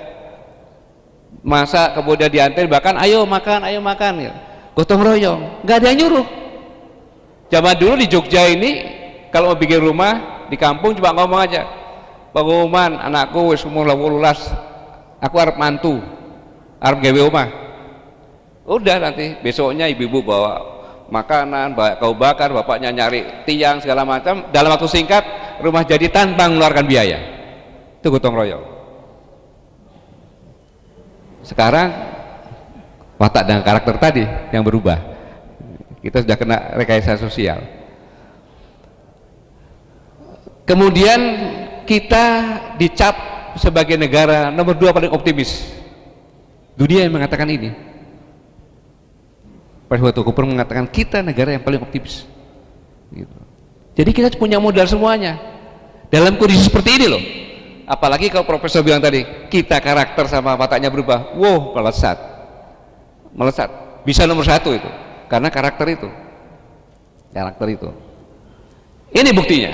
Masa 1.44 1.92
kemudian 1.92 2.32
diantar 2.32 2.64
bahkan 2.66 2.96
ayo 2.98 3.24
makan 3.28 3.68
ayo 3.68 3.78
makan 3.84 4.12
ya 4.18 4.32
gotong 4.72 5.04
royong. 5.04 5.62
Nggak 5.62 5.76
ada 5.78 5.86
yang 5.92 5.98
nyuruh. 6.06 6.26
Zaman 7.52 7.76
dulu 7.76 7.94
di 8.00 8.06
Jogja 8.08 8.48
ini 8.48 8.70
kalau 9.28 9.52
mau 9.52 9.58
bikin 9.60 9.80
rumah 9.84 10.44
di 10.48 10.56
kampung 10.56 10.96
cuma 10.96 11.12
ngomong 11.16 11.40
aja 11.40 11.64
pengumuman 12.32 12.96
anakku 12.96 13.52
wis 13.52 13.64
umur 13.64 13.88
lulas 13.88 14.52
aku 15.20 15.36
harap 15.36 15.56
mantu 15.60 16.00
harap 16.80 17.00
gawe 17.00 17.20
rumah 17.28 17.48
udah 18.68 18.96
nanti 19.00 19.36
besoknya 19.40 19.88
ibu-ibu 19.88 20.24
bawa 20.24 20.71
makanan 21.12 21.76
kau 22.00 22.16
bakar 22.16 22.48
bapaknya 22.48 22.88
nyari 22.88 23.44
tiang 23.44 23.84
segala 23.84 24.08
macam. 24.08 24.48
Dalam 24.48 24.72
waktu 24.72 24.88
singkat 24.88 25.24
rumah 25.60 25.84
jadi 25.84 26.08
tanpa 26.08 26.48
mengeluarkan 26.48 26.88
biaya. 26.88 27.18
Itu 28.00 28.08
gotong 28.08 28.32
royong. 28.32 28.64
Sekarang 31.44 31.92
watak 33.20 33.44
dan 33.44 33.60
karakter 33.60 34.00
tadi 34.00 34.24
yang 34.56 34.64
berubah. 34.64 34.96
Kita 36.00 36.24
sudah 36.24 36.36
kena 36.40 36.58
rekayasa 36.80 37.20
sosial. 37.20 37.60
Kemudian 40.64 41.20
kita 41.84 42.24
dicap 42.80 43.14
sebagai 43.60 44.00
negara 44.00 44.48
nomor 44.48 44.74
dua 44.80 44.96
paling 44.96 45.12
optimis. 45.12 45.76
Dunia 46.72 47.04
yang 47.04 47.12
mengatakan 47.12 47.46
ini 47.52 47.91
Cooper 50.00 50.48
mengatakan 50.48 50.88
kita 50.88 51.20
negara 51.20 51.52
yang 51.52 51.60
paling 51.60 51.82
optimis. 51.82 52.24
Gitu. 53.12 53.36
jadi 53.92 54.08
kita 54.08 54.28
punya 54.40 54.56
modal 54.56 54.88
semuanya. 54.88 55.36
Dalam 56.08 56.40
kondisi 56.40 56.64
seperti 56.64 56.96
ini 56.96 57.06
loh. 57.12 57.22
Apalagi 57.84 58.32
kalau 58.32 58.48
profesor 58.48 58.80
bilang 58.80 59.04
tadi 59.04 59.20
kita 59.52 59.76
karakter 59.84 60.24
sama 60.32 60.56
wataknya 60.56 60.88
berubah. 60.88 61.36
Wow 61.36 61.76
melesat. 61.76 62.16
Melesat. 63.36 63.68
Bisa 64.08 64.24
nomor 64.24 64.48
satu 64.48 64.72
itu. 64.72 64.88
Karena 65.28 65.52
karakter 65.52 65.84
itu. 65.92 66.08
Karakter 67.32 67.66
itu. 67.68 67.88
Ini 69.12 69.28
buktinya. 69.36 69.72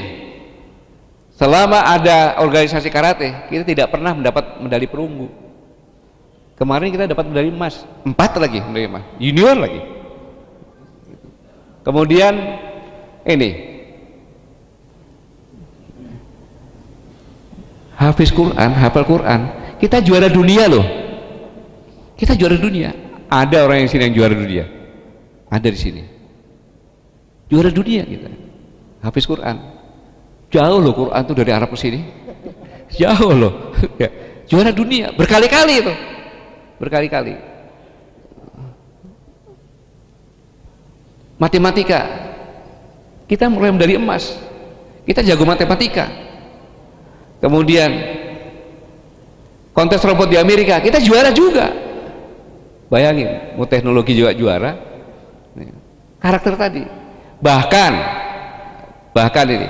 Selama 1.39 1.87
ada 1.87 2.43
organisasi 2.43 2.91
karate 2.91 3.47
kita 3.47 3.63
tidak 3.63 3.95
pernah 3.95 4.19
mendapat 4.19 4.59
medali 4.59 4.91
perunggu. 4.91 5.31
Kemarin 6.59 6.91
kita 6.91 7.07
dapat 7.07 7.23
medali 7.31 7.55
emas. 7.55 7.87
Empat 8.03 8.35
lagi 8.35 8.59
medali 8.67 8.91
emas. 8.91 9.05
Junior 9.23 9.55
lagi 9.55 9.98
kemudian 11.89 12.37
ini 13.25 13.51
hafiz 17.97 18.29
Quran, 18.31 18.71
hafal 18.77 19.09
Quran, 19.09 19.41
kita 19.81 20.05
juara 20.05 20.29
dunia 20.29 20.69
loh. 20.69 20.87
Kita 22.19 22.35
juara 22.39 22.59
dunia. 22.59 22.95
Ada 23.31 23.67
orang 23.67 23.87
yang 23.87 23.91
sini 23.91 24.03
yang 24.11 24.17
juara 24.19 24.35
dunia. 24.35 24.65
Ada 25.51 25.69
di 25.71 25.79
sini. 25.79 26.03
Juara 27.49 27.71
dunia 27.71 28.03
kita. 28.03 28.29
Hafiz 29.01 29.25
Quran. 29.25 29.57
Jauh 30.49 30.81
loh 30.81 30.95
Quran 30.97 31.23
tuh 31.23 31.37
dari 31.37 31.51
Arab 31.55 31.71
ke 31.71 31.79
sini. 31.79 32.01
Jauh 32.91 33.33
loh. 33.33 33.53
ya. 34.03 34.11
Juara 34.49 34.73
dunia 34.73 35.13
berkali-kali 35.13 35.75
itu. 35.79 35.95
Berkali-kali. 36.81 37.58
Matematika. 41.39 42.01
Kita 43.31 43.47
mulai 43.47 43.71
dari 43.79 43.95
emas. 43.95 44.35
Kita 45.07 45.23
jago 45.23 45.47
matematika. 45.47 46.11
Kemudian 47.39 47.89
kontes 49.71 50.03
robot 50.03 50.27
di 50.27 50.37
Amerika. 50.37 50.83
Kita 50.83 50.99
juara 50.99 51.31
juga. 51.31 51.71
Bayangin 52.91 53.55
mau 53.55 53.65
teknologi 53.65 54.19
juga 54.19 54.35
juara. 54.35 54.75
Karakter 56.19 56.55
tadi. 56.59 56.83
Bahkan 57.39 57.93
bahkan 59.15 59.47
ini. 59.47 59.69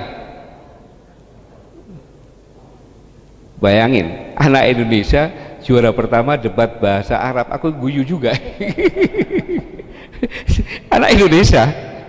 Bayangin 3.58 4.32
anak 4.38 4.70
Indonesia 4.70 5.28
juara 5.60 5.92
pertama 5.92 6.38
debat 6.40 6.78
bahasa 6.80 7.18
Arab. 7.20 7.52
Aku 7.52 7.68
guyu 7.74 8.06
juga 8.06 8.32
anak 10.94 11.08
Indonesia 11.14 11.64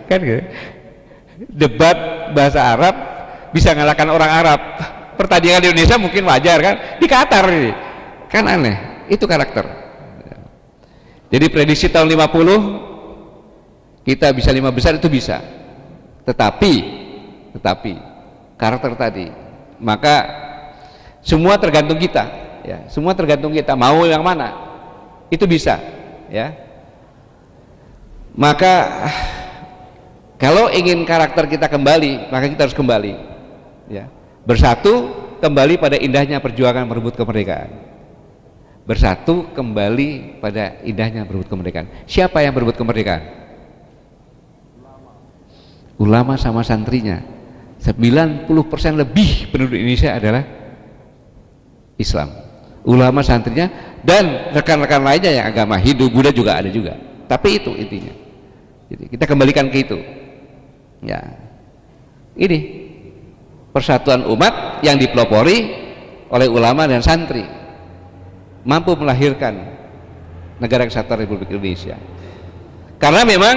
kan 0.09 0.19
gitu. 0.21 0.41
debat 1.47 1.97
bahasa 2.33 2.59
Arab 2.75 2.95
bisa 3.53 3.73
ngalahkan 3.73 4.09
orang 4.09 4.31
Arab. 4.31 4.59
Pertandingan 5.19 5.59
di 5.59 5.67
Indonesia 5.75 5.99
mungkin 5.99 6.23
wajar 6.25 6.57
kan? 6.63 6.75
Di 6.95 7.07
Qatar 7.07 7.45
ini. 7.51 7.71
Kan 8.31 8.47
aneh 8.47 9.05
itu 9.11 9.25
karakter. 9.27 9.65
Jadi 11.29 11.45
prediksi 11.53 11.91
tahun 11.91 12.09
50 12.09 14.05
kita 14.07 14.33
bisa 14.33 14.49
lima 14.49 14.71
besar 14.71 14.97
itu 14.97 15.09
bisa. 15.11 15.41
Tetapi 16.25 16.73
tetapi 17.57 17.93
karakter 18.55 18.93
tadi 18.95 19.27
maka 19.81 20.25
semua 21.21 21.59
tergantung 21.59 21.99
kita 21.99 22.25
ya. 22.63 22.87
Semua 22.87 23.13
tergantung 23.13 23.51
kita 23.51 23.75
mau 23.75 24.07
yang 24.07 24.23
mana 24.23 24.53
itu 25.29 25.45
bisa 25.45 25.77
ya 26.31 26.68
maka 28.39 28.73
kalau 30.39 30.71
ingin 30.71 31.03
karakter 31.03 31.51
kita 31.51 31.67
kembali 31.67 32.31
maka 32.31 32.47
kita 32.47 32.71
harus 32.71 32.77
kembali. 32.77 33.13
Ya. 33.91 34.07
Bersatu 34.47 35.11
kembali 35.43 35.75
pada 35.75 35.99
indahnya 35.99 36.39
perjuangan 36.39 36.87
merebut 36.87 37.19
kemerdekaan. 37.19 37.67
Bersatu 38.87 39.51
kembali 39.51 40.39
pada 40.39 40.79
indahnya 40.87 41.27
merebut 41.27 41.51
kemerdekaan. 41.51 41.91
Siapa 42.07 42.39
yang 42.39 42.55
merebut 42.55 42.79
kemerdekaan? 42.79 43.27
Ulama 45.99 46.39
sama 46.39 46.63
santrinya. 46.63 47.19
90% 47.83 48.47
lebih 48.95 49.51
penduduk 49.51 49.75
Indonesia 49.75 50.15
adalah 50.15 50.43
Islam. 51.99 52.31
Ulama 52.87 53.19
santrinya 53.19 53.99
dan 53.99 54.55
rekan-rekan 54.55 55.03
lainnya 55.03 55.31
yang 55.35 55.45
agama 55.51 55.75
Hindu 55.75 56.07
Buddha 56.07 56.31
juga 56.31 56.55
ada 56.63 56.71
juga. 56.71 56.95
Tapi 57.27 57.59
itu 57.59 57.75
intinya 57.75 58.18
jadi 58.89 59.05
kita 59.05 59.29
kembalikan 59.29 59.69
ke 59.69 59.85
itu. 59.85 60.01
Ya. 61.05 61.21
Ini 62.33 62.57
persatuan 63.69 64.25
umat 64.33 64.81
yang 64.81 64.97
dipelopori 64.97 65.57
oleh 66.33 66.47
ulama 66.49 66.89
dan 66.89 67.05
santri. 67.05 67.45
Mampu 68.65 68.97
melahirkan 68.97 69.77
negara 70.57 70.89
kesatuan 70.89 71.21
Republik 71.21 71.53
Indonesia. 71.53 71.95
Karena 72.99 73.23
memang 73.23 73.55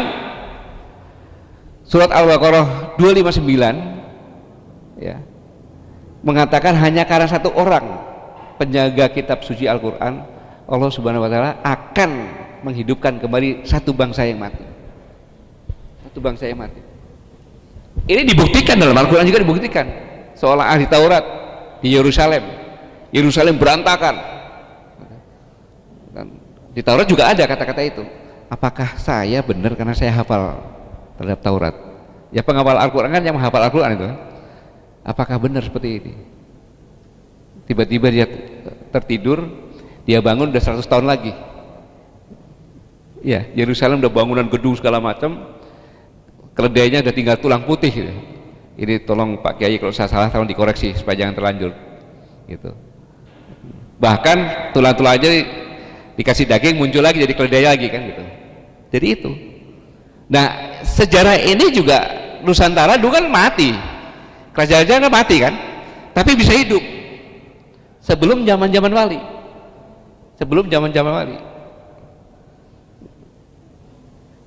surat 1.83 2.13
Al-Baqarah 2.13 2.95
259 3.01 5.03
ya 5.03 5.19
mengatakan 6.23 6.79
hanya 6.79 7.03
karena 7.03 7.27
satu 7.27 7.51
orang 7.59 7.83
penjaga 8.57 9.11
kitab 9.11 9.43
suci 9.43 9.67
Al-Quran 9.67 10.23
Allah 10.71 10.91
subhanahu 10.95 11.27
wa 11.27 11.31
ta'ala 11.31 11.59
akan 11.67 12.11
menghidupkan 12.63 13.19
kembali 13.19 13.67
satu 13.67 13.91
bangsa 13.91 14.23
yang 14.23 14.39
mati 14.39 14.72
satu 16.13 16.21
bangsa 16.21 16.45
yang 16.45 16.61
mati. 16.61 16.77
Ini 18.05 18.29
dibuktikan 18.29 18.77
dalam 18.77 18.93
Al-Quran 18.93 19.25
juga 19.25 19.41
dibuktikan. 19.41 19.89
Seolah 20.37 20.69
ahli 20.69 20.85
Taurat 20.85 21.25
di 21.81 21.97
Yerusalem. 21.97 22.45
Yerusalem 23.09 23.57
berantakan. 23.57 24.21
Dan 26.13 26.37
di 26.77 26.85
Taurat 26.85 27.09
juga 27.09 27.33
ada 27.33 27.49
kata-kata 27.49 27.81
itu. 27.81 28.05
Apakah 28.53 29.01
saya 29.01 29.41
benar 29.41 29.73
karena 29.73 29.97
saya 29.97 30.13
hafal 30.13 30.61
terhadap 31.17 31.41
Taurat? 31.41 31.75
Ya 32.29 32.45
penghafal 32.45 32.77
Al-Quran 32.77 33.09
kan 33.09 33.25
yang 33.25 33.33
menghafal 33.41 33.65
Al-Quran 33.65 33.97
itu. 33.97 34.09
Apakah 35.09 35.41
benar 35.41 35.65
seperti 35.65 35.97
ini? 35.97 36.13
Tiba-tiba 37.65 38.13
dia 38.13 38.29
tertidur 38.93 39.49
dia 40.05 40.21
bangun 40.21 40.53
udah 40.53 40.61
100 40.61 40.85
tahun 40.85 41.09
lagi. 41.09 41.33
Ya 43.25 43.49
Yerusalem 43.57 44.05
udah 44.05 44.13
bangunan 44.13 44.45
gedung 44.53 44.77
segala 44.77 45.01
macam 45.01 45.52
keledainya 46.53 47.01
udah 47.01 47.15
tinggal 47.15 47.37
tulang 47.41 47.65
putih 47.65 47.93
gitu. 47.93 48.13
ini 48.77 49.05
tolong 49.05 49.41
Pak 49.41 49.61
Kiai 49.61 49.77
kalau 49.77 49.93
saya 49.93 50.09
salah 50.09 50.33
tolong 50.33 50.49
dikoreksi 50.49 50.97
supaya 50.97 51.25
jangan 51.25 51.37
terlanjur 51.37 51.73
gitu. 52.49 52.71
Bahkan 54.01 54.39
tulang-tulang 54.75 55.15
aja 55.21 55.29
dikasih 56.17 56.49
daging 56.49 56.77
muncul 56.81 57.05
lagi 57.05 57.23
jadi 57.23 57.35
keledai 57.37 57.65
lagi 57.69 57.87
kan 57.93 58.03
gitu. 58.09 58.25
Jadi 58.93 59.07
itu. 59.07 59.31
Nah 60.33 60.81
sejarah 60.83 61.37
ini 61.41 61.69
juga 61.73 61.99
Nusantara 62.43 62.99
dulu 62.99 63.15
kan 63.15 63.31
mati. 63.31 63.71
Kerajaan 64.53 65.09
kan 65.09 65.13
mati 65.13 65.37
kan? 65.41 65.55
Tapi 66.13 66.37
bisa 66.37 66.53
hidup. 66.53 66.83
Sebelum 68.03 68.43
zaman 68.43 68.69
zaman 68.69 68.93
wali. 68.93 69.21
Sebelum 70.37 70.67
zaman 70.67 70.91
zaman 70.91 71.13
wali. 71.13 71.37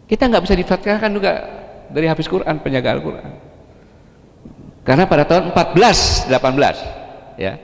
Kita 0.05 0.29
nggak 0.29 0.43
bisa 0.45 0.55
difatwakan 0.59 1.11
juga 1.15 1.33
dari 1.89 2.05
Hafiz 2.09 2.29
Quran 2.29 2.61
penjaga 2.61 2.95
Al-Quran. 2.95 3.31
Karena 4.85 5.09
pada 5.09 5.25
tahun 5.25 5.49
14 5.49 6.29
18 6.29 7.41
ya 7.41 7.57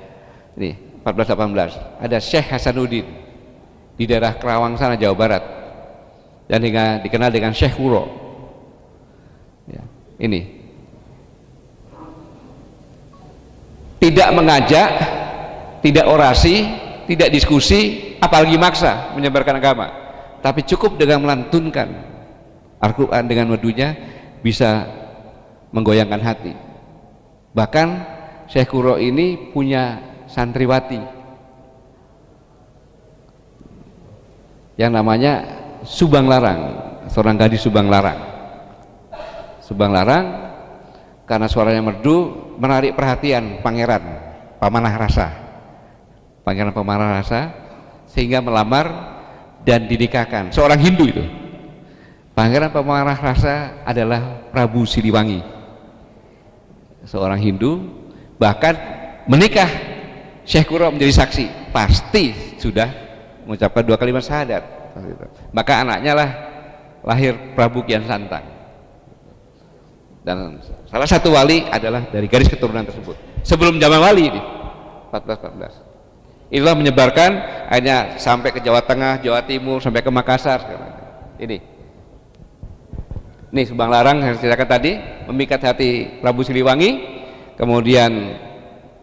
ini 0.57 0.73
14 1.05 1.37
18 1.37 2.01
ada 2.01 2.17
Syekh 2.17 2.49
Hasanuddin 2.49 3.05
di 3.93 4.09
daerah 4.09 4.33
Kerawang 4.37 4.73
sana 4.77 4.97
Jawa 4.97 5.13
Barat. 5.13 5.43
Dan 6.49 6.67
hingga 6.67 6.99
dikenal 6.99 7.31
dengan 7.31 7.55
Syekh 7.55 7.79
Wuro. 7.79 8.11
Ya, 9.71 9.79
ini. 10.19 10.59
Tidak 14.01 14.29
mengajak 14.35 14.89
tidak 15.79 16.05
orasi 16.09 16.67
tidak 17.07 17.29
diskusi 17.31 18.13
apalagi 18.19 18.57
maksa 18.57 19.13
menyebarkan 19.15 19.57
agama. 19.61 19.87
Tapi 20.41 20.65
cukup 20.65 20.97
dengan 20.97 21.21
melantunkan 21.21 21.87
Al-Quran 22.81 23.23
dengan 23.29 23.53
madunya 23.53 23.93
bisa 24.41 24.89
menggoyangkan 25.71 26.21
hati. 26.21 26.53
Bahkan 27.53 27.87
Syekh 28.51 28.67
Kuro 28.67 28.99
ini 28.99 29.53
punya 29.55 30.01
santriwati 30.27 30.99
yang 34.75 34.91
namanya 34.91 35.61
Subang 35.81 36.27
Larang 36.27 36.61
seorang 37.09 37.35
gadis 37.39 37.63
Subang 37.63 37.87
Larang. 37.87 38.19
Subang 39.63 39.95
Larang 39.95 40.25
karena 41.25 41.47
suaranya 41.47 41.79
merdu 41.79 42.51
menarik 42.59 42.93
perhatian 42.93 43.63
pangeran 43.63 44.03
Pamanah 44.59 44.93
Rasa. 44.99 45.27
Pangeran 46.43 46.75
Pamanah 46.75 47.23
Rasa 47.23 47.41
sehingga 48.11 48.43
melamar 48.43 48.91
dan 49.63 49.87
dinikahkan 49.87 50.51
seorang 50.51 50.79
Hindu 50.81 51.05
itu 51.07 51.23
pangeran 52.35 52.71
Pamanah 52.71 53.17
Rasa 53.17 53.83
adalah 53.83 54.49
Prabu 54.49 54.87
Siliwangi. 54.87 55.41
Seorang 57.05 57.41
Hindu 57.41 57.81
bahkan 58.37 58.77
menikah 59.25 59.67
Syekh 60.45 60.69
Kuro 60.69 60.89
menjadi 60.93 61.25
saksi. 61.25 61.73
Pasti 61.73 62.57
sudah 62.59 62.89
mengucapkan 63.47 63.81
dua 63.81 63.97
kalimat 63.97 64.21
syahadat. 64.21 64.63
Maka 65.55 65.81
anaknya 65.81 66.13
lah 66.13 66.29
lahir 67.01 67.55
Prabu 67.57 67.81
Kian 67.87 68.05
Santang. 68.05 68.43
Dan 70.21 70.61
salah 70.85 71.09
satu 71.09 71.33
wali 71.33 71.65
adalah 71.65 72.05
dari 72.13 72.29
garis 72.29 72.45
keturunan 72.45 72.85
tersebut. 72.85 73.17
Sebelum 73.41 73.81
zaman 73.81 73.97
wali 73.97 74.29
ini 74.29 74.41
14 75.09 75.41
14 75.57 75.91
itulah 76.51 76.75
menyebarkan 76.75 77.31
hanya 77.71 78.19
sampai 78.19 78.51
ke 78.51 78.59
Jawa 78.59 78.83
Tengah 78.83 79.23
Jawa 79.23 79.39
Timur 79.47 79.79
sampai 79.79 80.03
ke 80.03 80.11
Makassar 80.11 80.59
ini 81.39 81.63
ini 83.51 83.67
Subang 83.67 83.91
Larang 83.91 84.23
yang 84.23 84.39
ceritakan 84.39 84.67
tadi 84.67 84.95
memikat 85.27 85.59
hati 85.59 86.23
Prabu 86.23 86.39
Siliwangi 86.47 87.03
kemudian 87.59 88.39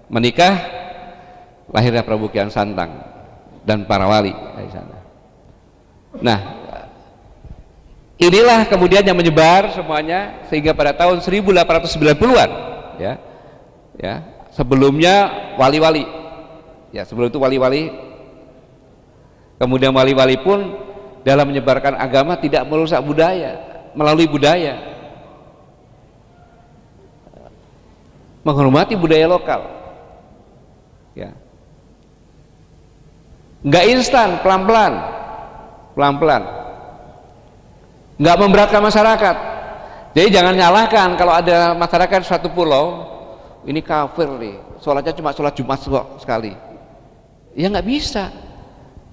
menikah 0.09 0.57
lahirnya 1.69 2.01
Prabu 2.01 2.33
Kian 2.33 2.49
Santang 2.49 2.89
dan 3.69 3.85
para 3.85 4.09
wali 4.09 4.33
dari 4.33 4.71
sana. 4.73 4.97
Nah, 6.25 6.39
inilah 8.17 8.65
kemudian 8.73 9.05
yang 9.05 9.21
menyebar 9.21 9.69
semuanya 9.77 10.41
sehingga 10.49 10.73
pada 10.73 10.97
tahun 10.97 11.21
1890-an 11.21 12.51
ya. 12.97 13.15
Ya, 13.99 14.15
sebelumnya 14.57 15.29
wali-wali. 15.61 16.09
Ya, 16.89 17.05
sebelum 17.05 17.29
itu 17.29 17.37
wali-wali 17.37 17.93
kemudian 19.61 19.93
wali-wali 19.93 20.41
pun 20.41 20.73
dalam 21.21 21.53
menyebarkan 21.53 22.01
agama 22.01 22.41
tidak 22.41 22.65
merusak 22.65 23.03
budaya 23.05 23.78
melalui 23.97 24.29
budaya. 24.29 24.77
Menghormati 28.43 28.97
budaya 28.97 29.29
lokal. 29.29 29.61
Ya. 31.13 31.37
Nggak 33.61 33.85
instan 33.93 34.29
pelan-pelan. 34.41 34.93
Pelan-pelan. 35.93 36.43
Nggak 38.19 38.37
memberatkan 38.39 38.83
masyarakat. 38.83 39.37
Jadi 40.17 40.29
jangan 40.35 40.55
nyalahkan 40.57 41.09
kalau 41.15 41.35
ada 41.37 41.77
masyarakat 41.79 42.21
suatu 42.27 42.51
pulau 42.51 43.07
ini 43.69 43.85
kafir 43.85 44.27
nih. 44.27 44.57
Sholatnya 44.83 45.15
cuma 45.15 45.31
sholat 45.35 45.55
Jumat 45.55 45.79
sekali. 46.19 46.55
Ya 47.55 47.67
nggak 47.69 47.87
bisa. 47.87 48.31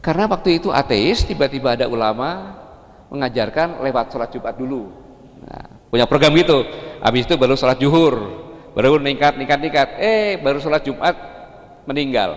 Karena 0.01 0.30
waktu 0.30 0.61
itu 0.61 0.69
ateis 0.69 1.26
tiba-tiba 1.26 1.73
ada 1.73 1.89
ulama 1.89 2.61
mengajarkan 3.10 3.82
lewat 3.82 4.12
sholat 4.12 4.30
Jumat 4.34 4.56
dulu. 4.58 4.89
Nah, 5.45 5.66
punya 5.89 6.06
program 6.10 6.34
gitu. 6.34 6.66
Habis 7.01 7.30
itu 7.30 7.36
baru 7.38 7.53
sholat 7.53 7.78
juhur 7.78 8.45
baru 8.76 8.99
ningkat 8.99 9.39
ningkat 9.39 9.60
ningkat 9.64 9.88
eh 10.03 10.36
baru 10.43 10.60
sholat 10.60 10.84
Jumat 10.84 11.16
meninggal. 11.88 12.36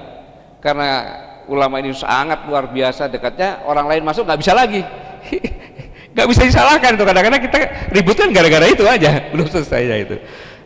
Karena 0.62 1.19
ulama 1.51 1.83
ini 1.83 1.91
sangat 1.91 2.47
luar 2.47 2.71
biasa 2.71 3.11
dekatnya 3.11 3.66
orang 3.66 3.91
lain 3.91 4.03
masuk 4.07 4.23
nggak 4.23 4.41
bisa 4.41 4.53
lagi. 4.55 4.83
Nggak 6.09 6.35
bisa 6.35 6.43
disalahkan 6.51 6.99
itu 6.99 7.05
kadang-kadang 7.07 7.43
kita 7.47 7.59
ributkan 7.95 8.29
gara-gara 8.35 8.66
itu 8.66 8.83
aja 8.83 9.23
belum 9.31 9.47
selesai 9.47 9.83
ya 9.87 9.97
itu. 10.03 10.16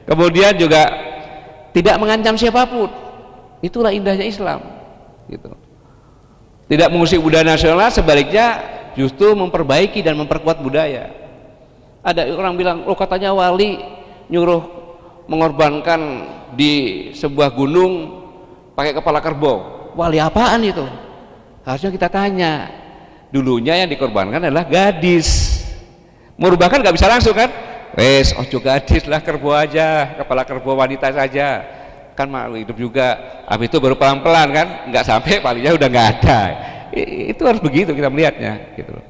Kemudian 0.08 0.56
juga 0.56 0.88
tidak 1.76 2.00
mengancam 2.00 2.40
siapa 2.40 2.64
pun. 2.64 2.88
Itulah 3.60 3.92
indahnya 3.92 4.24
Islam 4.24 4.64
gitu. 5.28 5.52
Tidak 6.72 6.88
mengusik 6.88 7.20
budaya 7.20 7.44
nasional 7.44 7.92
sebaliknya 7.92 8.64
justru 8.96 9.32
memperbaiki 9.32 10.00
dan 10.04 10.16
memperkuat 10.18 10.60
budaya. 10.60 11.10
Ada 12.02 12.26
orang 12.34 12.54
bilang 12.58 12.78
oh 12.84 12.98
katanya 12.98 13.30
wali 13.30 13.78
nyuruh 14.26 14.62
mengorbankan 15.30 16.00
di 16.58 17.08
sebuah 17.14 17.54
gunung 17.54 18.22
pakai 18.74 18.92
kepala 18.92 19.22
kerbau. 19.22 19.92
Wali 19.94 20.18
apaan 20.18 20.60
itu? 20.66 20.84
Harusnya 21.62 21.90
kita 21.94 22.08
tanya. 22.10 22.68
Dulunya 23.32 23.80
yang 23.84 23.88
dikorbankan 23.88 24.42
adalah 24.44 24.66
gadis. 24.66 25.62
Merubahkan 26.36 26.82
nggak 26.82 26.96
bisa 26.96 27.08
langsung 27.08 27.32
kan? 27.32 27.48
Wes 27.92 28.32
ojo 28.32 28.56
gadis 28.56 29.04
lah 29.04 29.20
kerbo 29.20 29.52
aja 29.52 30.16
kepala 30.16 30.42
kerbo 30.48 30.74
wanita 30.74 31.12
saja. 31.12 31.60
Kan 32.12 32.28
malu 32.28 32.60
hidup 32.60 32.76
juga. 32.76 33.40
Habis 33.48 33.72
itu 33.72 33.78
baru 33.80 33.96
pelan-pelan 33.96 34.48
kan? 34.52 34.66
Nggak 34.90 35.04
sampai 35.06 35.40
palingnya 35.40 35.72
udah 35.76 35.88
nggak 35.88 36.08
ada 36.20 36.71
itu 36.92 37.42
harus 37.48 37.60
begitu 37.64 37.96
kita 37.96 38.12
melihatnya 38.12 38.76
gitu 38.76 38.92
loh. 38.92 39.04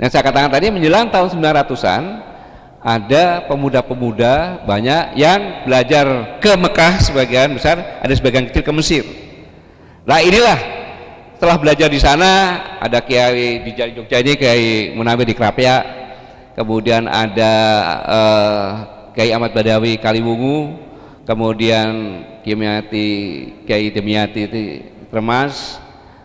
Yang 0.00 0.10
saya 0.16 0.22
katakan 0.24 0.50
tadi 0.50 0.72
menjelang 0.72 1.12
tahun 1.12 1.28
900-an 1.30 2.02
ada 2.80 3.44
pemuda-pemuda 3.44 4.64
banyak 4.64 5.20
yang 5.20 5.68
belajar 5.68 6.40
ke 6.40 6.52
Mekah 6.56 6.94
sebagian 7.04 7.52
besar 7.52 8.00
ada 8.00 8.12
sebagian 8.16 8.48
kecil 8.48 8.64
ke 8.64 8.72
Mesir. 8.72 9.04
Nah 10.08 10.24
inilah 10.24 10.56
setelah 11.36 11.60
belajar 11.60 11.88
di 11.92 12.00
sana 12.00 12.32
ada 12.80 13.04
kiai 13.04 13.60
di 13.60 13.70
Jogja 13.76 14.24
ini 14.24 14.32
kiai 14.36 14.96
Munawir 14.96 15.28
di 15.28 15.36
Krapia, 15.36 15.84
kemudian 16.56 17.04
ada 17.04 17.52
uh, 18.08 18.68
kiai 19.12 19.36
Ahmad 19.36 19.52
Badawi 19.52 20.00
Kaliwungu, 20.00 20.80
kemudian 21.28 22.24
Kimiati 22.40 23.08
Kiai 23.68 23.92
Demiati 23.92 24.40
itu 24.48 24.60
Remas, 25.12 25.76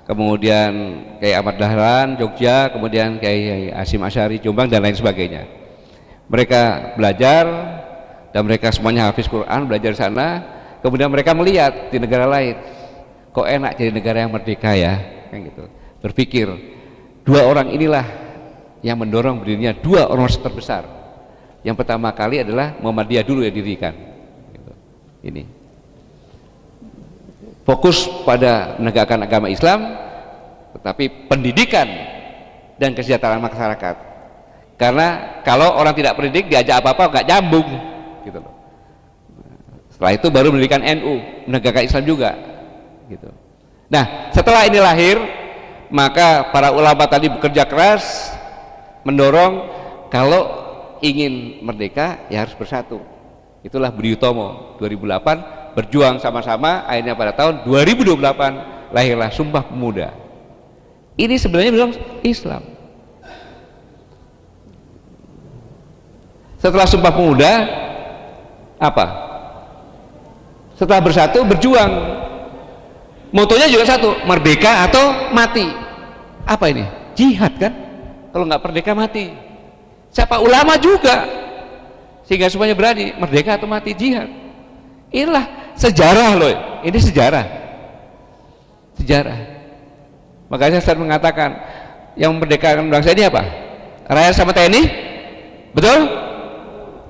kemudian 0.05 0.71
Kiai 1.19 1.33
Ahmad 1.33 1.57
Dahlan 1.57 2.15
Jogja, 2.15 2.69
kemudian 2.69 3.17
Kiai 3.17 3.73
Asim 3.73 4.01
Asyari 4.05 4.37
Jombang 4.39 4.69
dan 4.69 4.85
lain 4.85 4.95
sebagainya. 4.95 5.49
Mereka 6.29 6.95
belajar 6.97 7.45
dan 8.33 8.41
mereka 8.45 8.69
semuanya 8.73 9.09
hafiz 9.09 9.29
Quran 9.29 9.65
belajar 9.69 9.91
di 9.93 9.99
sana, 9.99 10.27
kemudian 10.81 11.09
mereka 11.09 11.33
melihat 11.33 11.89
di 11.89 11.97
negara 12.01 12.25
lain 12.25 12.55
kok 13.35 13.43
enak 13.43 13.75
jadi 13.75 13.91
negara 13.91 14.17
yang 14.23 14.31
merdeka 14.31 14.71
ya? 14.73 14.95
Kan 15.27 15.43
gitu. 15.43 15.67
Berpikir 15.99 16.47
dua 17.27 17.43
orang 17.43 17.73
inilah 17.73 18.05
yang 18.79 18.95
mendorong 18.95 19.43
berdirinya 19.43 19.75
dua 19.75 20.07
ormas 20.07 20.39
terbesar. 20.39 20.87
Yang 21.65 21.81
pertama 21.81 22.13
kali 22.13 22.45
adalah 22.45 22.77
Muhammadiyah 22.79 23.25
dulu 23.25 23.41
yang 23.41 23.51
didirikan. 23.51 23.93
Gitu. 24.53 24.71
ini 25.25 25.64
fokus 27.65 28.07
pada 28.23 28.77
menegakkan 28.77 29.19
agama 29.19 29.49
Islam 29.49 29.83
tetapi 30.77 31.27
pendidikan 31.27 31.87
dan 32.77 32.93
kesejahteraan 32.93 33.41
masyarakat 33.41 33.95
karena 34.77 35.41
kalau 35.41 35.75
orang 35.75 35.95
tidak 35.97 36.15
pendidik 36.19 36.47
diajak 36.47 36.79
apa-apa 36.79 37.09
nggak 37.09 37.27
nyambung 37.27 37.67
gitu 38.23 38.39
loh 38.39 38.53
setelah 39.95 40.11
itu 40.11 40.27
baru 40.27 40.51
mendirikan 40.51 40.83
NU 40.83 41.23
menegakkan 41.47 41.87
Islam 41.87 42.03
juga 42.03 42.35
gitu. 43.07 43.31
Nah, 43.87 44.33
setelah 44.33 44.65
ini 44.65 44.81
lahir, 44.81 45.15
maka 45.93 46.51
para 46.51 46.73
ulama 46.75 47.05
tadi 47.05 47.29
bekerja 47.29 47.63
keras 47.63 48.33
mendorong 49.07 49.71
kalau 50.09 50.51
ingin 50.99 51.63
merdeka 51.63 52.27
ya 52.27 52.43
harus 52.43 52.57
bersatu. 52.59 52.99
Itulah 53.63 53.89
Budi 53.93 54.19
Utomo 54.19 54.77
2008 54.83 55.54
berjuang 55.75 56.17
sama-sama 56.23 56.87
akhirnya 56.87 57.13
pada 57.13 57.35
tahun 57.35 57.67
2028 57.67 58.95
lahirlah 58.95 59.29
Sumpah 59.29 59.67
Pemuda. 59.67 60.15
Ini 61.19 61.35
sebenarnya 61.35 61.71
bilang 61.75 61.91
Islam. 62.23 62.63
Setelah 66.55 66.87
Sumpah 66.87 67.11
Pemuda 67.11 67.51
apa? 68.79 69.05
Setelah 70.79 71.03
bersatu 71.03 71.43
berjuang. 71.43 71.91
Motonya 73.35 73.67
juga 73.67 73.83
satu 73.83 74.15
merdeka 74.23 74.87
atau 74.87 75.35
mati. 75.35 75.67
Apa 76.47 76.71
ini? 76.71 76.87
Jihad 77.19 77.51
kan? 77.59 77.73
Kalau 78.31 78.47
nggak 78.47 78.63
merdeka 78.63 78.91
mati. 78.95 79.31
Siapa 80.15 80.39
ulama 80.39 80.79
juga? 80.79 81.27
Sehingga 82.23 82.47
semuanya 82.47 82.75
berani 82.79 83.11
merdeka 83.19 83.59
atau 83.59 83.67
mati 83.67 83.91
jihad. 83.91 84.31
Inilah 85.11 85.64
sejarah 85.75 86.29
loh. 86.35 86.53
Ini 86.83 86.99
sejarah. 86.99 87.45
Sejarah. 88.99 89.37
Makanya 90.49 90.79
saya 90.79 90.95
mengatakan 90.95 91.57
yang 92.15 92.31
memerdekakan 92.35 92.87
bangsa 92.87 93.11
ini 93.11 93.27
apa? 93.27 93.43
Rakyat 94.07 94.33
sama 94.37 94.53
TNI? 94.55 94.83
Betul? 95.75 95.99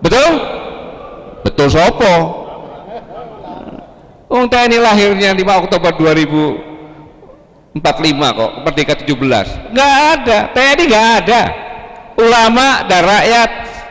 Betul? 0.02 0.32
Betul 1.46 1.68
sopo? 1.70 2.16
Oh, 4.26 4.44
TNI 4.50 4.82
lahirnya 4.82 5.38
5 5.38 5.62
Oktober 5.62 5.94
2045 5.94 7.78
kok, 8.34 8.52
Merdeka 8.66 8.94
17. 8.98 9.70
Nggak 9.70 9.94
ada, 10.18 10.38
TNI 10.50 10.84
nggak 10.90 11.08
ada. 11.22 11.42
Ulama 12.16 12.88
dan 12.90 13.04
rakyat, 13.06 13.50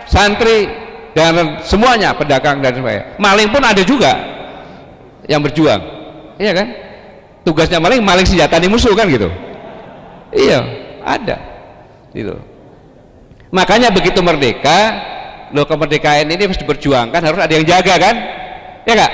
santri 0.09 0.67
dan 1.15 1.63
semuanya 1.63 2.17
pedagang 2.17 2.59
dan 2.59 2.75
sebagainya. 2.75 3.15
Maling 3.21 3.53
pun 3.55 3.63
ada 3.63 3.85
juga 3.87 4.34
yang 5.29 5.41
berjuang, 5.41 5.81
iya 6.41 6.53
kan? 6.53 6.69
Tugasnya 7.45 7.77
maling, 7.81 8.01
maling 8.01 8.25
senjata 8.25 8.57
di 8.57 8.69
musuh 8.73 8.97
kan 8.97 9.05
gitu. 9.09 9.29
Iya, 10.33 10.61
ada. 11.05 11.37
Gitu. 12.17 12.35
Makanya 13.53 13.93
begitu 13.93 14.25
merdeka, 14.25 14.79
lo 15.53 15.69
kemerdekaan 15.69 16.27
ini 16.27 16.49
harus 16.49 16.59
diperjuangkan, 16.59 17.21
harus 17.21 17.41
ada 17.45 17.53
yang 17.53 17.67
jaga 17.69 17.95
kan? 18.01 18.17
Ya 18.89 18.93
nggak? 18.97 19.13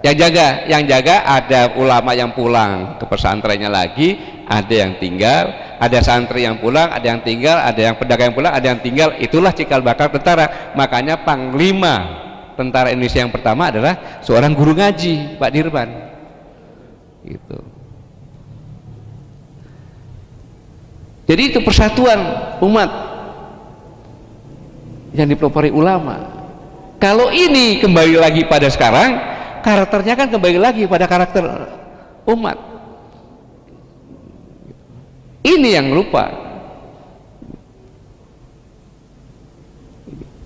yang 0.00 0.16
jaga 0.16 0.46
yang 0.64 0.82
jaga 0.88 1.28
ada 1.28 1.76
ulama 1.76 2.16
yang 2.16 2.32
pulang 2.32 2.96
ke 2.96 3.04
pesantrennya 3.04 3.68
lagi 3.68 4.16
ada 4.48 4.72
yang 4.72 4.96
tinggal 4.96 5.52
ada 5.76 6.00
santri 6.00 6.48
yang 6.48 6.56
pulang 6.56 6.88
ada 6.88 7.04
yang 7.04 7.20
tinggal 7.20 7.60
ada 7.60 7.76
yang 7.76 7.96
pedagang 8.00 8.32
yang 8.32 8.36
pulang 8.36 8.52
ada 8.56 8.66
yang 8.72 8.80
tinggal 8.80 9.12
itulah 9.20 9.52
cikal 9.52 9.84
bakal 9.84 10.08
tentara 10.08 10.72
makanya 10.72 11.20
panglima 11.20 11.96
tentara 12.60 12.92
Indonesia 12.92 13.24
yang 13.24 13.32
pertama 13.32 13.72
adalah 13.72 14.20
seorang 14.20 14.52
guru 14.52 14.76
ngaji 14.76 15.40
Pak 15.40 15.50
Dirban 15.50 15.88
itu 17.24 17.80
jadi 21.30 21.42
itu 21.46 21.62
persatuan 21.62 22.18
umat 22.58 22.90
yang 25.14 25.30
dipelopori 25.30 25.70
ulama. 25.70 26.26
Kalau 26.98 27.30
ini 27.30 27.78
kembali 27.78 28.18
lagi 28.18 28.42
pada 28.50 28.66
sekarang 28.66 29.14
karakternya 29.62 30.18
kan 30.18 30.26
kembali 30.26 30.58
lagi 30.58 30.90
pada 30.90 31.06
karakter 31.06 31.46
umat. 32.26 32.58
Ini 35.46 35.78
yang 35.78 35.94
lupa. 35.94 36.34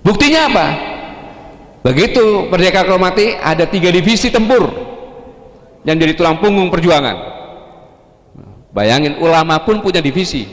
Buktinya 0.04 0.52
apa 0.52 0.66
begitu 1.84 2.48
Merdeka 2.48 2.88
Kromati 2.88 3.36
ada 3.36 3.68
tiga 3.68 3.92
divisi 3.92 4.32
tempur 4.32 4.72
yang 5.84 6.00
jadi 6.00 6.16
tulang 6.16 6.40
punggung 6.40 6.72
perjuangan 6.72 7.16
bayangin 8.72 9.20
ulama 9.20 9.60
pun 9.62 9.84
punya 9.84 10.00
divisi 10.00 10.48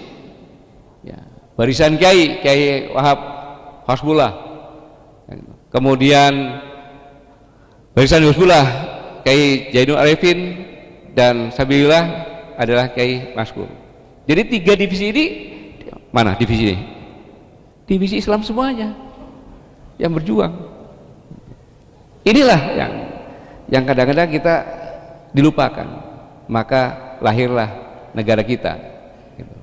ya, 1.02 1.18
barisan 1.56 1.96
kiai 1.96 2.44
kiai 2.44 2.92
Wahab 2.92 3.20
Hasbullah 3.88 4.32
kemudian 5.72 6.62
Barisan 7.92 8.24
Husbullah 8.24 8.66
Kiai 9.28 9.68
Jainul 9.76 10.00
Arifin 10.00 10.64
dan 11.12 11.52
Sabilillah 11.52 12.04
adalah 12.56 12.88
Kiai 12.96 13.36
Maskur. 13.36 13.68
Jadi 14.24 14.42
tiga 14.48 14.80
divisi 14.80 15.12
ini 15.12 15.26
mana 16.16 16.40
divisi 16.40 16.72
ini? 16.72 16.78
Divisi 17.84 18.24
Islam 18.24 18.48
semuanya 18.48 18.96
yang 20.00 20.16
berjuang. 20.16 20.71
Inilah 22.22 22.62
yang 22.78 22.92
yang 23.72 23.84
kadang-kadang 23.88 24.30
kita 24.30 24.56
dilupakan. 25.34 25.88
Maka 26.52 27.16
lahirlah 27.24 27.70
negara 28.12 28.44
kita. 28.44 28.76
Gitu. 29.40 29.56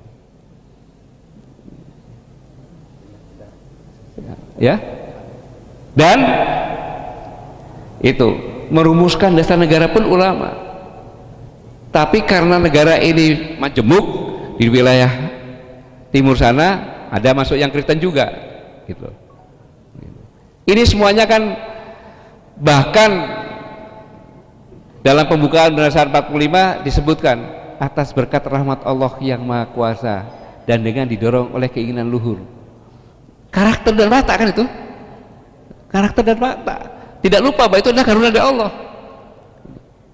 Ya. 4.59 4.81
Dan 5.93 6.19
itu 8.03 8.29
merumuskan 8.71 9.35
dasar 9.35 9.59
negara 9.59 9.91
pun 9.91 10.07
ulama 10.07 10.69
tapi 11.89 12.23
karena 12.23 12.61
negara 12.61 13.01
ini 13.01 13.57
majemuk 13.57 14.05
di 14.61 14.69
wilayah 14.69 15.11
timur 16.13 16.37
sana 16.37 16.85
ada 17.09 17.33
masuk 17.33 17.57
yang 17.57 17.73
Kristen 17.73 17.99
juga 17.99 18.29
gitu 18.85 19.09
ini 20.69 20.83
semuanya 20.85 21.25
kan 21.25 21.57
bahkan 22.59 23.11
dalam 25.03 25.25
pembukaan 25.31 25.73
berdasar 25.73 26.11
45 26.11 26.85
disebutkan 26.85 27.39
atas 27.79 28.11
berkat 28.11 28.43
rahmat 28.45 28.83
Allah 28.83 29.15
yang 29.23 29.41
maha 29.47 29.71
kuasa 29.71 30.27
dan 30.67 30.83
dengan 30.83 31.07
didorong 31.07 31.55
oleh 31.55 31.71
keinginan 31.71 32.11
luhur. 32.11 32.43
Karakter 33.49 33.95
dan 33.95 34.13
watak 34.13 34.37
kan 34.37 34.49
itu? 34.53 34.65
Karakter 35.89 36.23
dan 36.27 36.37
watak. 36.37 36.81
Tidak 37.25 37.41
lupa 37.41 37.65
bahwa 37.71 37.81
itu 37.81 37.89
adalah 37.89 38.07
karunia 38.07 38.31
dari 38.35 38.45
Allah. 38.45 38.71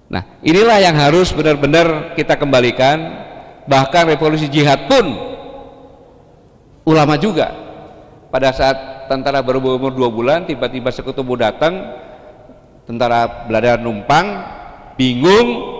Nah 0.07 0.23
inilah 0.45 0.77
yang 0.79 0.95
harus 0.95 1.33
benar-benar 1.35 2.15
kita 2.15 2.37
kembalikan. 2.39 3.25
Bahkan 3.65 4.13
revolusi 4.13 4.45
jihad 4.45 4.85
pun 4.85 5.09
ulama 6.85 7.17
juga. 7.17 7.49
Pada 8.29 8.53
saat 8.53 9.09
tentara 9.09 9.41
baru 9.41 9.57
berumur 9.57 9.91
dua 9.91 10.09
bulan 10.13 10.45
tiba-tiba 10.45 10.93
sekutu 10.93 11.25
datang 11.33 12.04
tentara 12.85 13.49
Belanda 13.49 13.81
numpang 13.81 14.25
bingung. 14.95 15.75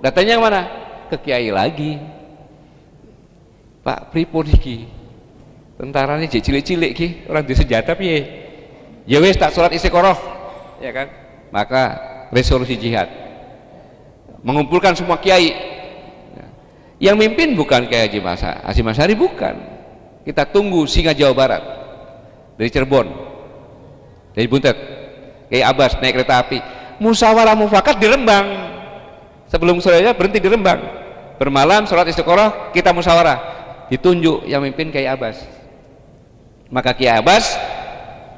Datanya 0.00 0.38
mana? 0.38 0.62
Ke 1.10 1.18
kiai 1.18 1.50
lagi. 1.50 1.98
Pak 3.82 4.14
Pripun 4.14 4.46
iki? 4.48 4.86
Tentaranya 5.78 6.26
cilik-cilik 6.26 6.90
ki 6.94 7.08
orang 7.30 7.46
di 7.46 7.54
senjata 7.54 7.94
piye? 7.94 8.18
Ya 9.06 9.22
wis 9.22 9.38
tak 9.38 9.54
sholat 9.54 9.74
istiqoroh. 9.74 10.18
Ya 10.82 10.90
kan? 10.94 11.06
Maka 11.54 11.82
resolusi 12.34 12.74
jihad. 12.78 13.06
Mengumpulkan 14.42 14.94
semua 14.94 15.18
kiai. 15.18 15.54
Yang 16.98 17.14
mimpin 17.14 17.54
bukan 17.54 17.86
Kiai 17.86 18.10
Haji 18.10 18.18
Masa 18.18 18.58
Haji 18.66 18.82
Masari 18.82 19.14
bukan. 19.14 19.54
Kita 20.26 20.42
tunggu 20.50 20.82
singa 20.90 21.14
Jawa 21.14 21.30
Barat. 21.30 21.62
Dari 22.58 22.70
Cirebon. 22.74 23.06
Dari 24.34 24.50
Buntet 24.50 24.97
Kiai 25.48 25.64
Abbas 25.64 25.96
naik 25.98 26.20
kereta 26.20 26.44
api. 26.44 26.60
Musyawarah 27.00 27.56
mufakat 27.56 27.96
di 27.96 28.06
Rembang. 28.06 28.46
Sebelum 29.48 29.80
sore 29.80 30.04
berhenti 30.12 30.38
di 30.44 30.48
Rembang. 30.48 30.80
Bermalam 31.40 31.88
sholat 31.88 32.08
istiqoroh 32.12 32.72
kita 32.76 32.92
musyawarah. 32.92 33.56
Ditunjuk 33.88 34.44
yang 34.44 34.60
mimpin 34.60 34.92
Kiai 34.92 35.08
Abbas. 35.08 35.40
Maka 36.68 36.92
Kiai 36.92 37.16
Abbas 37.16 37.56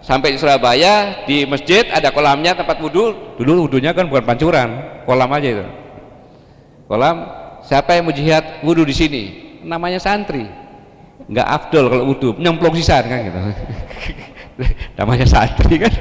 sampai 0.06 0.32
di 0.32 0.38
Surabaya 0.38 1.26
di 1.26 1.42
masjid 1.50 1.82
ada 1.90 2.14
kolamnya 2.14 2.54
tempat 2.54 2.78
wudhu. 2.78 3.34
Dulu 3.34 3.66
wudhunya 3.66 3.90
kan 3.90 4.06
bukan 4.06 4.22
pancuran 4.22 4.68
kolam 5.02 5.30
aja 5.34 5.48
itu. 5.50 5.66
Kolam 6.86 7.16
siapa 7.66 7.98
yang 7.98 8.06
mau 8.06 8.14
jihad 8.14 8.62
wudhu 8.62 8.86
di 8.86 8.94
sini? 8.94 9.22
Namanya 9.66 9.98
santri. 9.98 10.46
Nggak 11.26 11.46
afdol 11.46 11.84
kalau 11.90 12.04
wudhu 12.14 12.38
nyemplung 12.38 12.74
sisan 12.78 13.02
kan 13.10 13.18
gitu 13.26 13.40
namanya 14.98 15.26
santri 15.26 15.80
kan. 15.80 15.92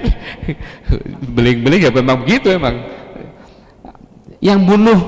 Beling-beling 1.36 1.88
ya 1.88 1.91
memang 1.91 2.24
begitu 2.24 2.51
emang. 2.51 2.80
Yang 4.39 4.60
bunuh 4.64 4.99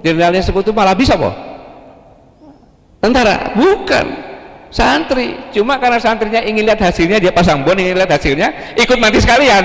jenderalnya 0.00 0.40
sekutu 0.40 0.72
malah 0.72 0.96
bisa 0.96 1.16
kok 1.16 1.50
tentara? 3.00 3.56
Bukan. 3.56 4.06
Santri. 4.70 5.34
Cuma 5.50 5.82
karena 5.82 5.98
santrinya 5.98 6.38
ingin 6.46 6.62
lihat 6.62 6.78
hasilnya 6.78 7.18
dia 7.18 7.34
pasang 7.34 7.66
bon 7.66 7.74
ingin 7.74 7.98
lihat 7.98 8.14
hasilnya 8.14 8.78
ikut 8.78 8.96
mati 9.02 9.18
sekalian. 9.18 9.64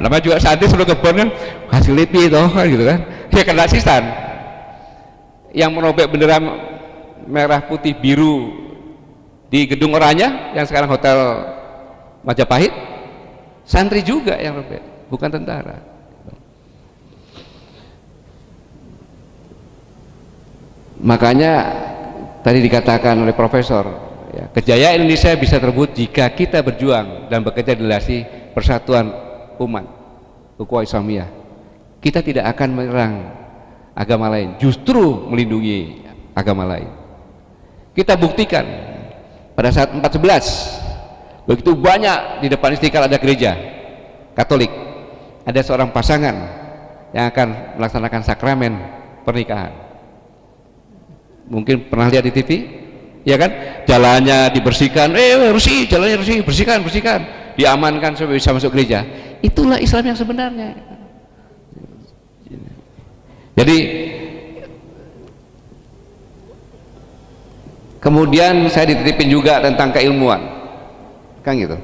Nama 0.00 0.16
juga 0.24 0.40
santri 0.40 0.64
sebelum 0.64 0.88
ke 0.88 0.96
bon 0.96 1.12
kan 1.12 1.28
hasil 1.68 1.92
lipi 1.92 2.32
itu 2.32 2.38
kan 2.38 2.64
gitu 2.64 2.84
kan. 2.88 2.98
Dia 3.28 3.42
kena 3.44 3.68
sisan 3.68 4.08
yang 5.52 5.68
merobek 5.76 6.08
bendera 6.08 6.40
merah 7.28 7.60
putih 7.60 7.92
biru 7.92 8.56
di 9.52 9.68
gedung 9.68 9.92
oranya 9.92 10.52
yang 10.56 10.64
sekarang 10.64 10.88
hotel 10.88 11.44
Majapahit 12.26 12.72
santri 13.62 14.02
juga 14.02 14.34
yang 14.38 14.58
robek 14.58 15.10
bukan 15.12 15.30
tentara 15.30 15.78
makanya 20.98 21.52
tadi 22.42 22.58
dikatakan 22.58 23.14
oleh 23.22 23.36
profesor 23.36 24.08
Ya, 24.28 24.44
kejayaan 24.52 25.00
Indonesia 25.00 25.32
bisa 25.40 25.56
terbut 25.56 25.96
jika 25.96 26.28
kita 26.28 26.60
berjuang 26.60 27.32
dan 27.32 27.40
bekerja 27.40 27.72
di 27.72 27.82
relasi 27.88 28.18
persatuan 28.52 29.08
umat 29.56 29.88
ukhuwah 30.60 30.84
Islamiyah. 30.84 31.26
Kita 31.98 32.20
tidak 32.20 32.52
akan 32.52 32.68
menyerang 32.76 33.14
agama 33.96 34.28
lain, 34.28 34.54
justru 34.60 35.26
melindungi 35.32 36.04
agama 36.36 36.68
lain. 36.68 36.90
kita 37.98 38.14
buktikan 38.14 38.62
pada 39.58 39.74
saat 39.74 39.90
411 39.90 40.87
begitu 41.48 41.72
banyak 41.72 42.44
di 42.44 42.52
depan 42.52 42.76
istiqlal 42.76 43.08
ada 43.08 43.16
gereja 43.16 43.78
Katolik. 44.38 44.70
Ada 45.42 45.66
seorang 45.66 45.90
pasangan 45.90 46.36
yang 47.10 47.26
akan 47.26 47.74
melaksanakan 47.74 48.22
sakramen 48.22 48.78
pernikahan. 49.26 49.74
Mungkin 51.50 51.90
pernah 51.90 52.06
lihat 52.06 52.22
di 52.22 52.30
TV 52.30 52.50
ya 53.26 53.34
kan? 53.34 53.82
Jalannya 53.82 54.54
dibersihkan. 54.54 55.10
Eh 55.18 55.50
bersih 55.50 55.90
jalannya 55.90 56.22
bersih 56.22 56.46
bersihkan 56.46 56.86
bersihkan. 56.86 57.20
Diamankan 57.58 58.14
supaya 58.14 58.38
bisa 58.38 58.54
masuk 58.54 58.70
gereja. 58.78 59.02
Itulah 59.42 59.82
Islam 59.82 60.14
yang 60.14 60.18
sebenarnya. 60.20 60.70
Jadi 63.58 63.78
kemudian 67.98 68.70
saya 68.70 68.94
dititipin 68.94 69.34
juga 69.34 69.58
tentang 69.58 69.90
keilmuan 69.90 70.57
kan 71.48 71.56
gitu. 71.56 71.80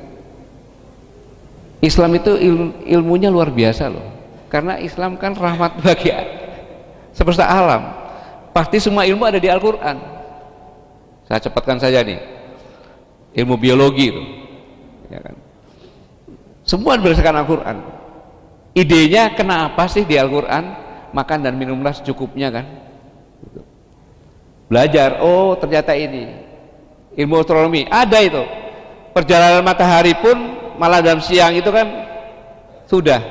Islam 1.81 2.21
itu 2.21 2.37
il, 2.37 2.57
ilmunya 2.85 3.33
luar 3.33 3.49
biasa 3.49 3.89
loh. 3.89 4.05
Karena 4.53 4.77
Islam 4.77 5.17
kan 5.17 5.33
rahmat 5.33 5.77
bagi 5.85 6.12
semesta 7.17 7.49
alam. 7.49 8.05
Pasti 8.53 8.77
semua 8.77 9.09
ilmu 9.09 9.25
ada 9.25 9.41
di 9.41 9.49
Al-Quran. 9.49 9.97
Saya 11.25 11.41
cepatkan 11.41 11.81
saja 11.81 12.05
nih. 12.05 12.21
Ilmu 13.41 13.57
biologi 13.57 14.12
itu. 14.12 14.23
Ya 15.09 15.19
kan? 15.25 15.35
Semua 16.62 17.01
berdasarkan 17.01 17.41
Al-Quran. 17.43 17.77
Idenya 18.77 19.33
kenapa 19.33 19.89
sih 19.89 20.05
di 20.05 20.21
Al-Quran? 20.21 20.85
Makan 21.15 21.39
dan 21.41 21.57
minumlah 21.57 21.95
secukupnya 21.97 22.53
kan? 22.53 22.67
Belajar 24.69 25.19
oh 25.25 25.57
ternyata 25.59 25.97
ini. 25.97 26.31
Ilmu 27.15 27.43
astronomi 27.43 27.87
ada 27.87 28.19
itu 28.19 28.43
perjalanan 29.15 29.62
matahari 29.62 30.12
pun 30.19 30.35
malah 30.75 30.99
dalam 30.99 31.23
siang 31.23 31.55
itu 31.55 31.71
kan 31.71 31.87
sudah 32.91 33.23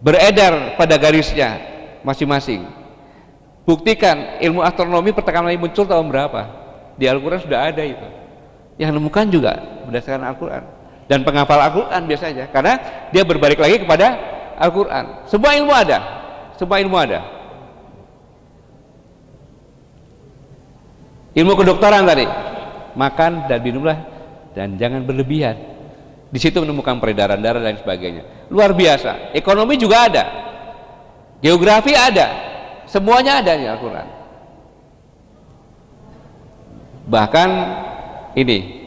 beredar 0.00 0.74
pada 0.80 0.96
garisnya 0.96 1.60
masing-masing. 2.02 2.64
Buktikan 3.68 4.40
ilmu 4.40 4.64
astronomi 4.64 5.12
pertama 5.12 5.52
kali 5.52 5.60
muncul 5.60 5.84
tahun 5.84 6.08
berapa? 6.08 6.40
Di 6.96 7.04
Al-Quran 7.04 7.44
sudah 7.44 7.68
ada 7.68 7.84
itu. 7.84 8.08
Yang 8.80 8.96
nemukan 8.96 9.28
juga 9.28 9.52
berdasarkan 9.84 10.24
Al-Quran. 10.24 10.62
Dan 11.04 11.20
penghafal 11.20 11.60
Al-Quran 11.60 12.08
biasanya 12.08 12.48
karena 12.48 12.80
dia 13.12 13.22
berbalik 13.28 13.60
lagi 13.60 13.84
kepada 13.84 14.16
Al-Quran. 14.56 15.28
Semua 15.28 15.52
ilmu 15.52 15.72
ada. 15.76 15.98
Semua 16.56 16.80
ilmu 16.80 16.96
ada. 16.96 17.20
Ilmu 21.36 21.52
kedokteran 21.52 22.08
tadi. 22.08 22.24
Makan 22.98 23.46
dan 23.46 23.60
minumlah 23.62 24.17
dan 24.58 24.74
jangan 24.74 25.06
berlebihan. 25.06 25.54
Di 26.34 26.42
situ 26.42 26.58
menemukan 26.58 26.98
peredaran 26.98 27.38
darah 27.38 27.62
dan 27.62 27.78
sebagainya. 27.78 28.50
Luar 28.50 28.74
biasa. 28.74 29.30
Ekonomi 29.38 29.78
juga 29.78 30.10
ada. 30.10 30.24
Geografi 31.38 31.94
ada. 31.94 32.26
Semuanya 32.90 33.38
ada 33.38 33.54
di 33.54 33.64
Al-Quran. 33.70 34.08
Bahkan 37.06 37.48
ini 38.34 38.82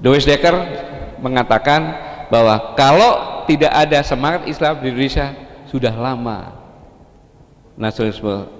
Dois 0.00 0.24
Dekker 0.24 0.56
mengatakan 1.20 1.92
bahwa 2.32 2.74
kalau 2.74 3.44
tidak 3.46 3.70
ada 3.70 4.02
semangat 4.02 4.48
Islam 4.50 4.80
di 4.82 4.90
Indonesia 4.90 5.36
sudah 5.70 5.94
lama 5.94 6.56
nasionalisme 7.78 8.50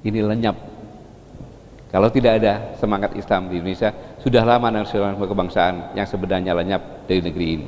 ini 0.00 0.24
lenyap. 0.24 0.56
Kalau 1.90 2.06
tidak 2.08 2.38
ada 2.40 2.78
semangat 2.78 3.12
Islam 3.18 3.50
di 3.50 3.58
Indonesia 3.58 3.90
sudah 4.20 4.44
lama 4.44 4.68
nasionalisme 4.68 5.24
kebangsaan 5.24 5.96
yang 5.96 6.06
sebenarnya 6.06 6.52
lenyap 6.52 7.08
dari 7.08 7.20
negeri 7.24 7.46
ini 7.56 7.66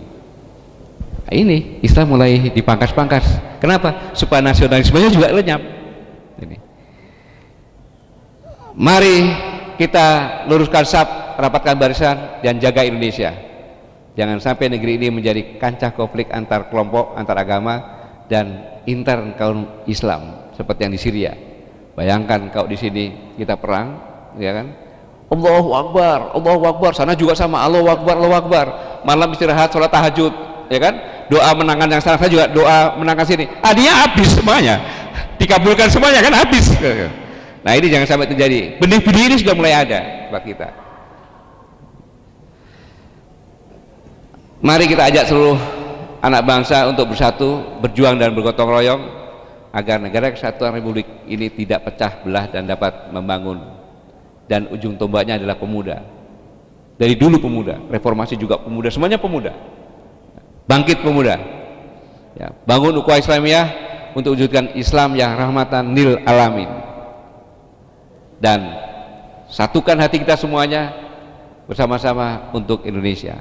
nah, 1.25 1.33
ini 1.33 1.59
Islam 1.81 2.17
mulai 2.17 2.53
dipangkas-pangkas 2.53 3.59
kenapa? 3.59 4.13
supaya 4.13 4.45
nasionalismenya 4.45 5.11
juga 5.13 5.29
lenyap 5.33 5.63
ini. 6.45 6.57
mari 8.77 9.17
kita 9.81 10.07
luruskan 10.47 10.85
sab 10.85 11.09
rapatkan 11.41 11.75
barisan 11.75 12.45
dan 12.45 12.61
jaga 12.61 12.85
Indonesia 12.85 13.33
jangan 14.13 14.39
sampai 14.39 14.69
negeri 14.69 15.01
ini 15.01 15.09
menjadi 15.09 15.57
kancah 15.57 15.97
konflik 15.97 16.29
antar 16.29 16.69
kelompok 16.69 17.17
antar 17.17 17.41
agama 17.41 18.03
dan 18.29 18.81
intern 18.87 19.35
kaum 19.37 19.85
Islam 19.87 20.53
seperti 20.57 20.81
yang 20.87 20.95
di 20.95 21.01
Syria. 21.01 21.33
Bayangkan 21.93 22.49
kalau 22.49 22.69
di 22.69 22.79
sini 22.79 23.35
kita 23.37 23.61
perang, 23.61 24.01
ya 24.41 24.53
kan? 24.57 24.67
Allahu 25.33 25.71
Akbar, 25.73 26.37
Allahu 26.37 26.65
Akbar. 26.69 26.93
Sana 26.93 27.17
juga 27.17 27.33
sama 27.33 27.65
Allahu 27.65 27.89
Akbar, 27.89 28.21
Allahu 28.21 28.37
Akbar. 28.37 28.67
Malam 29.09 29.33
istirahat, 29.33 29.73
sholat 29.73 29.89
tahajud, 29.89 30.31
ya 30.69 30.79
kan? 30.79 30.95
Doa 31.33 31.51
menangan 31.57 31.89
yang 31.89 32.03
sana 32.05 32.21
juga 32.29 32.45
doa 32.53 32.93
menangkan 33.01 33.25
sini. 33.25 33.49
Ah 33.65 33.73
habis 33.73 34.37
semuanya, 34.37 34.77
dikabulkan 35.41 35.89
semuanya 35.89 36.21
kan 36.21 36.37
habis. 36.37 36.69
Nah 37.65 37.73
ini 37.79 37.89
jangan 37.89 38.05
sampai 38.05 38.29
terjadi. 38.29 38.77
Benih-benih 38.77 39.33
ini 39.33 39.37
sudah 39.41 39.55
mulai 39.57 39.73
ada 39.73 40.29
buat 40.29 40.45
kita. 40.45 40.69
Mari 44.63 44.85
kita 44.87 45.09
ajak 45.09 45.25
seluruh 45.27 45.59
anak 46.23 46.43
bangsa 46.47 46.87
untuk 46.87 47.11
bersatu, 47.11 47.81
berjuang 47.83 48.15
dan 48.21 48.31
bergotong 48.37 48.69
royong 48.69 49.03
agar 49.73 49.99
negara 49.99 50.29
kesatuan 50.31 50.77
Republik 50.77 51.09
ini 51.27 51.49
tidak 51.49 51.89
pecah 51.89 52.21
belah 52.23 52.47
dan 52.47 52.69
dapat 52.69 53.09
membangun 53.09 53.72
dan 54.53 54.69
ujung 54.69 55.01
tombaknya 55.01 55.41
adalah 55.41 55.57
pemuda. 55.57 56.05
Dari 57.01 57.17
dulu 57.17 57.41
pemuda, 57.41 57.81
reformasi 57.89 58.37
juga 58.37 58.61
pemuda, 58.61 58.93
semuanya 58.93 59.17
pemuda. 59.17 59.57
Bangkit 60.69 61.01
pemuda. 61.01 61.41
Ya, 62.37 62.53
bangun 62.69 63.01
ukhuwah 63.01 63.17
Islamiyah 63.17 63.73
untuk 64.13 64.37
wujudkan 64.37 64.77
Islam 64.77 65.17
yang 65.17 65.33
rahmatan 65.41 65.97
nil 65.97 66.21
alamin. 66.29 66.69
Dan 68.37 68.77
satukan 69.49 69.97
hati 69.97 70.21
kita 70.21 70.37
semuanya 70.37 70.93
bersama-sama 71.65 72.53
untuk 72.53 72.85
Indonesia. 72.85 73.41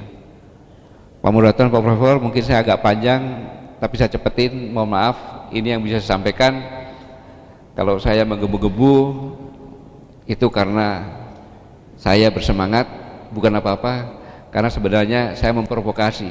Pak 1.19 1.31
Muratan, 1.35 1.67
Pak 1.67 1.81
Profesor, 1.83 2.23
mungkin 2.23 2.39
saya 2.39 2.63
agak 2.63 2.79
panjang, 2.79 3.21
tapi 3.83 3.99
saya 3.99 4.07
cepetin, 4.07 4.71
mohon 4.71 4.95
maaf, 4.95 5.51
ini 5.51 5.75
yang 5.75 5.83
bisa 5.83 5.99
saya 5.99 6.15
sampaikan. 6.15 6.55
Kalau 7.75 7.99
saya 7.99 8.23
menggebu-gebu, 8.23 8.95
itu 10.25 10.47
karena 10.53 11.05
saya 11.97 12.29
bersemangat, 12.33 12.89
bukan 13.33 13.53
apa-apa, 13.57 14.21
karena 14.49 14.69
sebenarnya 14.69 15.21
saya 15.37 15.53
memprovokasi. 15.53 16.29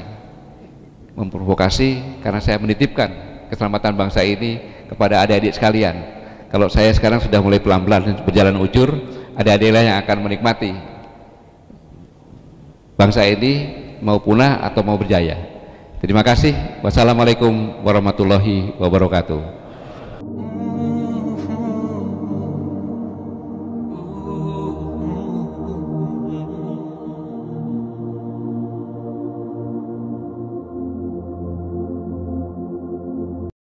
Memprovokasi 1.15 2.23
karena 2.23 2.39
saya 2.39 2.57
menitipkan 2.63 3.11
keselamatan 3.51 3.93
bangsa 3.99 4.23
ini 4.23 4.63
kepada 4.87 5.23
adik-adik 5.27 5.55
sekalian. 5.55 5.97
Kalau 6.51 6.67
saya 6.67 6.91
sekarang 6.91 7.23
sudah 7.23 7.39
mulai 7.39 7.63
pelan-pelan 7.63 8.23
berjalan 8.27 8.57
ujur, 8.59 8.91
ada 9.39 9.55
adik 9.55 9.71
yang 9.71 9.99
akan 10.03 10.17
menikmati 10.27 10.91
bangsa 13.01 13.25
ini 13.25 13.53
mau 14.05 14.21
punah 14.21 14.61
atau 14.61 14.85
mau 14.85 15.01
berjaya. 15.01 15.41
Terima 16.05 16.21
kasih. 16.21 16.53
Wassalamualaikum 16.85 17.81
warahmatullahi 17.81 18.77
wabarakatuh. 18.77 19.60